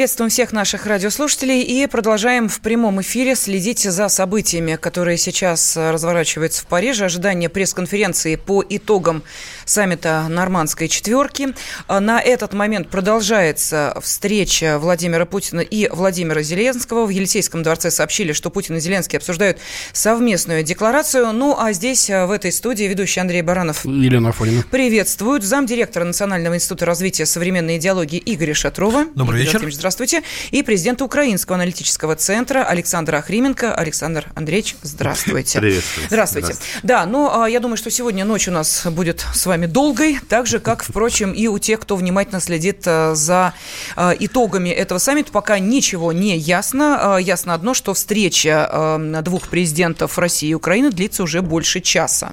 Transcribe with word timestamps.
Приветствуем 0.00 0.30
всех 0.30 0.52
наших 0.52 0.86
радиослушателей 0.86 1.60
и 1.60 1.86
продолжаем 1.86 2.48
в 2.48 2.60
прямом 2.62 3.02
эфире 3.02 3.34
следить 3.34 3.80
за 3.80 4.08
событиями, 4.08 4.76
которые 4.76 5.18
сейчас 5.18 5.76
разворачиваются 5.76 6.62
в 6.62 6.68
Париже. 6.68 7.04
Ожидание 7.04 7.50
пресс-конференции 7.50 8.36
по 8.36 8.64
итогам 8.66 9.22
саммита 9.66 10.24
Нормандской 10.30 10.88
четверки. 10.88 11.48
На 11.86 12.18
этот 12.18 12.54
момент 12.54 12.88
продолжается 12.88 13.94
встреча 14.02 14.78
Владимира 14.78 15.26
Путина 15.26 15.60
и 15.60 15.86
Владимира 15.90 16.40
Зеленского. 16.40 17.04
В 17.04 17.10
Елисейском 17.10 17.62
дворце 17.62 17.90
сообщили, 17.90 18.32
что 18.32 18.48
Путин 18.48 18.78
и 18.78 18.80
Зеленский 18.80 19.18
обсуждают 19.18 19.58
совместную 19.92 20.62
декларацию. 20.62 21.30
Ну 21.34 21.54
а 21.58 21.74
здесь, 21.74 22.08
в 22.08 22.30
этой 22.30 22.52
студии, 22.52 22.84
ведущий 22.84 23.20
Андрей 23.20 23.42
Баранов 23.42 23.84
Елена 23.84 24.30
Афонина. 24.30 24.64
приветствуют 24.70 25.44
замдиректора 25.44 26.06
Национального 26.06 26.54
института 26.54 26.86
развития 26.86 27.26
современной 27.26 27.76
идеологии 27.76 28.22
Игоря 28.24 28.54
Шатрова. 28.54 29.04
Добрый 29.14 29.40
Игорь 29.40 29.40
вечер. 29.40 29.52
Владимирович, 29.58 29.76
здравствуйте. 29.90 30.22
И 30.52 30.62
президента 30.62 31.04
Украинского 31.04 31.56
аналитического 31.56 32.14
центра 32.14 32.62
Александра 32.64 33.16
Охрименко. 33.18 33.74
Александр 33.74 34.26
Андреевич, 34.36 34.76
здравствуйте. 34.82 35.58
Приветствую. 35.60 36.06
Здравствуйте. 36.06 36.54
Да, 36.84 37.06
ну, 37.06 37.28
а, 37.42 37.48
я 37.50 37.58
думаю, 37.58 37.76
что 37.76 37.90
сегодня 37.90 38.24
ночь 38.24 38.46
у 38.46 38.52
нас 38.52 38.86
будет 38.86 39.26
с 39.34 39.46
вами 39.46 39.66
долгой, 39.66 40.20
так 40.28 40.46
же, 40.46 40.60
как, 40.60 40.84
впрочем, 40.84 41.32
и 41.32 41.48
у 41.48 41.58
тех, 41.58 41.80
кто 41.80 41.96
внимательно 41.96 42.40
следит 42.40 42.82
а, 42.86 43.14
за 43.16 43.52
а, 43.96 44.12
итогами 44.18 44.68
этого 44.70 44.98
саммита. 44.98 45.32
Пока 45.32 45.58
ничего 45.58 46.12
не 46.12 46.36
ясно. 46.38 47.16
А, 47.16 47.18
Ясно 47.18 47.54
одно, 47.54 47.74
что 47.74 47.92
встреча 47.94 48.98
двух 49.22 49.48
президентов 49.48 50.18
России 50.18 50.50
и 50.50 50.54
Украины 50.54 50.90
длится 50.90 51.22
уже 51.22 51.42
больше 51.42 51.80
часа. 51.80 52.32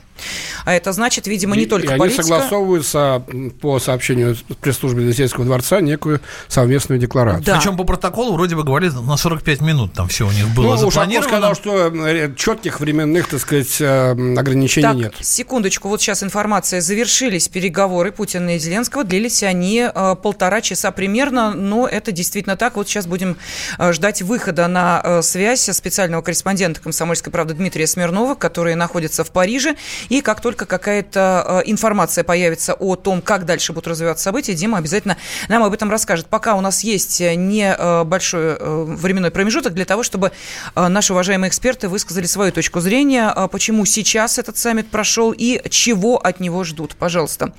А 0.66 0.74
это 0.74 0.92
значит, 0.92 1.28
видимо, 1.28 1.56
не 1.56 1.64
И- 1.64 1.66
только 1.66 1.88
и 1.88 1.90
они 1.92 2.00
политика. 2.00 2.24
согласовываются 2.24 3.24
м, 3.28 3.52
по 3.52 3.80
сообщению 3.80 4.36
пресс-службы 4.62 5.02
Елисейского 5.02 5.46
дворца 5.46 5.82
некую 5.82 6.22
совместную 6.48 7.00
декларацию. 7.00 7.44
Да. 7.48 7.58
Причем 7.58 7.78
по 7.78 7.84
протоколу 7.84 8.34
вроде 8.34 8.56
бы 8.56 8.64
говорили 8.64 8.92
на 8.92 9.18
45 9.18 9.62
минут 9.62 9.94
там 9.94 10.08
все 10.08 10.28
у 10.28 10.32
них 10.32 10.48
было 10.50 10.64
Ну, 10.66 10.72
Ушаков 10.74 10.94
запланировано. 10.94 11.30
сказал, 11.30 11.56
что 11.56 11.88
э, 12.08 12.34
четких 12.36 12.80
временных, 12.80 13.28
так 13.28 13.40
сказать, 13.40 13.78
э, 13.80 14.12
ограничений 14.12 14.84
Так, 14.88 14.96
нет. 14.96 15.14
секундочку, 15.22 15.88
вот 15.90 16.02
сейчас 16.02 16.24
информация. 16.24 16.82
Завершились 16.82 17.48
переговоры 17.48 18.12
Путина 18.12 18.56
и 18.56 18.60
Зеленского. 18.60 19.04
Длились 19.04 19.44
они 19.44 19.90
э, 19.94 20.16
полтора 20.22 20.62
часа 20.62 20.92
примерно, 20.92 21.54
но 21.54 21.88
это 21.88 22.12
действительно 22.12 22.58
так. 22.58 22.76
Вот 22.76 22.88
сейчас 22.88 23.08
будем 23.08 23.38
э, 23.78 23.94
ждать 23.94 24.22
выхода 24.22 24.68
на 24.68 25.02
э, 25.04 25.22
связь 25.22 25.62
специального 25.72 26.22
корреспондента 26.22 26.82
«Комсомольской 26.82 27.32
правды» 27.32 27.54
Дмитрия 27.54 27.88
Смирнова, 27.88 28.36
который 28.36 28.76
находится 28.76 29.24
в 29.24 29.32
Париже. 29.32 29.76
И 30.10 30.22
как 30.22 30.42
только 30.42 30.66
какая-то 30.66 31.62
э, 31.66 31.70
информация 31.70 32.24
появится 32.24 32.74
о 32.74 32.96
том, 32.96 33.22
как 33.22 33.46
дальше 33.46 33.74
будут 33.74 33.88
развиваться 33.88 34.24
события, 34.26 34.54
Дима 34.54 34.78
обязательно 34.78 35.18
нам 35.48 35.64
об 35.64 35.74
этом 35.74 35.90
расскажет. 35.90 36.28
Пока 36.28 36.56
у 36.56 36.62
нас 36.62 36.84
есть 36.84 37.22
небольшой 37.38 38.58
э, 38.60 38.84
временной 38.88 39.32
промежуток 39.32 39.74
для 39.74 39.86
того, 39.86 40.04
чтобы 40.04 40.32
э, 40.76 40.88
наши 40.88 41.14
уважаемые 41.14 41.50
эксперты 41.50 41.88
высказали 41.88 42.26
свою 42.26 42.52
точку 42.52 42.80
зрения, 42.80 43.32
э, 43.36 43.48
почему 43.52 43.86
сейчас 43.86 44.38
этот 44.40 44.58
саммит 44.58 44.90
прошел 44.90 45.34
и 45.38 45.62
чего 45.70 46.18
от 46.18 46.40
него 46.40 46.64
ждут. 46.64 46.96
Пожалуйста. 46.96 47.54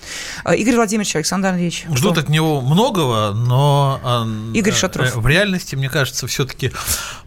Э, 0.45 0.55
Игорь 0.57 0.77
Владимирович, 0.77 1.17
Александр 1.17 1.49
Андреевич. 1.49 1.87
Ждут 1.95 2.13
что? 2.13 2.21
от 2.21 2.29
него 2.29 2.61
многого, 2.61 3.33
но 3.35 4.27
Игорь 4.55 4.73
э, 4.73 4.77
Шатров. 4.77 5.17
э, 5.17 5.19
в 5.19 5.27
реальности, 5.27 5.75
мне 5.77 5.89
кажется, 5.89 6.27
все-таки 6.27 6.73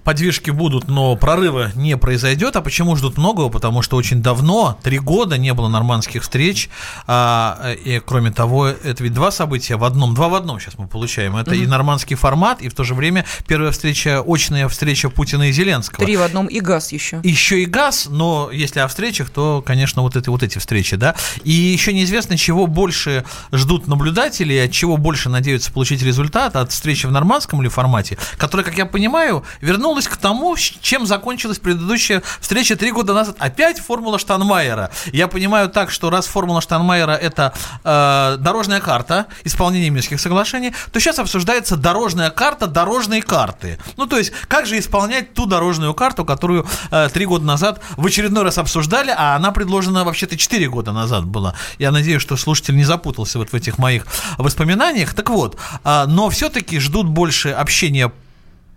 подвижки 0.03 0.49
будут, 0.49 0.87
но 0.87 1.15
прорыва 1.15 1.71
не 1.75 1.97
произойдет. 1.97 2.55
А 2.55 2.61
почему 2.61 2.95
ждут 2.95 3.17
многого? 3.17 3.49
Потому 3.49 3.81
что 3.81 3.97
очень 3.97 4.21
давно, 4.21 4.77
три 4.83 4.99
года, 4.99 5.37
не 5.37 5.53
было 5.53 5.67
нормандских 5.67 6.23
встреч. 6.23 6.69
А, 7.07 7.73
и, 7.83 8.01
кроме 8.05 8.31
того, 8.31 8.67
это 8.67 9.03
ведь 9.03 9.13
два 9.13 9.31
события 9.31 9.75
в 9.75 9.83
одном, 9.83 10.13
два 10.13 10.29
в 10.29 10.35
одном 10.35 10.59
сейчас 10.59 10.77
мы 10.77 10.87
получаем. 10.87 11.35
Это 11.37 11.55
и 11.55 11.65
нормандский 11.65 12.15
формат, 12.15 12.61
и 12.61 12.69
в 12.69 12.73
то 12.73 12.83
же 12.83 12.95
время 12.95 13.25
первая 13.47 13.71
встреча, 13.71 14.23
очная 14.25 14.67
встреча 14.67 15.09
Путина 15.09 15.49
и 15.49 15.51
Зеленского. 15.51 16.05
Три 16.05 16.17
в 16.17 16.21
одном 16.21 16.47
и 16.47 16.59
газ 16.59 16.91
еще. 16.91 17.19
Еще 17.23 17.63
и 17.63 17.65
газ, 17.65 18.07
но 18.09 18.49
если 18.51 18.79
о 18.79 18.87
встречах, 18.87 19.29
то, 19.29 19.63
конечно, 19.65 20.01
вот, 20.01 20.15
это, 20.15 20.31
вот 20.31 20.43
эти 20.43 20.57
встречи, 20.57 20.95
да. 20.95 21.15
И 21.43 21.51
еще 21.51 21.93
неизвестно, 21.93 22.37
чего 22.37 22.67
больше 22.67 23.23
ждут 23.51 23.87
наблюдатели, 23.87 24.55
от 24.57 24.71
чего 24.71 24.97
больше 24.97 25.29
надеются 25.29 25.71
получить 25.71 26.01
результат, 26.01 26.55
от 26.55 26.71
встречи 26.71 27.05
в 27.05 27.11
нормандском 27.11 27.61
или 27.61 27.69
формате, 27.69 28.17
которая, 28.37 28.65
как 28.65 28.77
я 28.77 28.85
понимаю, 28.85 29.43
вернулась 29.91 30.07
к 30.07 30.15
тому, 30.15 30.55
чем 30.55 31.05
закончилась 31.05 31.59
предыдущая 31.59 32.23
встреча 32.39 32.77
три 32.77 32.91
года 32.91 33.13
назад. 33.13 33.35
Опять 33.39 33.79
формула 33.79 34.17
Штанмайера. 34.19 34.89
Я 35.11 35.27
понимаю 35.27 35.67
так, 35.69 35.91
что 35.91 36.09
раз 36.09 36.27
формула 36.27 36.61
Штанмайера– 36.61 37.11
это 37.21 37.53
э, 37.83 38.37
дорожная 38.39 38.79
карта 38.79 39.25
исполнения 39.43 39.89
Минских 39.89 40.21
соглашений, 40.21 40.73
то 40.93 40.99
сейчас 41.01 41.19
обсуждается 41.19 41.75
дорожная 41.75 42.29
карта 42.29 42.67
дорожной 42.67 43.21
карты. 43.21 43.79
Ну, 43.97 44.07
то 44.07 44.17
есть, 44.17 44.31
как 44.47 44.65
же 44.65 44.79
исполнять 44.79 45.33
ту 45.33 45.45
дорожную 45.45 45.93
карту, 45.93 46.23
которую 46.23 46.65
э, 46.89 47.09
три 47.13 47.25
года 47.25 47.45
назад 47.45 47.81
в 47.97 48.05
очередной 48.05 48.43
раз 48.43 48.57
обсуждали, 48.57 49.13
а 49.15 49.35
она 49.35 49.51
предложена 49.51 50.05
вообще-то 50.05 50.37
четыре 50.37 50.69
года 50.69 50.93
назад 50.93 51.25
была. 51.25 51.53
Я 51.79 51.91
надеюсь, 51.91 52.21
что 52.21 52.37
слушатель 52.37 52.77
не 52.77 52.85
запутался 52.85 53.39
вот 53.39 53.49
в 53.51 53.53
этих 53.53 53.77
моих 53.77 54.05
воспоминаниях. 54.37 55.13
Так 55.13 55.29
вот, 55.29 55.57
э, 55.83 56.05
но 56.07 56.29
все-таки 56.29 56.79
ждут 56.79 57.07
больше 57.07 57.49
общения 57.49 58.11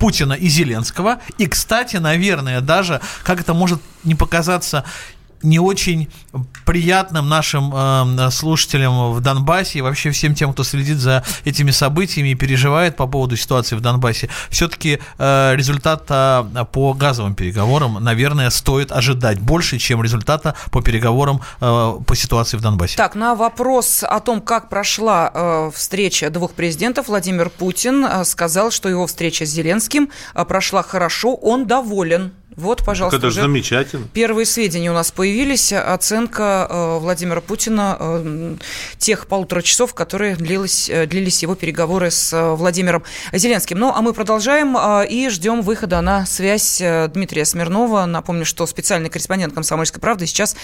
Путина 0.04 0.34
и 0.34 0.48
Зеленского. 0.48 1.20
И, 1.38 1.46
кстати, 1.46 1.96
наверное, 1.96 2.60
даже, 2.60 3.00
как 3.22 3.40
это 3.40 3.54
может 3.54 3.80
не 4.04 4.14
показаться 4.14 4.84
не 5.44 5.58
очень 5.58 6.10
приятным 6.64 7.28
нашим 7.28 7.72
э, 7.74 8.30
слушателям 8.30 9.12
в 9.12 9.20
Донбассе 9.20 9.78
и 9.78 9.82
вообще 9.82 10.10
всем 10.10 10.34
тем, 10.34 10.52
кто 10.52 10.64
следит 10.64 10.98
за 10.98 11.22
этими 11.44 11.70
событиями 11.70 12.30
и 12.30 12.34
переживает 12.34 12.96
по 12.96 13.06
поводу 13.06 13.36
ситуации 13.36 13.76
в 13.76 13.80
Донбассе, 13.80 14.28
все-таки 14.50 14.98
э, 15.18 15.52
результата 15.54 16.68
по 16.72 16.94
газовым 16.94 17.34
переговорам, 17.34 18.02
наверное, 18.02 18.50
стоит 18.50 18.90
ожидать 18.90 19.38
больше, 19.38 19.78
чем 19.78 20.02
результата 20.02 20.54
по 20.70 20.82
переговорам 20.82 21.40
э, 21.60 21.92
по 22.06 22.16
ситуации 22.16 22.56
в 22.56 22.60
Донбассе. 22.60 22.96
Так, 22.96 23.14
на 23.14 23.34
вопрос 23.34 24.02
о 24.02 24.20
том, 24.20 24.40
как 24.40 24.68
прошла 24.68 25.30
э, 25.32 25.70
встреча 25.74 26.30
двух 26.30 26.52
президентов, 26.54 27.08
Владимир 27.08 27.50
Путин 27.50 28.04
э, 28.04 28.24
сказал, 28.24 28.70
что 28.70 28.88
его 28.88 29.06
встреча 29.06 29.44
с 29.44 29.50
Зеленским 29.50 30.10
э, 30.34 30.44
прошла 30.44 30.82
хорошо, 30.82 31.34
он 31.34 31.66
доволен. 31.66 32.32
Вот, 32.56 32.84
пожалуйста, 32.84 33.18
Это 33.18 33.30
же 33.30 33.40
замечательно. 33.42 34.06
Первые 34.12 34.46
сведения 34.46 34.90
у 34.90 34.94
нас 34.94 35.10
появились. 35.10 35.72
Оценка 35.72 36.66
э, 36.70 36.98
Владимира 36.98 37.40
Путина 37.40 37.96
э, 37.98 38.56
тех 38.98 39.26
полутора 39.26 39.62
часов, 39.62 39.94
которые 39.94 40.36
длились, 40.36 40.88
э, 40.88 41.06
длились 41.06 41.42
его 41.42 41.54
переговоры 41.56 42.10
с 42.10 42.32
э, 42.32 42.54
Владимиром 42.54 43.02
Зеленским. 43.32 43.78
Ну, 43.78 43.92
а 43.94 44.00
мы 44.02 44.12
продолжаем 44.12 44.76
э, 44.76 45.06
и 45.08 45.28
ждем 45.30 45.62
выхода 45.62 46.00
на 46.00 46.26
связь 46.26 46.80
э, 46.80 47.08
Дмитрия 47.08 47.44
Смирнова. 47.44 48.04
Напомню, 48.06 48.44
что 48.44 48.66
специальный 48.66 49.10
корреспондент 49.10 49.52
«Комсомольской 49.52 50.00
правды» 50.00 50.26
сейчас 50.26 50.54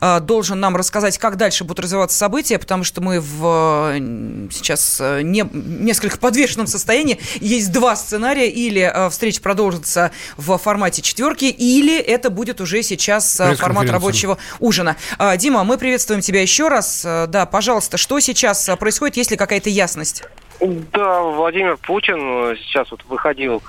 э, 0.00 0.20
должен 0.20 0.60
нам 0.60 0.76
рассказать, 0.76 1.16
как 1.18 1.36
дальше 1.36 1.64
будут 1.64 1.80
развиваться 1.80 2.18
события, 2.18 2.58
потому 2.58 2.84
что 2.84 3.00
мы 3.00 3.20
в, 3.20 3.92
э, 3.94 4.48
сейчас 4.50 4.98
э, 5.00 5.22
не, 5.22 5.48
несколько 5.52 6.18
подвешенном 6.18 6.66
состоянии. 6.66 7.18
Есть 7.40 7.72
два 7.72 7.96
сценария. 7.96 8.48
Или 8.50 8.82
э, 8.82 9.08
встреча 9.10 9.40
продолжится 9.40 10.10
в 10.36 10.56
формате 10.58 11.00
четверки, 11.02 11.37
или 11.46 11.98
это 11.98 12.30
будет 12.30 12.60
уже 12.60 12.82
сейчас 12.82 13.38
э, 13.40 13.54
формат 13.56 13.88
рабочего 13.90 14.38
ужина. 14.60 14.96
А, 15.18 15.36
Дима, 15.36 15.64
мы 15.64 15.78
приветствуем 15.78 16.20
тебя 16.20 16.42
еще 16.42 16.68
раз. 16.68 17.04
Э, 17.04 17.26
Да, 17.26 17.46
пожалуйста, 17.46 17.96
что 17.96 18.20
сейчас 18.20 18.68
происходит, 18.78 19.16
есть 19.16 19.30
ли 19.30 19.36
какая-то 19.36 19.70
ясность? 19.70 20.24
Да, 20.60 21.22
Владимир 21.22 21.76
Путин 21.76 22.18
э, 22.52 22.56
сейчас 22.56 22.90
вот 22.90 23.04
выходил 23.08 23.62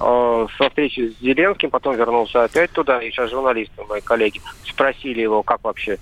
э, 0.00 0.46
со 0.56 0.68
встречи 0.68 1.12
с 1.18 1.20
Зеленским, 1.22 1.70
потом 1.70 1.96
вернулся 1.96 2.44
опять 2.44 2.70
туда, 2.70 3.02
и 3.02 3.10
сейчас 3.10 3.30
журналисты, 3.30 3.82
мои 3.88 4.00
коллеги, 4.00 4.40
спросили 4.64 5.20
его, 5.20 5.42
как 5.42 5.64
вообще 5.64 5.98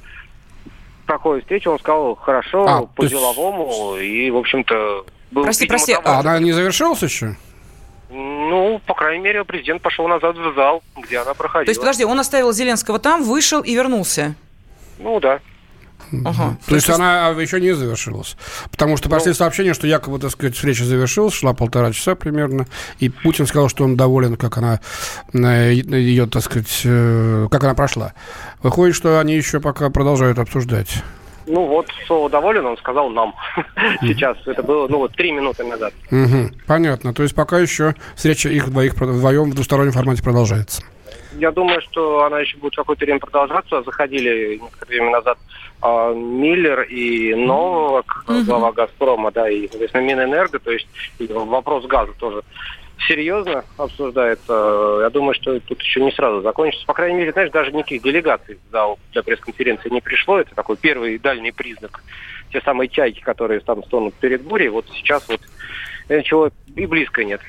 проходит 1.07 1.45
встреча, 1.45 1.69
он 1.69 1.79
сказал, 1.79 2.17
хорошо, 2.17 2.65
А, 2.65 2.67
то 2.67 3.03
есть- 3.03 3.15
по-деловому, 3.15 3.97
и, 3.97 4.31
в 4.31 4.37
общем-то, 4.37 5.07
был, 5.31 5.45
Прости, 5.45 5.65
видимо, 5.65 5.79
прости. 5.79 5.93
А 5.95 6.19
она 6.21 6.39
не 6.39 6.53
завершилась 6.53 7.03
еще? 7.03 7.37
Ну, 8.09 8.81
по 8.87 8.95
крайней 8.95 9.23
мере, 9.23 9.45
президент 9.45 9.83
пошел 9.83 10.07
назад 10.07 10.37
в 10.37 10.55
зал, 10.55 10.83
где 10.97 11.19
она 11.19 11.35
проходила. 11.35 11.65
То 11.65 11.71
есть, 11.71 11.81
подожди, 11.81 12.05
он 12.05 12.21
оставил 12.21 12.53
Зеленского 12.53 12.99
там, 12.99 13.25
вышел 13.25 13.61
и 13.61 13.75
вернулся. 13.75 14.35
Ну, 14.99 15.19
да. 15.21 15.41
Ага. 16.25 16.57
То 16.67 16.75
есть 16.75 16.89
она 16.89 17.31
еще 17.31 17.61
не 17.61 17.73
завершилась. 17.75 18.37
Потому 18.71 18.97
что 18.97 19.09
пошли 19.09 19.33
сообщения, 19.33 19.75
что 19.75 19.87
якобы, 19.87 20.19
так 20.19 20.31
сказать, 20.31 20.55
встреча 20.55 20.85
завершилась, 20.85 21.35
шла 21.35 21.53
полтора 21.53 21.93
часа 21.93 22.15
примерно, 22.15 22.67
и 23.01 23.09
Путин 23.09 23.47
сказал, 23.47 23.69
что 23.69 23.85
он 23.85 23.97
доволен, 23.97 24.37
как 24.37 24.57
она 24.59 24.81
э, 25.33 25.73
ее, 25.73 26.27
так 26.27 26.43
сказать, 26.43 26.83
э, 26.85 27.49
как 27.51 27.65
она 27.65 27.75
прошла. 27.75 28.15
Выходит, 28.63 28.95
что 28.95 29.19
они 29.19 29.35
еще 29.35 29.61
пока 29.61 29.91
продолжают 29.91 30.39
обсуждать. 30.39 31.03
Ну, 31.47 31.67
вот, 31.67 31.87
слово 32.07 32.29
доволен, 32.29 32.67
он 32.67 32.77
сказал 32.77 33.09
нам. 33.11 33.35
Сейчас, 34.01 34.37
это 34.47 34.63
было, 34.63 34.89
ну, 34.89 34.99
вот, 34.99 35.13
три 35.13 35.31
минуты 35.31 35.65
назад. 35.65 35.93
Понятно. 36.67 37.15
То 37.15 37.23
есть 37.23 37.35
пока 37.35 37.59
еще 37.59 37.95
встреча 38.17 38.49
их 38.49 38.71
двоих 38.71 38.95
вдвоем 38.95 39.51
в 39.51 39.55
двустороннем 39.55 39.93
формате 39.93 40.23
продолжается. 40.23 40.83
я 41.39 41.53
думаю, 41.53 41.81
что 41.83 42.25
она 42.25 42.41
еще 42.41 42.57
будет 42.57 42.75
какое-то 42.77 43.05
время 43.05 43.21
продолжаться. 43.21 43.83
Заходили 43.83 44.59
некоторое 44.61 44.89
время 44.89 45.11
назад 45.11 45.39
э, 45.83 46.15
Миллер 46.15 46.83
и 46.83 47.35
Новак, 47.35 48.25
глава 48.27 48.73
«Газпрома», 48.73 49.31
да, 49.31 49.49
и, 49.49 49.69
соответственно, 49.69 50.03
Минэнерго, 50.03 50.59
то 50.59 50.73
есть 50.73 50.89
вопрос 51.29 51.87
газа 51.87 52.13
тоже 52.19 52.43
серьезно 53.09 53.65
обсуждается. 53.77 54.99
Я 55.03 55.11
думаю, 55.11 55.35
что 55.35 55.59
тут 55.61 55.81
еще 55.83 56.03
не 56.03 56.13
сразу 56.13 56.43
закончится. 56.43 56.87
По 56.87 56.95
крайней 56.95 57.19
мере, 57.19 57.33
знаешь, 57.33 57.51
даже 57.51 57.73
никаких 57.73 58.03
делегаций 58.03 58.59
в 58.69 58.73
зал 58.73 58.99
для 59.13 59.23
пресс-конференции 59.23 59.91
не 59.91 60.01
пришло. 60.01 60.39
Это 60.41 60.55
такой 60.55 60.77
первый 60.77 61.15
и 61.15 61.19
дальний 61.19 61.53
признак. 61.53 62.03
Те 62.53 62.61
самые 62.61 62.89
чайки, 62.89 63.21
которые 63.21 63.61
там 63.61 63.85
стонут 63.85 64.15
перед 64.15 64.43
бурей, 64.43 64.69
вот 64.69 64.87
сейчас 64.95 65.29
вот 65.29 65.41
ничего 66.09 66.51
и 66.75 66.87
близко 66.87 67.25
нет. 67.25 67.41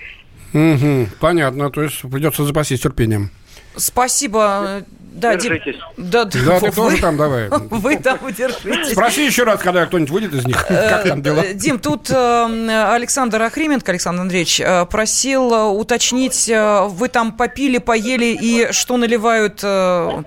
Мгм, 0.54 1.10
понятно, 1.20 1.70
то 1.70 1.82
есть 1.82 2.02
придется 2.02 2.44
запастись 2.44 2.82
терпением. 2.82 3.30
Спасибо. 3.76 4.84
Да, 5.14 5.36
Дим- 5.36 5.54
Держитесь. 5.54 5.82
Да, 5.98 6.26
Да, 6.26 6.30
ты 6.30 6.66
вы- 6.68 6.72
тоже 6.72 6.98
там 7.02 7.18
давай. 7.18 7.50
Вы 7.70 7.98
там 7.98 8.20
удержитесь. 8.24 8.92
Спроси 8.92 9.26
еще 9.26 9.44
раз, 9.44 9.60
когда 9.62 9.86
кто-нибудь 9.86 10.12
выйдет 10.12 10.34
из 10.34 10.46
них, 10.46 10.66
как 10.68 11.04
там 11.08 11.22
дела. 11.22 11.42
Э, 11.44 11.54
Дим, 11.54 11.80
тут 11.80 12.10
э, 12.12 12.92
Александр 12.94 13.42
Охрименко, 13.42 13.92
Александр 13.92 14.22
Андреевич, 14.22 14.60
э, 14.62 14.86
просил 14.86 15.54
э, 15.54 15.64
уточнить, 15.70 16.48
э, 16.50 16.88
вы 16.88 17.08
там 17.10 17.32
попили, 17.32 17.78
поели 17.80 18.26
и 18.40 18.72
что 18.72 18.98
наливают 18.98 19.62
э, 19.64 20.24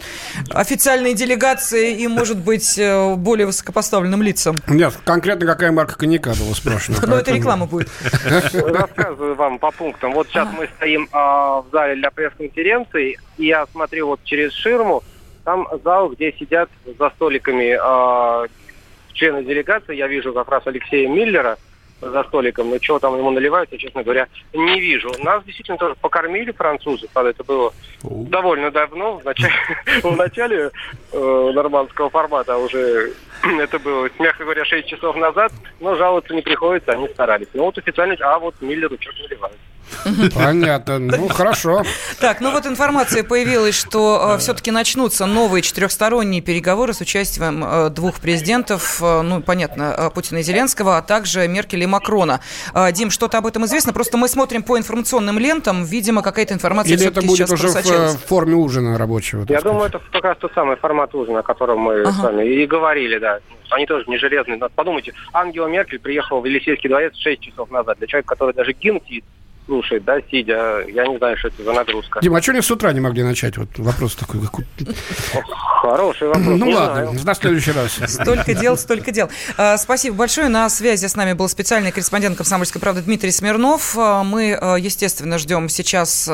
официальные 0.50 1.14
делегации 1.14 1.94
и, 1.94 2.08
может 2.08 2.38
быть, 2.38 2.76
э, 2.78 3.14
более 3.14 3.46
высокопоставленным 3.46 4.22
лицам. 4.22 4.56
Нет, 4.66 4.94
конкретно 5.04 5.46
какая 5.46 5.70
марка 5.72 5.96
коньяка 5.96 6.30
была 6.34 6.54
спрашивана. 6.54 7.00
Но 7.06 7.16
это 7.16 7.32
реклама 7.32 7.66
будет. 7.66 7.88
Рассказываю 8.24 9.34
вам 9.34 9.58
по 9.58 9.70
пунктам. 9.70 10.12
Вот 10.12 10.28
сейчас 10.28 10.48
мы 10.56 10.68
стоим 10.76 11.08
а, 11.12 11.60
в 11.62 11.66
зале 11.72 11.96
для 11.96 12.10
пресс-конференции, 12.10 13.18
и 13.38 13.46
я 13.46 13.66
смотрю 13.72 14.08
вот 14.08 14.20
через 14.24 14.52
ширму, 14.70 15.02
там 15.44 15.66
зал, 15.84 16.10
где 16.10 16.32
сидят 16.32 16.70
за 16.98 17.10
столиками 17.10 17.76
а, 17.80 18.46
члены 19.12 19.44
делегации. 19.44 19.96
Я 19.96 20.06
вижу 20.06 20.32
как 20.32 20.48
раз 20.48 20.66
Алексея 20.66 21.08
Миллера 21.08 21.56
за 22.00 22.22
столиком, 22.24 22.70
но 22.70 22.78
чего 22.78 22.98
там 22.98 23.18
ему 23.18 23.30
наливают, 23.30 23.70
я, 23.72 23.78
честно 23.78 24.02
говоря, 24.02 24.26
не 24.54 24.80
вижу. 24.80 25.12
Нас 25.22 25.44
действительно 25.44 25.76
тоже 25.76 25.94
покормили 26.00 26.50
французы, 26.50 27.06
правда, 27.12 27.30
это 27.30 27.44
было 27.44 27.74
довольно 28.02 28.70
давно, 28.70 29.18
в 29.18 29.24
начале, 29.24 29.52
в 30.02 30.16
начале 30.16 30.70
э, 31.12 31.50
нормандского 31.54 32.08
формата, 32.08 32.54
а 32.54 32.58
уже 32.58 33.12
это 33.42 33.78
было, 33.78 34.08
мягко 34.18 34.44
говоря, 34.44 34.64
6 34.64 34.88
часов 34.88 35.14
назад, 35.16 35.52
но 35.80 35.94
жаловаться 35.96 36.34
не 36.34 36.40
приходится, 36.40 36.92
они 36.92 37.06
старались. 37.08 37.48
Ну 37.52 37.64
вот 37.64 37.76
официально, 37.76 38.16
а 38.20 38.38
вот 38.38 38.54
Миллеру 38.62 38.96
что-то 38.98 39.22
наливают. 39.24 39.58
Понятно. 40.34 40.98
Ну, 40.98 41.28
хорошо. 41.28 41.82
Так, 42.20 42.40
ну 42.40 42.50
вот 42.50 42.66
информация 42.66 43.24
появилась, 43.24 43.74
что 43.74 44.36
все-таки 44.38 44.70
начнутся 44.70 45.26
новые 45.26 45.62
четырехсторонние 45.62 46.42
переговоры 46.42 46.92
с 46.92 47.00
участием 47.00 47.64
э, 47.64 47.90
двух 47.90 48.20
президентов, 48.20 49.00
э, 49.02 49.22
ну, 49.22 49.42
понятно, 49.42 49.94
э, 49.96 50.10
Путина 50.10 50.38
и 50.38 50.42
Зеленского, 50.42 50.98
а 50.98 51.02
также 51.02 51.46
Меркель 51.48 51.82
и 51.82 51.86
Макрона. 51.86 52.40
Э, 52.74 52.92
Дим, 52.92 53.10
что-то 53.10 53.38
об 53.38 53.46
этом 53.46 53.64
известно? 53.66 53.92
Просто 53.92 54.16
мы 54.16 54.28
смотрим 54.28 54.62
по 54.62 54.78
информационным 54.78 55.38
лентам, 55.38 55.84
видимо, 55.84 56.22
какая-то 56.22 56.54
информация 56.54 56.94
Или 56.94 57.06
это 57.06 57.20
все-таки 57.20 57.26
будет 57.26 57.48
сейчас 57.48 57.52
уже 57.52 57.68
в 57.68 57.76
э, 57.76 58.16
форме 58.26 58.54
ужина 58.54 58.98
рабочего? 58.98 59.44
Я 59.48 59.60
думаю, 59.60 59.86
это 59.86 60.00
как 60.12 60.24
раз 60.24 60.38
тот 60.38 60.52
самый 60.54 60.76
формат 60.76 61.14
ужина, 61.14 61.40
о 61.40 61.42
котором 61.42 61.78
мы 61.80 62.00
Ага. 62.02 62.12
с 62.12 62.18
вами 62.18 62.46
и 62.46 62.66
говорили, 62.66 63.18
да. 63.18 63.38
Они 63.70 63.86
тоже 63.86 64.04
не 64.08 64.18
железные. 64.18 64.58
Подумайте, 64.74 65.12
Ангела 65.32 65.68
Меркель 65.68 66.00
приехала 66.00 66.40
в 66.40 66.44
Елисейский 66.44 66.88
дворец 66.88 67.14
6 67.16 67.40
часов 67.40 67.70
назад. 67.70 67.98
Для 67.98 68.06
человека, 68.08 68.28
который 68.28 68.54
даже 68.54 68.72
гимн 68.72 69.00
слушает, 69.66 70.04
да, 70.04 70.18
сидя, 70.30 70.80
я 70.88 71.06
не 71.06 71.16
знаю, 71.18 71.36
что 71.36 71.48
это 71.48 71.62
за 71.62 71.72
нагрузка. 71.72 72.20
Дима, 72.20 72.38
а 72.38 72.42
что 72.42 72.52
они 72.52 72.60
с 72.60 72.70
утра 72.70 72.92
не 72.92 73.00
могли 73.00 73.22
начать? 73.22 73.56
Вот 73.56 73.68
вопрос 73.78 74.16
такой. 74.16 74.40
как 74.40 74.58
у- 74.58 74.62
Хороший 75.80 76.28
вопрос. 76.28 76.46
Ну 76.46 76.66
не 76.66 76.74
ладно, 76.74 77.06
знаю. 77.12 77.24
на 77.24 77.34
следующий 77.34 77.72
раз. 77.72 77.92
Столько 78.06 78.54
дел, 78.54 78.76
столько 78.76 79.12
дел. 79.12 79.30
А, 79.56 79.78
Спасибо 79.78 80.16
большое. 80.16 80.48
На 80.48 80.68
связи 80.68 81.06
с 81.06 81.16
нами 81.16 81.32
был 81.32 81.48
специальный 81.48 81.90
корреспондент 81.92 82.36
«Комсомольской 82.36 82.80
правды» 82.80 83.00
Дмитрий 83.02 83.30
Смирнов. 83.30 83.94
А, 83.96 84.22
Мы, 84.24 84.52
а, 84.60 84.74
естественно, 84.76 85.38
ждем 85.38 85.68
сейчас 85.68 86.28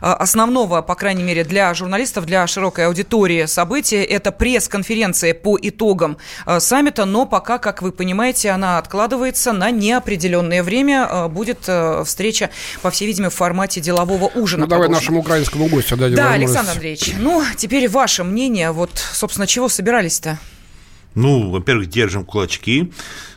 основного, 0.00 0.82
по 0.82 0.94
крайней 0.94 1.22
мере, 1.22 1.44
для 1.44 1.72
журналистов, 1.74 2.26
для 2.26 2.46
широкой 2.46 2.86
аудитории 2.86 3.46
события. 3.46 4.04
Это 4.04 4.32
пресс-конференция 4.32 5.34
по 5.34 5.58
итогам 5.60 6.18
саммита, 6.58 7.04
но 7.04 7.26
пока, 7.26 7.58
как 7.58 7.82
вы 7.82 7.92
понимаете, 7.92 8.50
она 8.50 8.78
откладывается 8.78 9.52
на 9.52 9.70
неопределенное 9.70 10.62
время. 10.62 11.28
Будет 11.28 11.64
а, 11.68 12.04
встреча, 12.46 12.80
по 12.82 12.90
всей 12.90 13.06
видимости, 13.06 13.34
в 13.34 13.38
формате 13.38 13.80
делового 13.80 14.30
ужина. 14.34 14.62
Ну, 14.64 14.66
давай 14.68 14.88
нашему 14.88 15.20
украинскому 15.20 15.66
гостю 15.66 15.96
дадим 15.96 16.16
Да, 16.16 16.24
возможность. 16.24 16.50
Александр 16.50 16.72
Андреевич, 16.72 17.12
ну, 17.18 17.44
теперь 17.56 17.88
ваше 17.88 18.24
мнение. 18.24 18.70
Вот, 18.72 18.90
собственно, 19.12 19.46
чего 19.46 19.68
собирались-то? 19.68 20.38
Ну, 21.14 21.50
во-первых, 21.50 21.88
держим 21.88 22.26
кулачки 22.26 22.92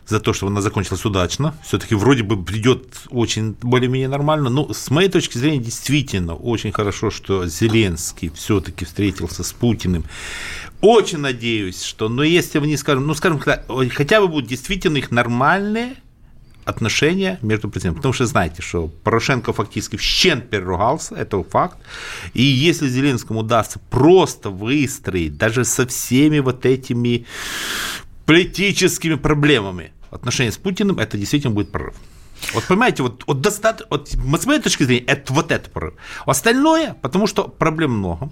за 0.05 0.19
то, 0.19 0.33
чтобы 0.33 0.51
она 0.51 0.61
закончилась 0.61 1.05
удачно. 1.05 1.55
Все-таки 1.63 1.95
вроде 1.95 2.23
бы 2.23 2.43
придет 2.43 2.83
очень 3.09 3.55
более-менее 3.61 4.09
нормально. 4.09 4.49
Ну, 4.49 4.73
с 4.73 4.89
моей 4.89 5.07
точки 5.07 5.37
зрения, 5.37 5.59
действительно 5.59 6.35
очень 6.35 6.73
хорошо, 6.73 7.09
что 7.09 7.47
Зеленский 7.47 8.31
все-таки 8.35 8.83
встретился 8.83 9.43
с 9.43 9.53
Путиным. 9.53 10.03
Очень 10.81 11.19
надеюсь, 11.19 11.83
что, 11.83 12.09
но 12.09 12.23
если 12.23 12.57
они 12.59 12.75
скажем, 12.75 13.07
ну, 13.07 13.13
скажем, 13.13 13.39
хотя 13.39 14.19
бы 14.19 14.27
будут 14.27 14.49
действительно 14.49 14.97
их 14.97 15.11
нормальные 15.11 15.95
отношения 16.69 17.39
между 17.41 17.69
президентами. 17.69 17.99
Потому 17.99 18.13
что 18.13 18.25
знаете, 18.25 18.61
что 18.61 18.87
Порошенко 18.87 19.53
фактически 19.53 19.97
в 19.97 20.01
щен 20.01 20.41
переругался, 20.41 21.15
это 21.15 21.41
факт. 21.43 21.77
И 22.33 22.41
если 22.41 22.87
Зеленскому 22.87 23.41
удастся 23.41 23.79
просто 23.89 24.49
выстроить 24.49 25.37
даже 25.37 25.65
со 25.65 25.85
всеми 25.87 26.39
вот 26.39 26.65
этими 26.65 27.25
политическими 28.25 29.15
проблемами 29.15 29.91
отношения 30.11 30.51
с 30.51 30.57
Путиным, 30.57 30.99
это 30.99 31.17
действительно 31.17 31.53
будет 31.53 31.71
прорыв. 31.71 31.95
Вот 32.53 32.63
понимаете, 32.63 33.03
вот, 33.03 33.23
вот, 33.27 33.41
достаточно, 33.41 33.87
вот 33.89 34.09
с 34.09 34.45
моей 34.45 34.61
точки 34.61 34.83
зрения, 34.83 35.05
это 35.05 35.33
вот 35.33 35.51
это 35.51 35.69
прорыв. 35.69 35.95
Остальное, 36.25 36.95
потому 37.01 37.27
что 37.27 37.43
проблем 37.47 37.91
много. 37.91 38.31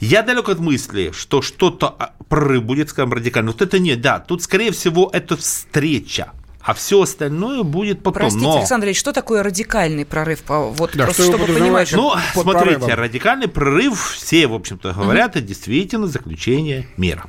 Я 0.00 0.22
далек 0.22 0.48
от 0.48 0.60
мысли, 0.60 1.12
что 1.12 1.42
что-то 1.42 1.88
а, 1.98 2.14
прорыв 2.28 2.64
будет, 2.64 2.90
скажем, 2.90 3.12
радикально. 3.12 3.52
Вот 3.52 3.62
это 3.62 3.78
нет, 3.78 4.00
да. 4.00 4.20
Тут, 4.20 4.42
скорее 4.42 4.70
всего, 4.70 5.10
это 5.12 5.36
встреча. 5.36 6.32
А 6.68 6.74
все 6.74 7.00
остальное 7.00 7.62
будет 7.62 8.02
потом. 8.02 8.20
Простите, 8.20 8.44
Но- 8.44 8.58
Александр 8.58 8.88
Ильич, 8.88 8.98
что 9.00 9.14
такое 9.14 9.42
радикальный 9.42 10.04
прорыв? 10.04 10.42
По- 10.42 10.68
Вот 10.68 10.90
Да, 10.94 11.04
просто 11.04 11.22
что 11.22 11.38
чтобы 11.38 11.50
понимать. 11.50 11.90
Ну, 11.92 12.12
под 12.34 12.42
смотрите, 12.42 12.76
прорывом. 12.78 12.90
радикальный 13.02 13.48
прорыв, 13.48 14.16
все, 14.18 14.46
в 14.46 14.52
общем-то, 14.52 14.92
говорят, 14.92 15.30
это 15.36 15.40
действительно 15.40 16.06
заключение 16.08 16.86
мира. 16.98 17.24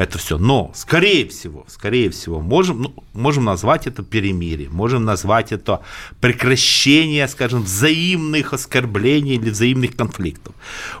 Это 0.00 0.16
все. 0.16 0.38
Но, 0.38 0.72
скорее 0.74 1.28
всего, 1.28 1.66
скорее 1.68 2.08
всего, 2.08 2.40
можем, 2.40 2.80
ну, 2.80 2.94
можем 3.12 3.44
назвать 3.44 3.86
это 3.86 4.02
перемирие, 4.02 4.70
можем 4.70 5.04
назвать 5.04 5.52
это 5.52 5.82
прекращение, 6.22 7.28
скажем, 7.28 7.64
взаимных 7.64 8.54
оскорблений 8.54 9.34
или 9.34 9.50
взаимных 9.50 9.94
конфликтов. 9.94 10.54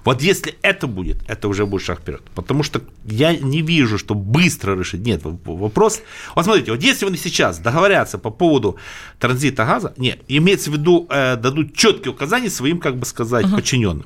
Вот 0.04 0.20
если 0.20 0.54
это 0.60 0.86
будет, 0.86 1.16
это 1.28 1.48
уже 1.48 1.64
будет 1.64 1.82
шаг 1.82 2.00
вперед. 2.00 2.20
Потому 2.34 2.62
что 2.62 2.82
я 3.06 3.34
не 3.34 3.62
вижу, 3.62 3.96
что 3.96 4.14
быстро 4.14 4.78
решить. 4.78 5.00
Нет, 5.00 5.22
вопрос... 5.24 6.02
Вот 6.36 6.44
смотрите, 6.44 6.72
вот 6.72 6.82
если 6.82 7.06
они 7.06 7.16
сейчас 7.16 7.58
договорятся 7.58 8.18
по 8.18 8.28
поводу 8.28 8.76
транзита 9.18 9.64
газа, 9.64 9.94
нет, 9.96 10.20
имеется 10.28 10.70
в 10.70 10.74
виду, 10.74 11.06
э, 11.08 11.36
дадут 11.36 11.74
четкие 11.74 12.12
указания 12.12 12.50
своим, 12.50 12.78
как 12.78 12.98
бы 12.98 13.06
сказать, 13.06 13.46
подчиненным. 13.50 14.04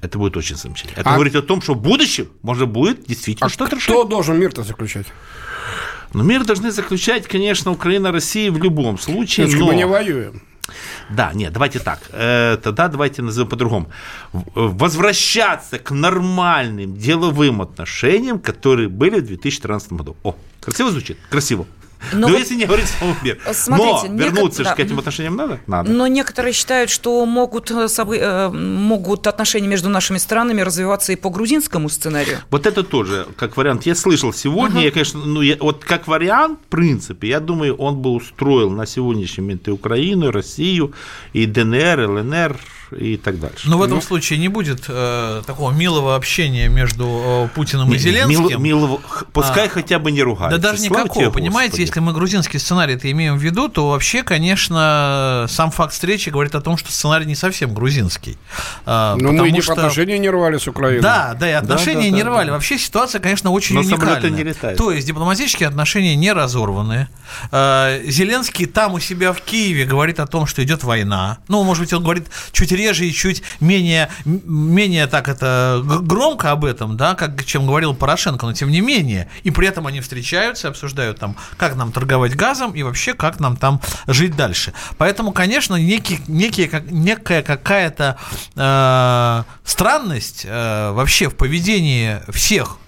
Это 0.00 0.18
будет 0.18 0.36
очень 0.36 0.56
замечательно. 0.56 1.00
Это 1.00 1.10
А- 1.10 1.14
говорит 1.14 1.34
о 1.36 1.42
том, 1.42 1.60
что 1.60 1.74
в 1.74 1.80
будущем 1.82 2.28
можно 2.42 2.66
будет 2.66 3.04
действительно 3.06 3.46
А 3.46 3.50
что-то 3.50 3.76
решать. 3.76 3.88
кто 3.94 4.04
должен 4.04 4.38
мир-то 4.38 4.62
заключать? 4.62 5.06
Но 6.14 6.22
мир 6.22 6.44
должны 6.44 6.70
заключать, 6.70 7.26
конечно, 7.26 7.70
Украина, 7.70 8.12
Россия 8.12 8.50
в 8.50 8.58
любом 8.62 8.98
случае. 8.98 9.46
Девочки, 9.46 9.60
но... 9.60 9.66
Мы 9.66 9.74
не 9.74 9.86
воюем. 9.86 10.42
Да, 11.10 11.32
нет, 11.34 11.52
давайте 11.52 11.78
так. 11.78 12.00
Э, 12.12 12.58
тогда 12.62 12.88
давайте 12.88 13.22
назовем 13.22 13.48
по-другому. 13.48 13.90
Э, 14.32 14.38
Возвращаться 14.54 15.78
к 15.78 15.90
нормальным 15.90 16.96
деловым 16.96 17.62
отношениям, 17.62 18.38
которые 18.38 18.88
были 18.88 19.20
в 19.20 19.26
2014 19.26 19.92
году. 19.92 20.16
О, 20.22 20.34
красиво 20.60 20.90
звучит? 20.90 21.18
Красиво. 21.30 21.66
Но 22.12 22.20
Но, 22.20 22.28
вот- 22.28 22.38
если 22.38 22.54
не 22.54 22.66
говорить 22.66 22.88
словом 22.88 23.16
мир. 23.22 23.38
Смотрите, 23.52 24.12
Но 24.12 24.22
вернуться 24.22 24.62
же 24.62 24.70
да. 24.70 24.74
к 24.74 24.80
этим 24.80 24.98
отношениям 24.98 25.36
надо? 25.36 25.60
Надо. 25.66 25.90
Но 25.90 26.06
некоторые 26.06 26.52
считают, 26.52 26.90
что 26.90 27.24
могут, 27.26 27.70
э, 27.70 27.86
э, 27.86 28.48
могут 28.48 29.26
отношения 29.26 29.68
между 29.68 29.88
нашими 29.88 30.18
странами 30.18 30.60
развиваться 30.62 31.12
и 31.12 31.16
по 31.16 31.30
грузинскому 31.30 31.88
сценарию. 31.88 32.38
Вот 32.50 32.66
это 32.66 32.82
тоже, 32.82 33.26
как 33.36 33.56
вариант, 33.56 33.86
я 33.86 33.94
слышал 33.94 34.32
сегодня, 34.32 34.82
я, 34.84 34.90
конечно, 34.90 35.20
ну, 35.20 35.42
я, 35.42 35.56
вот 35.60 35.84
как 35.84 36.06
вариант, 36.06 36.58
в 36.66 36.70
принципе, 36.70 37.28
я 37.28 37.40
думаю, 37.40 37.74
он 37.76 37.96
бы 37.96 38.10
устроил 38.10 38.70
на 38.70 38.86
сегодняшний 38.86 39.42
момент 39.42 39.68
и 39.68 39.70
Украину, 39.70 40.28
и 40.28 40.30
Россию, 40.30 40.92
и 41.32 41.46
ДНР, 41.46 42.00
и 42.00 42.06
ЛНР, 42.06 42.56
и 42.92 43.16
так 43.16 43.38
дальше. 43.38 43.68
Но 43.68 43.78
в 43.78 43.82
этом 43.82 43.96
ну, 43.96 44.02
случае 44.02 44.38
не 44.38 44.48
будет 44.48 44.84
э, 44.88 45.42
такого 45.46 45.72
милого 45.72 46.16
общения 46.16 46.68
между 46.68 47.04
э, 47.06 47.48
Путиным 47.54 47.88
не, 47.88 47.96
и 47.96 47.98
Зеленским. 47.98 48.48
Мил, 48.48 48.58
милого, 48.58 49.00
пускай 49.32 49.66
а, 49.66 49.68
хотя 49.68 49.98
бы 49.98 50.10
не 50.10 50.22
ругаются. 50.22 50.58
Да 50.58 50.70
даже 50.70 50.82
никакого, 50.82 51.08
тебе, 51.08 51.30
понимаете, 51.30 51.72
Господи. 51.72 51.82
если 51.82 52.00
мы 52.00 52.12
грузинский 52.12 52.58
сценарий 52.58 52.94
это 52.94 53.10
имеем 53.10 53.36
в 53.36 53.42
виду, 53.42 53.68
то 53.68 53.90
вообще, 53.90 54.22
конечно, 54.22 55.46
сам 55.48 55.70
факт 55.70 55.92
встречи 55.92 56.30
говорит 56.30 56.54
о 56.54 56.60
том, 56.60 56.76
что 56.76 56.90
сценарий 56.90 57.26
не 57.26 57.34
совсем 57.34 57.74
грузинский. 57.74 58.38
Э, 58.86 59.16
ну, 59.18 59.32
мы 59.32 59.48
и 59.48 59.60
что... 59.60 59.72
отношения 59.72 60.18
не 60.18 60.30
рвали 60.30 60.56
с 60.58 60.66
Украиной. 60.66 61.02
Да, 61.02 61.34
да, 61.38 61.48
и 61.48 61.52
отношения 61.52 62.04
да, 62.04 62.10
да, 62.10 62.16
не 62.16 62.22
да, 62.22 62.28
рвали. 62.28 62.46
Да. 62.48 62.52
Вообще 62.54 62.78
ситуация, 62.78 63.20
конечно, 63.20 63.50
очень 63.50 63.74
Но 63.74 63.82
уникальная. 63.82 64.30
Не 64.30 64.42
летает. 64.42 64.78
То 64.78 64.92
есть 64.92 65.06
дипломатические 65.06 65.68
отношения 65.68 66.16
не 66.16 66.32
разорваны. 66.32 67.08
Э, 67.50 68.02
Зеленский 68.06 68.66
там 68.66 68.94
у 68.94 68.98
себя 68.98 69.32
в 69.32 69.40
Киеве 69.40 69.84
говорит 69.84 70.20
о 70.20 70.26
том, 70.26 70.46
что 70.46 70.62
идет 70.62 70.84
война. 70.84 71.38
Ну, 71.48 71.62
может 71.64 71.82
быть, 71.82 71.92
он 71.92 72.02
говорит 72.02 72.28
чуть 72.52 72.72
реже 72.78 73.06
и 73.06 73.12
чуть 73.12 73.42
менее, 73.60 74.08
менее 74.24 75.06
так 75.06 75.28
это 75.28 75.82
громко 75.84 76.50
об 76.50 76.64
этом, 76.64 76.96
да, 76.96 77.14
как, 77.14 77.44
чем 77.44 77.66
говорил 77.66 77.94
Порошенко, 77.94 78.46
но 78.46 78.52
тем 78.54 78.70
не 78.70 78.80
менее. 78.80 79.28
И 79.42 79.50
при 79.50 79.68
этом 79.68 79.86
они 79.86 80.00
встречаются, 80.00 80.68
обсуждают 80.68 81.18
там, 81.18 81.36
как 81.56 81.76
нам 81.76 81.92
торговать 81.92 82.34
газом 82.34 82.72
и 82.72 82.82
вообще, 82.82 83.12
как 83.14 83.40
нам 83.40 83.56
там 83.56 83.80
жить 84.06 84.36
дальше. 84.36 84.72
Поэтому, 84.96 85.32
конечно, 85.32 85.74
некий, 85.76 86.20
некий, 86.28 86.68
как, 86.68 86.90
некая 86.90 87.42
какая-то 87.42 88.16
э, 88.56 89.42
странность 89.64 90.46
э, 90.48 90.92
вообще 90.92 91.28
в 91.28 91.34
поведении 91.34 92.20
всех 92.30 92.78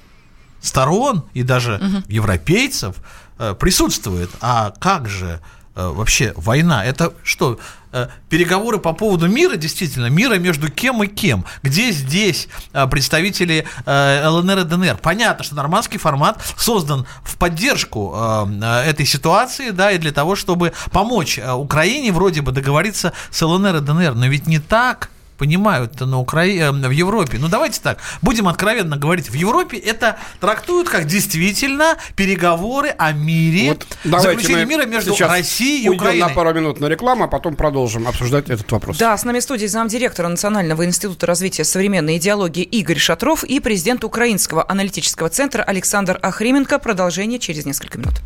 сторон 0.60 1.24
и 1.34 1.42
даже 1.42 1.74
угу. 1.76 2.02
европейцев 2.08 2.96
э, 3.38 3.54
присутствует. 3.58 4.30
А 4.40 4.72
как 4.78 5.08
же 5.08 5.40
э, 5.74 5.88
вообще 5.88 6.32
война? 6.36 6.84
Это 6.84 7.12
что? 7.22 7.58
Э, 7.92 8.08
переговоры 8.28 8.78
по 8.78 8.92
поводу 8.92 9.26
мира, 9.28 9.56
действительно, 9.56 10.06
мира 10.06 10.34
между 10.34 10.70
кем 10.70 11.02
и 11.02 11.06
кем. 11.06 11.44
Где 11.62 11.90
здесь 11.90 12.48
представители 12.90 13.66
ЛНР 13.86 14.58
и 14.60 14.64
ДНР? 14.64 14.98
Понятно, 15.02 15.44
что 15.44 15.56
нормандский 15.56 15.98
формат 15.98 16.40
создан 16.56 17.06
в 17.24 17.36
поддержку 17.36 18.16
этой 18.62 19.06
ситуации, 19.06 19.70
да, 19.70 19.90
и 19.90 19.98
для 19.98 20.12
того, 20.12 20.36
чтобы 20.36 20.72
помочь 20.92 21.38
Украине 21.38 22.12
вроде 22.12 22.42
бы 22.42 22.52
договориться 22.52 23.12
с 23.30 23.42
ЛНР 23.42 23.76
и 23.76 23.80
ДНР. 23.80 24.14
Но 24.14 24.26
ведь 24.26 24.46
не 24.46 24.58
так 24.58 25.10
понимают 25.40 25.98
на 25.98 26.20
Украине, 26.20 26.60
э, 26.60 26.70
в 26.70 26.90
Европе. 26.90 27.38
Ну, 27.40 27.48
давайте 27.48 27.80
так, 27.80 27.96
будем 28.20 28.46
откровенно 28.46 28.98
говорить, 28.98 29.30
в 29.30 29.34
Европе 29.34 29.78
это 29.78 30.18
трактуют 30.38 30.90
как 30.90 31.06
действительно 31.06 31.96
переговоры 32.14 32.90
о 32.90 33.12
мире, 33.12 33.70
вот 33.70 34.20
заключение 34.20 34.66
мира 34.66 34.84
между 34.84 35.16
Россией 35.18 35.86
и 35.86 35.88
Украиной. 35.88 36.28
на 36.28 36.34
пару 36.34 36.52
минут 36.52 36.78
на 36.78 36.86
рекламу, 36.86 37.24
а 37.24 37.28
потом 37.28 37.56
продолжим 37.56 38.06
обсуждать 38.06 38.50
этот 38.50 38.70
вопрос. 38.70 38.98
Да, 38.98 39.16
с 39.16 39.24
нами 39.24 39.40
в 39.40 39.42
студии 39.42 39.64
замдиректора 39.64 40.28
Национального 40.28 40.84
института 40.84 41.26
развития 41.26 41.64
современной 41.64 42.18
идеологии 42.18 42.62
Игорь 42.62 42.98
Шатров 42.98 43.42
и 43.42 43.60
президент 43.60 44.04
Украинского 44.04 44.66
аналитического 44.68 45.30
центра 45.30 45.62
Александр 45.62 46.18
Ахрименко. 46.20 46.78
Продолжение 46.78 47.38
через 47.38 47.64
несколько 47.64 47.96
минут. 47.96 48.20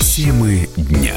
Темы 0.00 0.68
дня. 0.76 1.16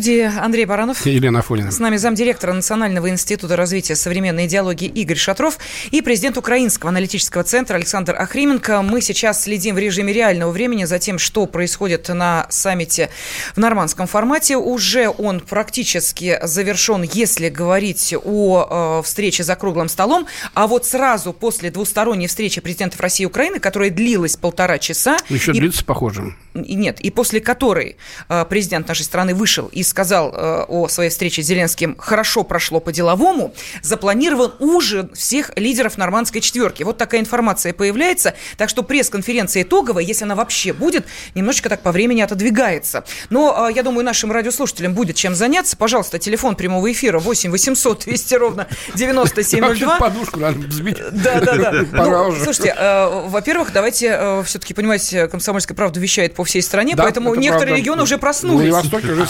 Студии 0.00 0.22
Андрей 0.22 0.64
Баранов. 0.64 1.06
И 1.06 1.10
Елена 1.10 1.40
Афонина. 1.40 1.70
С 1.70 1.78
нами 1.78 1.98
замдиректора 1.98 2.54
Национального 2.54 3.10
института 3.10 3.54
развития 3.54 3.96
современной 3.96 4.46
идеологии 4.46 4.88
Игорь 4.88 5.18
Шатров 5.18 5.58
и 5.90 6.00
президент 6.00 6.38
Украинского 6.38 6.88
аналитического 6.88 7.44
центра 7.44 7.76
Александр 7.76 8.16
Ахрименко. 8.18 8.80
Мы 8.80 9.02
сейчас 9.02 9.42
следим 9.42 9.74
в 9.74 9.78
режиме 9.78 10.14
реального 10.14 10.52
времени 10.52 10.84
за 10.84 10.98
тем, 10.98 11.18
что 11.18 11.44
происходит 11.44 12.08
на 12.08 12.46
саммите 12.48 13.10
в 13.54 13.58
нормандском 13.58 14.06
формате. 14.06 14.56
Уже 14.56 15.10
он 15.10 15.40
практически 15.40 16.38
завершен, 16.44 17.02
если 17.02 17.50
говорить 17.50 18.14
о 18.24 19.00
э, 19.00 19.06
встрече 19.06 19.44
за 19.44 19.54
круглым 19.54 19.90
столом. 19.90 20.26
А 20.54 20.66
вот 20.66 20.86
сразу 20.86 21.34
после 21.34 21.70
двусторонней 21.70 22.26
встречи 22.26 22.62
президентов 22.62 23.00
России 23.00 23.24
и 23.24 23.26
Украины, 23.26 23.60
которая 23.60 23.90
длилась 23.90 24.36
полтора 24.36 24.78
часа... 24.78 25.18
Еще 25.28 25.52
и, 25.52 25.60
длится, 25.60 25.84
похоже. 25.84 26.34
И 26.54 26.74
нет, 26.74 27.00
и 27.00 27.10
после 27.10 27.40
которой 27.40 27.96
э, 28.30 28.46
президент 28.48 28.88
нашей 28.88 29.02
страны 29.02 29.34
вышел 29.34 29.66
и 29.66 29.82
сказал 29.90 30.32
э, 30.32 30.64
о 30.68 30.88
своей 30.88 31.10
встрече 31.10 31.42
с 31.42 31.46
Зеленским 31.46 31.96
«хорошо 31.98 32.44
прошло 32.44 32.80
по-деловому», 32.80 33.52
запланирован 33.82 34.52
ужин 34.60 35.10
всех 35.14 35.50
лидеров 35.56 35.98
нормандской 35.98 36.40
четверки. 36.40 36.82
Вот 36.82 36.96
такая 36.96 37.20
информация 37.20 37.74
появляется, 37.74 38.34
так 38.56 38.68
что 38.70 38.82
пресс-конференция 38.82 39.64
итоговая, 39.64 40.04
если 40.04 40.24
она 40.24 40.34
вообще 40.34 40.72
будет, 40.72 41.04
немножечко 41.34 41.68
так 41.68 41.82
по 41.82 41.92
времени 41.92 42.22
отодвигается. 42.22 43.04
Но 43.28 43.68
э, 43.68 43.72
я 43.74 43.82
думаю, 43.82 44.04
нашим 44.04 44.32
радиослушателям 44.32 44.94
будет 44.94 45.16
чем 45.16 45.34
заняться. 45.34 45.76
Пожалуйста, 45.76 46.18
телефон 46.18 46.56
прямого 46.56 46.90
эфира 46.90 47.18
8 47.18 47.50
800 47.50 48.04
200 48.04 48.34
ровно 48.36 48.68
9702. 48.94 49.98
Подушку 49.98 50.40
надо 50.40 50.58
взбить. 50.60 50.98
Да, 51.12 51.40
да, 51.40 51.56
да. 51.56 51.72
Ну, 51.92 52.34
слушайте, 52.42 52.74
э, 52.76 53.26
во-первых, 53.26 53.72
давайте 53.72 54.16
э, 54.18 54.42
все-таки 54.44 54.72
понимать, 54.72 55.14
комсомольская 55.30 55.76
правда 55.76 56.00
вещает 56.00 56.34
по 56.34 56.44
всей 56.44 56.62
стране, 56.62 56.94
да, 56.94 57.02
поэтому 57.02 57.34
некоторые 57.34 57.68
правда. 57.68 57.80
регионы 57.80 58.02
уже 58.02 58.18
проснулись. 58.18 58.70
Владивостоке 58.70 59.12
уже 59.12 59.26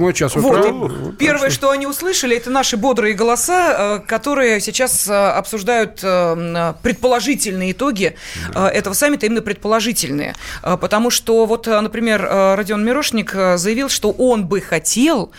седьмой 0.00 0.14
час 0.14 0.36
утра. 0.36 0.72
Вот. 0.72 1.18
Первое, 1.18 1.50
что 1.50 1.70
они 1.70 1.86
услышали, 1.86 2.36
это 2.36 2.50
наши 2.50 2.76
бодрые 2.76 3.14
голоса, 3.14 3.98
э, 3.98 4.06
которые 4.06 4.60
сейчас 4.60 5.06
э, 5.08 5.12
обсуждают 5.12 6.00
э, 6.02 6.74
предположительные 6.82 7.72
итоги 7.72 8.16
да. 8.54 8.70
этого 8.70 8.94
саммита, 8.94 9.26
именно 9.26 9.42
предположительные. 9.42 10.34
Потому 10.62 11.10
что 11.10 11.44
вот, 11.46 11.66
например, 11.66 12.22
Родион 12.56 12.84
Мирошник 12.84 13.32
заявил, 13.32 13.88
что 13.88 14.10
он 14.10 14.46
бы 14.46 14.60
хотел, 14.60 15.32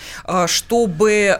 чтобы 0.47 1.39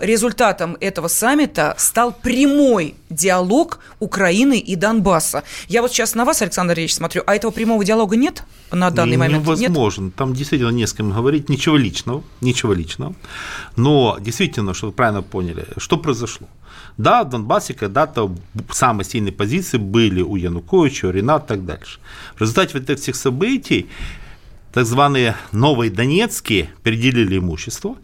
результатом 0.00 0.76
этого 0.80 1.08
саммита 1.08 1.74
стал 1.78 2.12
прямой 2.12 2.94
диалог 3.10 3.78
Украины 4.00 4.58
и 4.58 4.76
Донбасса. 4.76 5.44
Я 5.68 5.82
вот 5.82 5.92
сейчас 5.92 6.14
на 6.14 6.24
вас, 6.24 6.42
Александр 6.42 6.78
Ильич, 6.78 6.94
смотрю, 6.94 7.22
а 7.26 7.34
этого 7.34 7.50
прямого 7.50 7.84
диалога 7.84 8.16
нет 8.16 8.44
на 8.70 8.90
данный 8.90 9.16
момент? 9.16 9.44
Невозможно. 9.44 10.04
Нет? 10.04 10.14
Там 10.14 10.34
действительно 10.34 10.70
не 10.70 10.86
с 10.86 10.92
кем 10.92 11.12
говорить, 11.12 11.48
ничего 11.48 11.76
личного, 11.76 12.24
ничего 12.52 12.74
личного. 12.74 13.14
Но 13.76 14.18
действительно, 14.20 14.74
чтобы 14.74 14.90
вы 14.90 14.96
правильно 14.96 15.22
поняли, 15.22 15.66
что 15.76 15.96
произошло? 15.96 16.48
Да, 16.98 17.24
в 17.24 17.30
Донбассе 17.30 17.74
когда-то 17.74 18.34
самые 18.70 19.04
сильные 19.04 19.32
позиции 19.32 19.78
были 19.78 20.22
у 20.22 20.36
Януковича, 20.36 21.08
у 21.08 21.10
Рената 21.10 21.44
и 21.44 21.48
так 21.48 21.64
дальше. 21.64 21.98
В 22.36 22.40
результате 22.40 22.78
вот 22.78 22.90
этих 22.90 23.02
всех 23.02 23.16
событий 23.16 23.86
так 24.72 24.86
званые 24.86 25.36
новые 25.52 25.90
донецкие 25.90 26.70
переделили 26.82 27.38
имущество, 27.38 27.96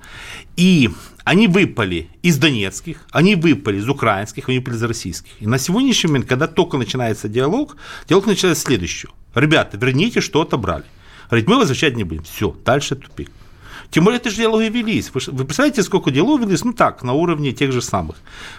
и 0.57 0.91
они 1.25 1.49
выпали 1.49 2.09
из 2.23 2.39
донецких, 2.39 3.05
они 3.11 3.37
выпали 3.37 3.79
из 3.79 3.89
украинских, 3.89 4.49
они 4.49 4.59
выпали 4.59 4.77
из 4.77 4.83
российских. 4.83 5.31
И 5.41 5.47
на 5.47 5.59
сегодняшний 5.59 6.09
момент, 6.11 6.29
когда 6.29 6.47
только 6.47 6.79
начинается 6.79 7.29
диалог, 7.29 7.77
диалог 8.09 8.27
начинается 8.27 8.65
следующего. 8.65 9.13
Ребята, 9.35 9.77
верните, 9.77 10.21
что 10.21 10.43
отобрали. 10.43 10.85
Говорит, 11.31 11.49
мы 11.49 11.59
возвращать 11.59 11.97
не 11.97 12.05
будем. 12.05 12.25
Все, 12.25 12.57
дальше 12.65 12.97
тупик. 12.97 13.31
Тем 13.91 14.05
более, 14.05 14.19
это 14.19 14.29
же 14.29 14.37
диалоги 14.37 14.67
велись. 14.67 15.11
Вы, 15.15 15.21
вы 15.29 15.45
представляете, 15.45 15.83
сколько 15.83 16.11
диалогов 16.11 16.47
велись? 16.47 16.65
Ну 16.65 16.73
так, 16.73 17.03
на 17.03 17.15
уровне 17.15 17.53
тех 17.53 17.73
же 17.73 17.81
самых. 17.81 18.17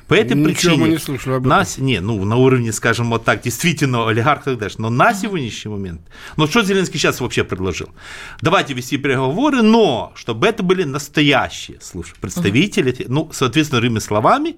По 0.07 0.15
этой 0.15 0.35
Ничего 0.35 0.45
причине... 0.45 0.77
мы 0.77 0.89
не 0.89 0.97
слышали 0.97 1.33
об 1.33 1.41
этом. 1.41 1.49
Нас, 1.49 1.77
не, 1.77 1.99
ну, 1.99 2.23
на 2.25 2.35
уровне, 2.35 2.73
скажем, 2.73 3.09
вот 3.09 3.25
так, 3.25 3.43
действительно, 3.43 4.07
олигарх 4.07 4.41
и 4.41 4.45
так 4.45 4.57
дальше. 4.57 4.77
Но 4.79 4.89
на 4.89 5.13
сегодняшний 5.13 5.71
момент... 5.71 6.01
Ну, 6.35 6.47
что 6.47 6.63
Зеленский 6.63 6.99
сейчас 6.99 7.21
вообще 7.21 7.43
предложил? 7.43 7.89
Давайте 8.41 8.73
вести 8.73 8.97
переговоры, 8.97 9.61
но 9.61 10.11
чтобы 10.15 10.47
это 10.47 10.63
были 10.63 10.83
настоящие, 10.83 11.77
слушай, 11.81 12.15
представители, 12.19 12.91
uh-huh. 12.91 13.05
ну, 13.07 13.29
соответственно, 13.31 13.79
иными 13.79 13.99
словами, 13.99 14.57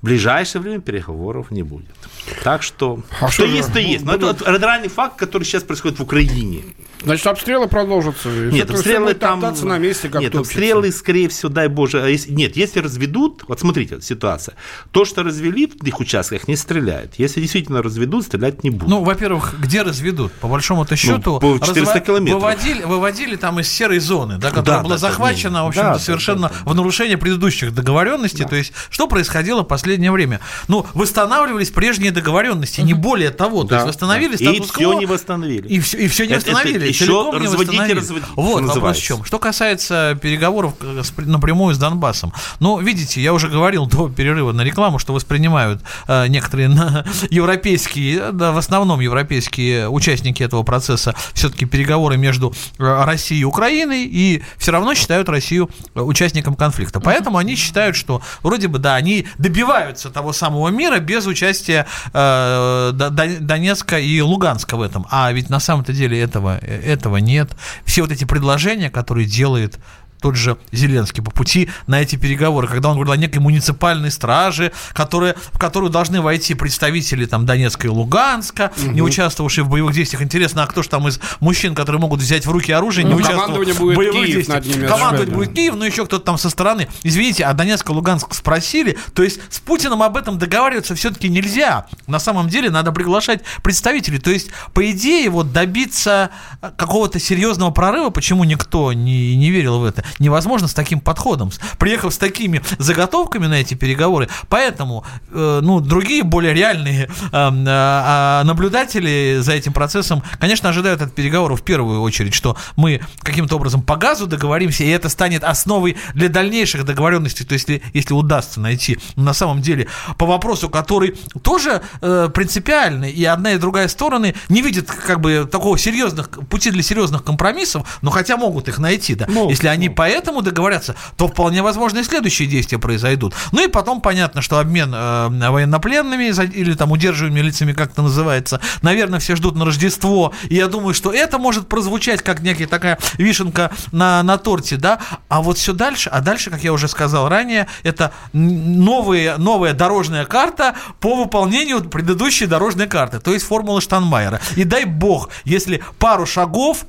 в 0.00 0.06
ближайшее 0.06 0.60
время 0.60 0.80
переговоров 0.80 1.50
не 1.50 1.62
будет. 1.62 1.94
Так 2.42 2.62
что, 2.62 3.02
а 3.20 3.28
что, 3.28 3.46
что 3.46 3.56
есть, 3.56 3.72
то 3.72 3.78
есть. 3.78 4.04
Но 4.04 4.14
это 4.14 4.56
реальный 4.56 4.88
факт, 4.88 5.18
который 5.18 5.44
сейчас 5.44 5.62
происходит 5.62 5.98
в 5.98 6.02
Украине. 6.02 6.62
Значит, 7.04 7.26
обстрелы 7.26 7.68
продолжатся. 7.68 8.28
Нет, 8.28 8.70
обстрелы 8.70 9.14
там... 9.14 9.40
на 9.40 9.78
месте, 9.78 10.08
как 10.08 10.20
Нет, 10.20 10.32
топчется. 10.32 10.58
обстрелы, 10.58 10.92
скорее 10.92 11.28
всего, 11.28 11.50
дай 11.50 11.68
боже... 11.68 12.02
А 12.02 12.08
если, 12.08 12.32
нет, 12.32 12.56
если 12.56 12.80
разведут... 12.80 13.44
Вот 13.48 13.60
смотрите, 13.60 14.00
ситуация. 14.00 14.54
То, 14.90 15.04
что 15.04 15.22
развели 15.22 15.66
в 15.66 15.86
их 15.86 16.00
участках, 16.00 16.48
не 16.48 16.56
стреляют. 16.56 17.14
Если 17.18 17.40
действительно 17.40 17.82
разведут, 17.82 18.24
стрелять 18.24 18.64
не 18.64 18.70
будут. 18.70 18.88
Ну, 18.88 19.04
во-первых, 19.04 19.54
где 19.60 19.82
разведут? 19.82 20.32
По 20.32 20.48
большому-то 20.48 20.96
счету... 20.96 21.38
Ну, 21.40 21.58
по 21.58 21.64
400 21.64 21.80
разво... 21.80 22.00
километров. 22.00 22.42
Выводили, 22.42 22.82
выводили 22.84 23.36
там 23.36 23.60
из 23.60 23.68
серой 23.68 23.98
зоны, 23.98 24.38
да, 24.38 24.50
которая 24.50 24.78
да, 24.78 24.82
была 24.82 24.94
да, 24.94 24.98
захвачена, 24.98 25.54
да, 25.54 25.64
в 25.64 25.68
общем-то, 25.68 25.92
да, 25.92 25.98
совершенно 25.98 26.48
да, 26.48 26.54
да, 26.64 26.70
в 26.70 26.74
нарушение 26.74 27.18
предыдущих 27.18 27.74
договоренностей. 27.74 28.44
Да. 28.44 28.50
То 28.50 28.56
есть, 28.56 28.72
что 28.90 29.06
происходило 29.06 29.62
в 29.62 29.66
последнее 29.66 30.10
время? 30.10 30.40
Ну, 30.68 30.86
восстанавливались 30.94 31.70
прежние 31.70 32.10
договоренности, 32.10 32.80
не 32.80 32.94
более 32.94 33.30
того. 33.30 33.62
Да, 33.64 33.68
то 33.68 33.74
есть, 33.76 33.88
восстановили 33.88 34.36
да. 34.36 34.38
статус-кво. 34.38 34.80
И 34.80 34.84
все 34.84 34.98
не 34.98 35.06
восстановили. 35.06 35.68
И 35.68 35.80
все, 35.80 35.98
и 35.98 36.08
все 36.08 36.26
не 36.26 36.34
восстановили. 36.34 36.76
Это, 36.76 36.93
еще 37.02 37.30
разводите, 37.32 37.94
разводите. 37.94 38.26
Вот 38.36 38.64
вопрос 38.64 38.96
в 38.98 39.02
чем. 39.02 39.24
Что 39.24 39.38
касается 39.38 40.18
переговоров 40.20 40.74
напрямую 41.18 41.74
с 41.74 41.78
Донбассом. 41.78 42.32
Ну, 42.60 42.78
видите, 42.78 43.20
я 43.20 43.32
уже 43.32 43.48
говорил 43.48 43.86
до 43.86 44.08
перерыва 44.08 44.52
на 44.52 44.62
рекламу, 44.62 44.98
что 44.98 45.12
воспринимают 45.12 45.82
э, 46.08 46.26
некоторые 46.28 46.68
на, 46.68 47.04
европейские, 47.30 48.32
да, 48.32 48.52
в 48.52 48.58
основном 48.58 49.00
европейские 49.00 49.88
участники 49.88 50.42
этого 50.42 50.62
процесса 50.62 51.14
все-таки 51.32 51.66
переговоры 51.66 52.16
между 52.16 52.54
э, 52.78 53.04
Россией 53.04 53.42
и 53.42 53.44
Украиной, 53.44 54.04
и 54.04 54.42
все 54.58 54.72
равно 54.72 54.94
считают 54.94 55.28
Россию 55.28 55.70
э, 55.94 56.00
участником 56.00 56.54
конфликта. 56.54 57.00
Поэтому 57.00 57.38
они 57.38 57.56
считают, 57.56 57.96
что 57.96 58.22
вроде 58.42 58.68
бы, 58.68 58.78
да, 58.78 58.94
они 58.94 59.26
добиваются 59.38 60.10
того 60.10 60.32
самого 60.32 60.68
мира 60.68 60.98
без 60.98 61.26
участия 61.26 61.86
э, 62.12 62.92
Донецка 62.92 63.98
и 63.98 64.20
Луганска 64.20 64.76
в 64.76 64.82
этом. 64.82 65.06
А 65.10 65.32
ведь 65.32 65.50
на 65.50 65.60
самом-то 65.60 65.92
деле 65.92 66.20
этого, 66.20 66.58
э, 66.60 66.83
этого 66.84 67.16
нет. 67.18 67.50
Все 67.84 68.02
вот 68.02 68.12
эти 68.12 68.24
предложения, 68.24 68.90
которые 68.90 69.26
делает 69.26 69.78
тот 70.24 70.36
же 70.36 70.56
Зеленский 70.72 71.22
по 71.22 71.30
пути 71.30 71.68
на 71.86 72.00
эти 72.00 72.16
переговоры, 72.16 72.66
когда 72.66 72.88
он 72.88 72.94
говорил 72.94 73.12
о 73.12 73.16
некой 73.18 73.42
муниципальной 73.42 74.10
страже, 74.10 74.72
которые, 74.94 75.34
в 75.52 75.58
которую 75.58 75.90
должны 75.90 76.22
войти 76.22 76.54
представители 76.54 77.26
там, 77.26 77.44
Донецка 77.44 77.88
и 77.88 77.90
Луганска, 77.90 78.72
угу. 78.74 78.92
не 78.92 79.02
участвовавшие 79.02 79.66
в 79.66 79.68
боевых 79.68 79.92
действиях. 79.92 80.22
Интересно, 80.22 80.62
а 80.62 80.66
кто 80.66 80.82
же 80.82 80.88
там 80.88 81.06
из 81.08 81.20
мужчин, 81.40 81.74
которые 81.74 82.00
могут 82.00 82.20
взять 82.20 82.46
в 82.46 82.50
руки 82.50 82.72
оружие, 82.72 83.04
не 83.04 83.10
ну, 83.10 83.18
участвовать 83.18 83.68
в 83.72 83.80
боевых 83.80 84.24
Киев 84.24 84.46
действиях? 84.46 84.88
Командовать 84.88 85.28
будет 85.28 85.52
Киев, 85.52 85.74
но 85.74 85.84
еще 85.84 86.06
кто-то 86.06 86.24
там 86.24 86.38
со 86.38 86.48
стороны. 86.48 86.88
Извините, 87.02 87.44
а 87.44 87.52
Донецк 87.52 87.86
и 87.90 87.92
Луганск 87.92 88.32
спросили, 88.32 88.96
то 89.12 89.22
есть 89.22 89.40
с 89.50 89.60
Путиным 89.60 90.02
об 90.02 90.16
этом 90.16 90.38
договариваться 90.38 90.94
все-таки 90.94 91.28
нельзя. 91.28 91.84
На 92.06 92.18
самом 92.18 92.48
деле 92.48 92.70
надо 92.70 92.92
приглашать 92.92 93.42
представителей. 93.62 94.20
То 94.20 94.30
есть, 94.30 94.48
по 94.72 94.90
идее, 94.90 95.28
вот 95.28 95.52
добиться 95.52 96.30
какого-то 96.78 97.18
серьезного 97.18 97.72
прорыва, 97.72 98.08
почему 98.08 98.44
никто 98.44 98.94
не, 98.94 99.36
не 99.36 99.50
верил 99.50 99.80
в 99.80 99.84
это, 99.84 100.02
невозможно 100.18 100.68
с 100.68 100.74
таким 100.74 101.00
подходом, 101.00 101.50
приехав 101.78 102.14
с 102.14 102.18
такими 102.18 102.62
заготовками 102.78 103.46
на 103.46 103.54
эти 103.54 103.74
переговоры. 103.74 104.28
Поэтому, 104.48 105.04
э, 105.32 105.60
ну, 105.62 105.80
другие 105.80 106.22
более 106.22 106.54
реальные 106.54 107.08
э, 107.08 107.08
э, 107.32 108.42
наблюдатели 108.44 109.38
за 109.40 109.52
этим 109.52 109.72
процессом, 109.72 110.22
конечно, 110.38 110.68
ожидают 110.68 111.02
от 111.02 111.14
переговоров 111.14 111.60
в 111.60 111.64
первую 111.64 112.02
очередь, 112.02 112.34
что 112.34 112.56
мы 112.76 113.00
каким-то 113.20 113.56
образом 113.56 113.82
по 113.82 113.96
газу 113.96 114.26
договоримся, 114.26 114.84
и 114.84 114.88
это 114.88 115.08
станет 115.08 115.42
основой 115.42 115.96
для 116.14 116.28
дальнейших 116.28 116.84
договоренностей, 116.84 117.44
то 117.44 117.54
есть 117.54 117.64
если, 117.68 117.82
если 117.92 118.14
удастся 118.14 118.60
найти 118.60 118.98
на 119.16 119.32
самом 119.32 119.62
деле 119.62 119.88
по 120.18 120.26
вопросу, 120.26 120.68
который 120.68 121.16
тоже 121.42 121.82
э, 122.00 122.28
принципиальный, 122.32 123.10
и 123.10 123.24
одна 123.24 123.52
и 123.52 123.58
другая 123.58 123.88
стороны 123.88 124.34
не 124.48 124.62
видят 124.62 124.90
как 124.90 125.20
бы 125.20 125.48
такого 125.50 125.78
серьезных 125.78 126.30
пути 126.48 126.70
для 126.70 126.82
серьезных 126.82 127.24
компромиссов, 127.24 127.98
но 128.02 128.10
хотя 128.10 128.36
могут 128.36 128.68
их 128.68 128.78
найти, 128.78 129.14
да, 129.14 129.26
могут, 129.28 129.50
если 129.50 129.68
они 129.68 129.88
могут. 129.88 129.96
Поэтому 130.04 130.42
договорятся, 130.42 130.96
то 131.16 131.28
вполне 131.28 131.62
возможно 131.62 132.00
и 132.00 132.02
следующие 132.02 132.46
действия 132.46 132.78
произойдут. 132.78 133.32
Ну 133.52 133.64
и 133.64 133.68
потом 133.68 134.02
понятно, 134.02 134.42
что 134.42 134.58
обмен 134.58 134.92
э, 134.94 135.50
военнопленными 135.50 136.24
или 136.54 136.74
там 136.74 136.92
удерживаемыми 136.92 137.40
лицами, 137.40 137.72
как 137.72 137.92
это 137.92 138.02
называется, 138.02 138.60
наверное, 138.82 139.18
все 139.18 139.34
ждут 139.34 139.56
на 139.56 139.64
Рождество, 139.64 140.34
и 140.50 140.56
я 140.56 140.68
думаю, 140.68 140.92
что 140.92 141.10
это 141.10 141.38
может 141.38 141.68
прозвучать 141.68 142.20
как 142.20 142.40
некая 142.40 142.66
такая 142.66 142.98
вишенка 143.14 143.70
на, 143.92 144.22
на 144.22 144.36
торте, 144.36 144.76
да, 144.76 144.98
а 145.30 145.40
вот 145.40 145.56
все 145.56 145.72
дальше, 145.72 146.10
а 146.10 146.20
дальше, 146.20 146.50
как 146.50 146.62
я 146.62 146.74
уже 146.74 146.86
сказал 146.86 147.30
ранее, 147.30 147.66
это 147.82 148.12
новые, 148.34 149.38
новая 149.38 149.72
дорожная 149.72 150.26
карта 150.26 150.74
по 151.00 151.16
выполнению 151.16 151.80
предыдущей 151.80 152.44
дорожной 152.44 152.88
карты, 152.88 153.20
то 153.20 153.32
есть 153.32 153.46
формула 153.46 153.80
Штанмайера. 153.80 154.38
И 154.56 154.64
дай 154.64 154.84
бог, 154.84 155.30
если 155.44 155.82
пару 155.98 156.26
шагов 156.26 156.84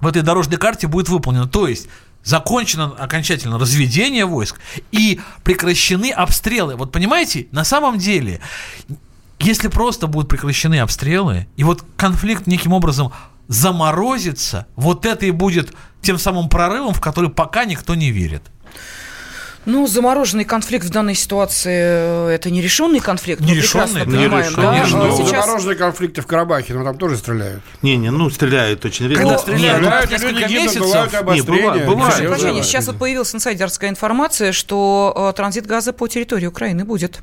в 0.00 0.06
этой 0.06 0.22
дорожной 0.22 0.58
карте 0.58 0.86
будет 0.86 1.08
выполнено. 1.08 1.48
То 1.48 1.68
есть 1.68 1.88
закончено 2.26 2.92
окончательно 2.98 3.58
разведение 3.58 4.26
войск 4.26 4.60
и 4.90 5.20
прекращены 5.44 6.10
обстрелы. 6.10 6.74
Вот 6.74 6.90
понимаете, 6.90 7.46
на 7.52 7.64
самом 7.64 7.98
деле, 7.98 8.40
если 9.38 9.68
просто 9.68 10.08
будут 10.08 10.28
прекращены 10.28 10.80
обстрелы, 10.80 11.46
и 11.56 11.62
вот 11.62 11.84
конфликт 11.96 12.48
неким 12.48 12.72
образом 12.72 13.12
заморозится, 13.46 14.66
вот 14.74 15.06
это 15.06 15.24
и 15.24 15.30
будет 15.30 15.72
тем 16.02 16.18
самым 16.18 16.48
прорывом, 16.48 16.94
в 16.94 17.00
который 17.00 17.30
пока 17.30 17.64
никто 17.64 17.94
не 17.94 18.10
верит. 18.10 18.42
Ну, 19.66 19.86
замороженный 19.88 20.44
конфликт 20.44 20.86
в 20.86 20.90
данной 20.90 21.14
ситуации 21.14 21.74
э, 21.74 22.28
это 22.28 22.50
нерешенный 22.50 23.00
конфликт. 23.00 23.40
Нерешенный, 23.40 24.06
мы 24.06 24.16
понимаем, 24.16 24.54
да? 24.54 24.78
Нерешенный. 24.78 25.08
Ну, 25.08 25.16
Сейчас... 25.16 25.44
Замороженные 25.44 25.76
конфликты 25.76 26.22
в 26.22 26.26
Карабахе, 26.26 26.74
но 26.74 26.84
там 26.84 26.96
тоже 26.96 27.16
стреляют. 27.16 27.62
Не-не, 27.82 28.10
ну 28.10 28.30
стреляют 28.30 28.84
очень 28.84 29.08
редко. 29.08 29.24
Когда 29.24 29.38
стреляют, 29.38 29.78
стреляют 29.78 30.10
несколько 30.10 30.48
месяцев. 30.48 30.82
Бывают 30.82 31.14
обострения. 31.14 31.72
Не, 31.72 31.84
бывает, 31.84 32.30
бывает. 32.30 32.64
Сейчас 32.64 32.86
вот 32.86 32.96
появилась 32.96 33.34
инсайдерская 33.34 33.90
информация, 33.90 34.52
что 34.52 35.30
э, 35.32 35.36
транзит 35.36 35.66
газа 35.66 35.92
по 35.92 36.06
территории 36.06 36.46
Украины 36.46 36.84
будет. 36.84 37.20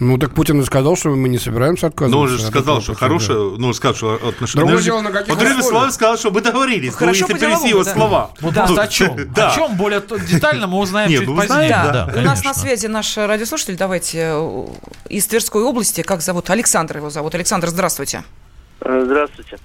Ну, 0.00 0.16
так 0.16 0.34
Путин 0.34 0.58
и 0.60 0.64
сказал, 0.64 0.96
что 0.96 1.10
мы 1.10 1.28
не 1.28 1.38
собираемся 1.38 1.88
отказываться. 1.88 2.16
Ну, 2.16 2.22
он 2.22 2.28
же 2.28 2.42
сказал, 2.42 2.80
что 2.80 2.94
хорошее, 2.94 3.54
ну, 3.58 3.70
сказал, 3.74 3.94
что 3.94 4.14
отношения... 4.14 4.64
Другое 4.64 4.82
дело, 4.82 5.02
на 5.02 5.10
каких 5.10 5.36
Он 5.36 5.62
словами 5.62 5.90
сказал, 5.90 6.16
что 6.16 6.30
мы 6.30 6.40
договорились. 6.40 6.94
Хорошо 6.94 7.26
ну, 7.28 7.34
если 7.34 7.46
перевести 7.46 7.68
его 7.68 7.84
да. 7.84 7.92
слова. 7.92 8.30
Да. 8.40 8.64
о 8.64 8.88
чем? 8.88 9.30
О 9.36 9.54
чем 9.54 9.76
более 9.76 10.02
детально 10.26 10.66
мы 10.66 10.78
узнаем 10.78 11.10
чуть 11.10 11.26
позднее. 11.26 12.08
У 12.16 12.20
нас 12.22 12.42
на 12.42 12.54
связи 12.54 12.86
наш 12.86 13.14
радиослушатель, 13.18 13.76
давайте, 13.76 14.32
э, 14.32 14.66
из 15.10 15.26
Тверской 15.26 15.62
области, 15.62 16.00
как 16.00 16.22
зовут? 16.22 16.48
Александр 16.48 16.96
его 16.96 17.10
зовут. 17.10 17.34
Александр, 17.34 17.68
здравствуйте. 17.68 18.24
Здравствуйте. 18.80 19.58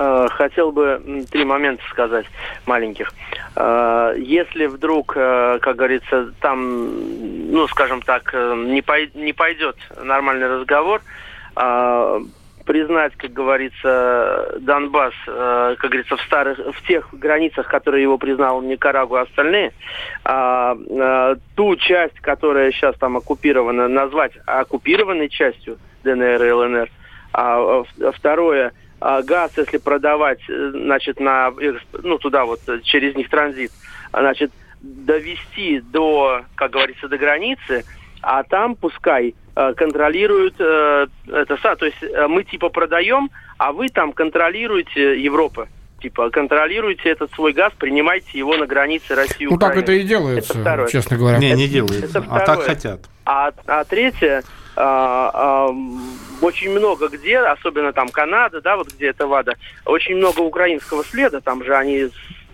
Э, 0.00 0.28
хотел 0.30 0.70
бы 0.70 1.24
три 1.28 1.44
момента 1.44 1.82
сказать 1.90 2.26
маленьких. 2.66 3.12
Э, 3.56 4.14
если 4.16 4.66
вдруг, 4.66 5.14
э, 5.16 5.58
как 5.60 5.74
говорится, 5.74 6.32
там, 6.40 7.50
ну, 7.50 7.66
скажем 7.66 8.02
так, 8.02 8.32
не, 8.32 8.80
пой 8.80 9.10
не 9.14 9.32
пойдет 9.32 9.76
нормальный 10.00 10.46
разговор, 10.46 11.02
признать, 12.64 13.16
как 13.16 13.32
говорится, 13.32 14.54
Донбасс, 14.60 15.14
как 15.24 15.80
говорится, 15.80 16.16
в 16.16 16.20
старых, 16.20 16.58
в 16.58 16.86
тех 16.86 17.08
границах, 17.12 17.66
которые 17.66 18.02
его 18.02 18.18
признал 18.18 18.60
Никарагуа, 18.62 19.22
остальные, 19.22 19.72
ту 21.56 21.76
часть, 21.76 22.20
которая 22.20 22.70
сейчас 22.70 22.94
там 22.96 23.16
оккупирована, 23.16 23.88
назвать 23.88 24.32
оккупированной 24.46 25.30
частью 25.30 25.78
ДНР 26.04 26.44
и 26.44 26.52
ЛНР, 26.52 26.90
а 27.32 27.82
второе– 28.12 28.72
а 28.82 28.87
газ, 29.00 29.52
если 29.56 29.78
продавать, 29.78 30.40
э, 30.48 30.70
значит, 30.74 31.20
на, 31.20 31.52
ну, 32.02 32.18
туда 32.18 32.44
вот, 32.44 32.60
э, 32.66 32.80
через 32.82 33.14
них 33.14 33.30
транзит, 33.30 33.70
значит, 34.12 34.50
довести 34.80 35.80
до, 35.80 36.42
как 36.54 36.72
говорится, 36.72 37.08
до 37.08 37.18
границы, 37.18 37.84
а 38.20 38.42
там 38.42 38.74
пускай 38.74 39.34
э, 39.54 39.74
контролируют 39.76 40.54
э, 40.58 41.06
это, 41.28 41.76
то 41.76 41.86
есть 41.86 42.02
мы 42.28 42.44
типа 42.44 42.68
продаем, 42.68 43.30
а 43.56 43.72
вы 43.72 43.88
там 43.88 44.12
контролируете 44.12 45.20
Европа. 45.20 45.68
Типа, 46.00 46.30
контролируйте 46.30 47.10
этот 47.10 47.32
свой 47.32 47.52
газ, 47.52 47.72
принимайте 47.76 48.38
его 48.38 48.56
на 48.56 48.66
границе 48.66 49.16
России 49.16 49.46
Ну, 49.50 49.58
так 49.58 49.76
это 49.76 49.90
и 49.90 50.04
делается, 50.04 50.60
это 50.60 50.86
честно 50.88 51.16
говоря. 51.16 51.38
Не, 51.38 51.52
не 51.54 51.66
делается, 51.66 52.20
это 52.20 52.24
а 52.30 52.40
так 52.40 52.62
хотят. 52.62 53.00
А, 53.24 53.50
а 53.66 53.84
третье, 53.84 54.38
а, 54.38 54.40
а, 54.40 54.57
очень 56.40 56.70
много 56.70 57.08
где, 57.08 57.38
особенно 57.38 57.92
там 57.92 58.08
Канада, 58.08 58.60
да, 58.60 58.76
вот 58.76 58.88
где 58.92 59.08
это 59.08 59.26
ВАДА, 59.26 59.56
очень 59.84 60.16
много 60.16 60.40
украинского 60.40 61.04
следа, 61.04 61.40
там 61.40 61.64
же 61.64 61.74
они 61.74 62.10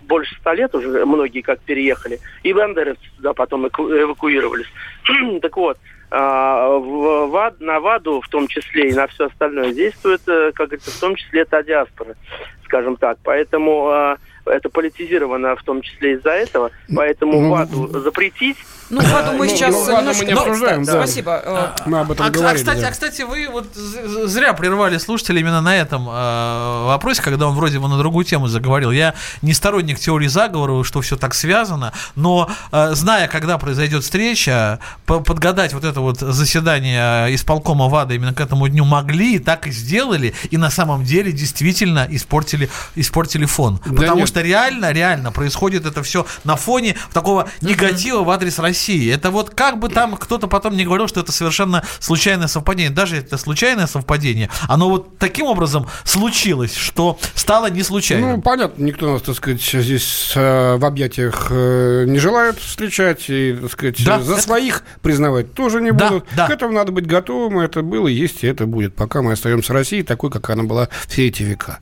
больше 0.07 0.35
ста 0.35 0.53
лет 0.53 0.73
уже 0.75 1.05
многие 1.05 1.41
как 1.41 1.59
переехали, 1.59 2.19
и 2.43 2.53
бандеровцы 2.53 3.03
да, 3.19 3.33
потом 3.33 3.67
эвакуировались. 3.67 4.67
так 5.41 5.57
вот, 5.57 5.77
а, 6.11 6.77
в 6.77 7.27
ВАД, 7.27 7.59
на 7.61 7.79
ВАДу 7.79 8.21
в 8.21 8.29
том 8.29 8.47
числе 8.47 8.89
и 8.89 8.93
на 8.93 9.07
все 9.07 9.25
остальное 9.25 9.73
действует, 9.73 10.21
э, 10.27 10.51
как 10.53 10.67
говорится, 10.67 10.91
в 10.91 10.99
том 10.99 11.15
числе 11.15 11.45
та 11.45 11.63
диаспора, 11.63 12.15
скажем 12.63 12.95
так. 12.95 13.17
Поэтому 13.23 13.89
а, 13.89 14.17
это 14.45 14.69
политизировано 14.69 15.55
в 15.55 15.63
том 15.63 15.81
числе 15.81 16.13
из-за 16.13 16.31
этого. 16.31 16.71
Поэтому 16.95 17.41
ну, 17.41 17.51
ВАДу 17.51 17.87
запретить 17.99 18.57
Ну, 18.89 19.01
я 19.01 19.23
думаю, 19.23 19.49
сейчас 19.49 19.73
ну, 19.73 19.93
ладно, 19.93 20.13
мы 20.13 20.25
не 20.25 20.31
обсуждаем, 20.31 20.83
да. 20.83 20.93
Спасибо. 20.93 21.41
А, 21.43 21.75
мы 21.85 21.99
об 22.01 22.11
этом 22.11 22.25
а, 22.25 22.29
говорили. 22.29 22.55
А 22.55 22.55
кстати, 22.55 22.81
да. 22.81 22.87
а, 22.87 22.91
кстати, 22.91 23.21
вы 23.23 23.47
вот 23.51 23.73
зря 23.73 24.53
прервали 24.53 24.99
слушателя 24.99 25.39
именно 25.39 25.61
на 25.61 25.75
этом 25.75 26.07
э, 26.07 26.85
вопросе, 26.85 27.23
когда 27.23 27.47
он 27.47 27.55
вроде 27.55 27.79
бы 27.79 27.87
на 27.87 27.97
другую 27.97 28.25
тему 28.25 28.47
заговорил. 28.47 28.91
Я 28.91 29.15
не 29.41 29.53
сторонник 29.53 29.99
теории 29.99 30.27
заговора, 30.27 30.83
что 30.83 31.01
все 31.01 31.15
так 31.15 31.33
связано, 31.33 31.93
но 32.15 32.49
э, 32.71 32.91
зная, 32.93 33.27
когда 33.27 33.57
произойдет 33.57 34.03
встреча, 34.03 34.79
подгадать 35.05 35.73
вот 35.73 35.83
это 35.83 36.01
вот 36.01 36.19
заседание 36.19 37.33
исполкома 37.33 37.89
ВАДА 37.89 38.13
именно 38.13 38.33
к 38.33 38.39
этому 38.39 38.67
дню 38.67 38.85
могли, 38.85 39.39
так 39.39 39.65
и 39.65 39.71
сделали, 39.71 40.35
и 40.51 40.57
на 40.57 40.69
самом 40.69 41.03
деле 41.03 41.31
действительно 41.31 42.05
испортили, 42.07 42.69
испортили 42.93 43.45
фон. 43.45 43.79
Да 43.83 43.95
Потому 43.95 44.19
нет. 44.19 44.27
что 44.27 44.41
реально, 44.41 44.91
реально 44.91 45.31
происходит 45.31 45.87
это 45.87 46.03
все 46.03 46.27
на 46.43 46.55
фоне 46.55 46.95
такого 47.13 47.49
негатива 47.61 48.23
в 48.23 48.29
адрес 48.29 48.59
России 48.59 48.74
России. 48.75 49.13
Это 49.13 49.31
вот 49.31 49.51
как 49.51 49.79
бы 49.79 49.87
там 49.87 50.17
кто-то 50.17 50.47
потом 50.47 50.75
не 50.75 50.83
говорил, 50.83 51.07
что 51.07 51.21
это 51.21 51.31
совершенно 51.31 51.83
случайное 51.99 52.47
совпадение. 52.47 52.91
Даже 52.91 53.15
это 53.15 53.37
случайное 53.37 53.87
совпадение, 53.87 54.49
оно 54.67 54.89
вот 54.89 55.17
таким 55.17 55.45
образом 55.45 55.87
случилось, 56.03 56.75
что 56.75 57.17
стало 57.35 57.69
не 57.69 57.83
случайным. 57.83 58.31
Ну, 58.31 58.41
понятно, 58.41 58.83
никто 58.83 59.13
нас, 59.13 59.21
так 59.21 59.35
сказать, 59.35 59.61
здесь 59.61 60.33
э, 60.35 60.75
в 60.75 60.83
объятиях 60.83 61.47
э, 61.51 62.03
не 62.05 62.19
желает 62.19 62.59
встречать 62.59 63.29
и, 63.29 63.53
так 63.53 63.71
сказать, 63.71 64.03
да, 64.03 64.19
за 64.19 64.33
это... 64.33 64.41
своих 64.41 64.83
признавать 65.01 65.53
тоже 65.53 65.81
не 65.81 65.91
да, 65.91 66.09
будут. 66.09 66.25
Да. 66.35 66.47
К 66.47 66.49
этому 66.49 66.73
надо 66.73 66.91
быть 66.91 67.07
готовым, 67.07 67.59
это 67.59 67.81
было, 67.81 68.09
есть 68.09 68.43
и 68.43 68.47
это 68.47 68.65
будет, 68.65 68.93
пока 68.93 69.21
мы 69.21 69.31
остаемся 69.31 69.71
Россией 69.71 70.03
такой, 70.03 70.29
как 70.29 70.49
она 70.49 70.63
была 70.63 70.89
все 71.07 71.27
эти 71.27 71.43
века. 71.43 71.79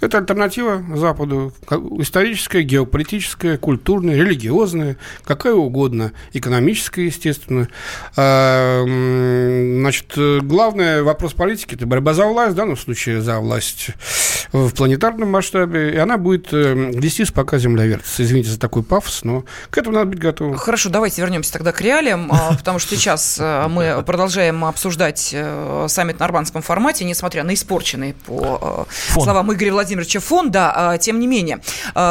Это 0.00 0.18
альтернатива 0.18 0.82
Западу, 0.96 1.52
историческая, 1.98 2.62
геополитическая, 2.62 3.58
культурная, 3.58 4.16
религиозная, 4.16 4.96
какая 5.24 5.54
угодно 5.54 6.12
экономическая, 6.32 7.06
естественно. 7.06 7.68
А, 8.16 8.82
значит, 8.84 10.12
главный 10.42 11.02
вопрос 11.02 11.32
политики– 11.32 11.74
это 11.76 11.86
борьба 11.86 12.14
за 12.14 12.26
власть, 12.26 12.52
в 12.52 12.56
данном 12.56 12.76
случае 12.76 13.20
за 13.20 13.38
власть 13.40 13.90
в 14.52 14.70
планетарном 14.74 15.30
масштабе, 15.30 15.94
и 15.94 15.96
она 15.96 16.18
будет 16.18 16.52
э, 16.52 16.74
вестись, 16.74 17.30
пока 17.30 17.58
Земля 17.58 17.86
вертится. 17.86 18.22
Извините 18.22 18.50
за 18.50 18.58
такой 18.58 18.82
пафос, 18.82 19.24
но 19.24 19.44
к 19.70 19.78
этому 19.78 19.96
надо 19.96 20.10
быть 20.10 20.18
готовым. 20.18 20.56
Хорошо, 20.56 20.90
давайте 20.90 21.22
вернемся 21.22 21.52
тогда 21.52 21.72
к 21.72 21.80
реалиям, 21.80 22.30
а, 22.30 22.54
потому 22.58 22.78
что 22.78 22.94
сейчас 22.94 23.38
э, 23.40 23.66
мы 23.68 24.02
продолжаем 24.04 24.64
обсуждать 24.64 25.30
э, 25.32 25.86
саммит 25.88 26.16
в 26.16 26.20
нормандском 26.20 26.60
формате, 26.60 27.04
несмотря 27.04 27.44
на 27.44 27.54
испорченный, 27.54 28.14
по 28.26 28.86
фон. 28.88 29.24
словам 29.24 29.52
Игоря 29.52 29.72
Владимировича, 29.72 30.20
фон, 30.20 30.50
да, 30.50 30.72
а, 30.74 30.98
тем 30.98 31.18
не 31.18 31.26
менее, 31.26 31.60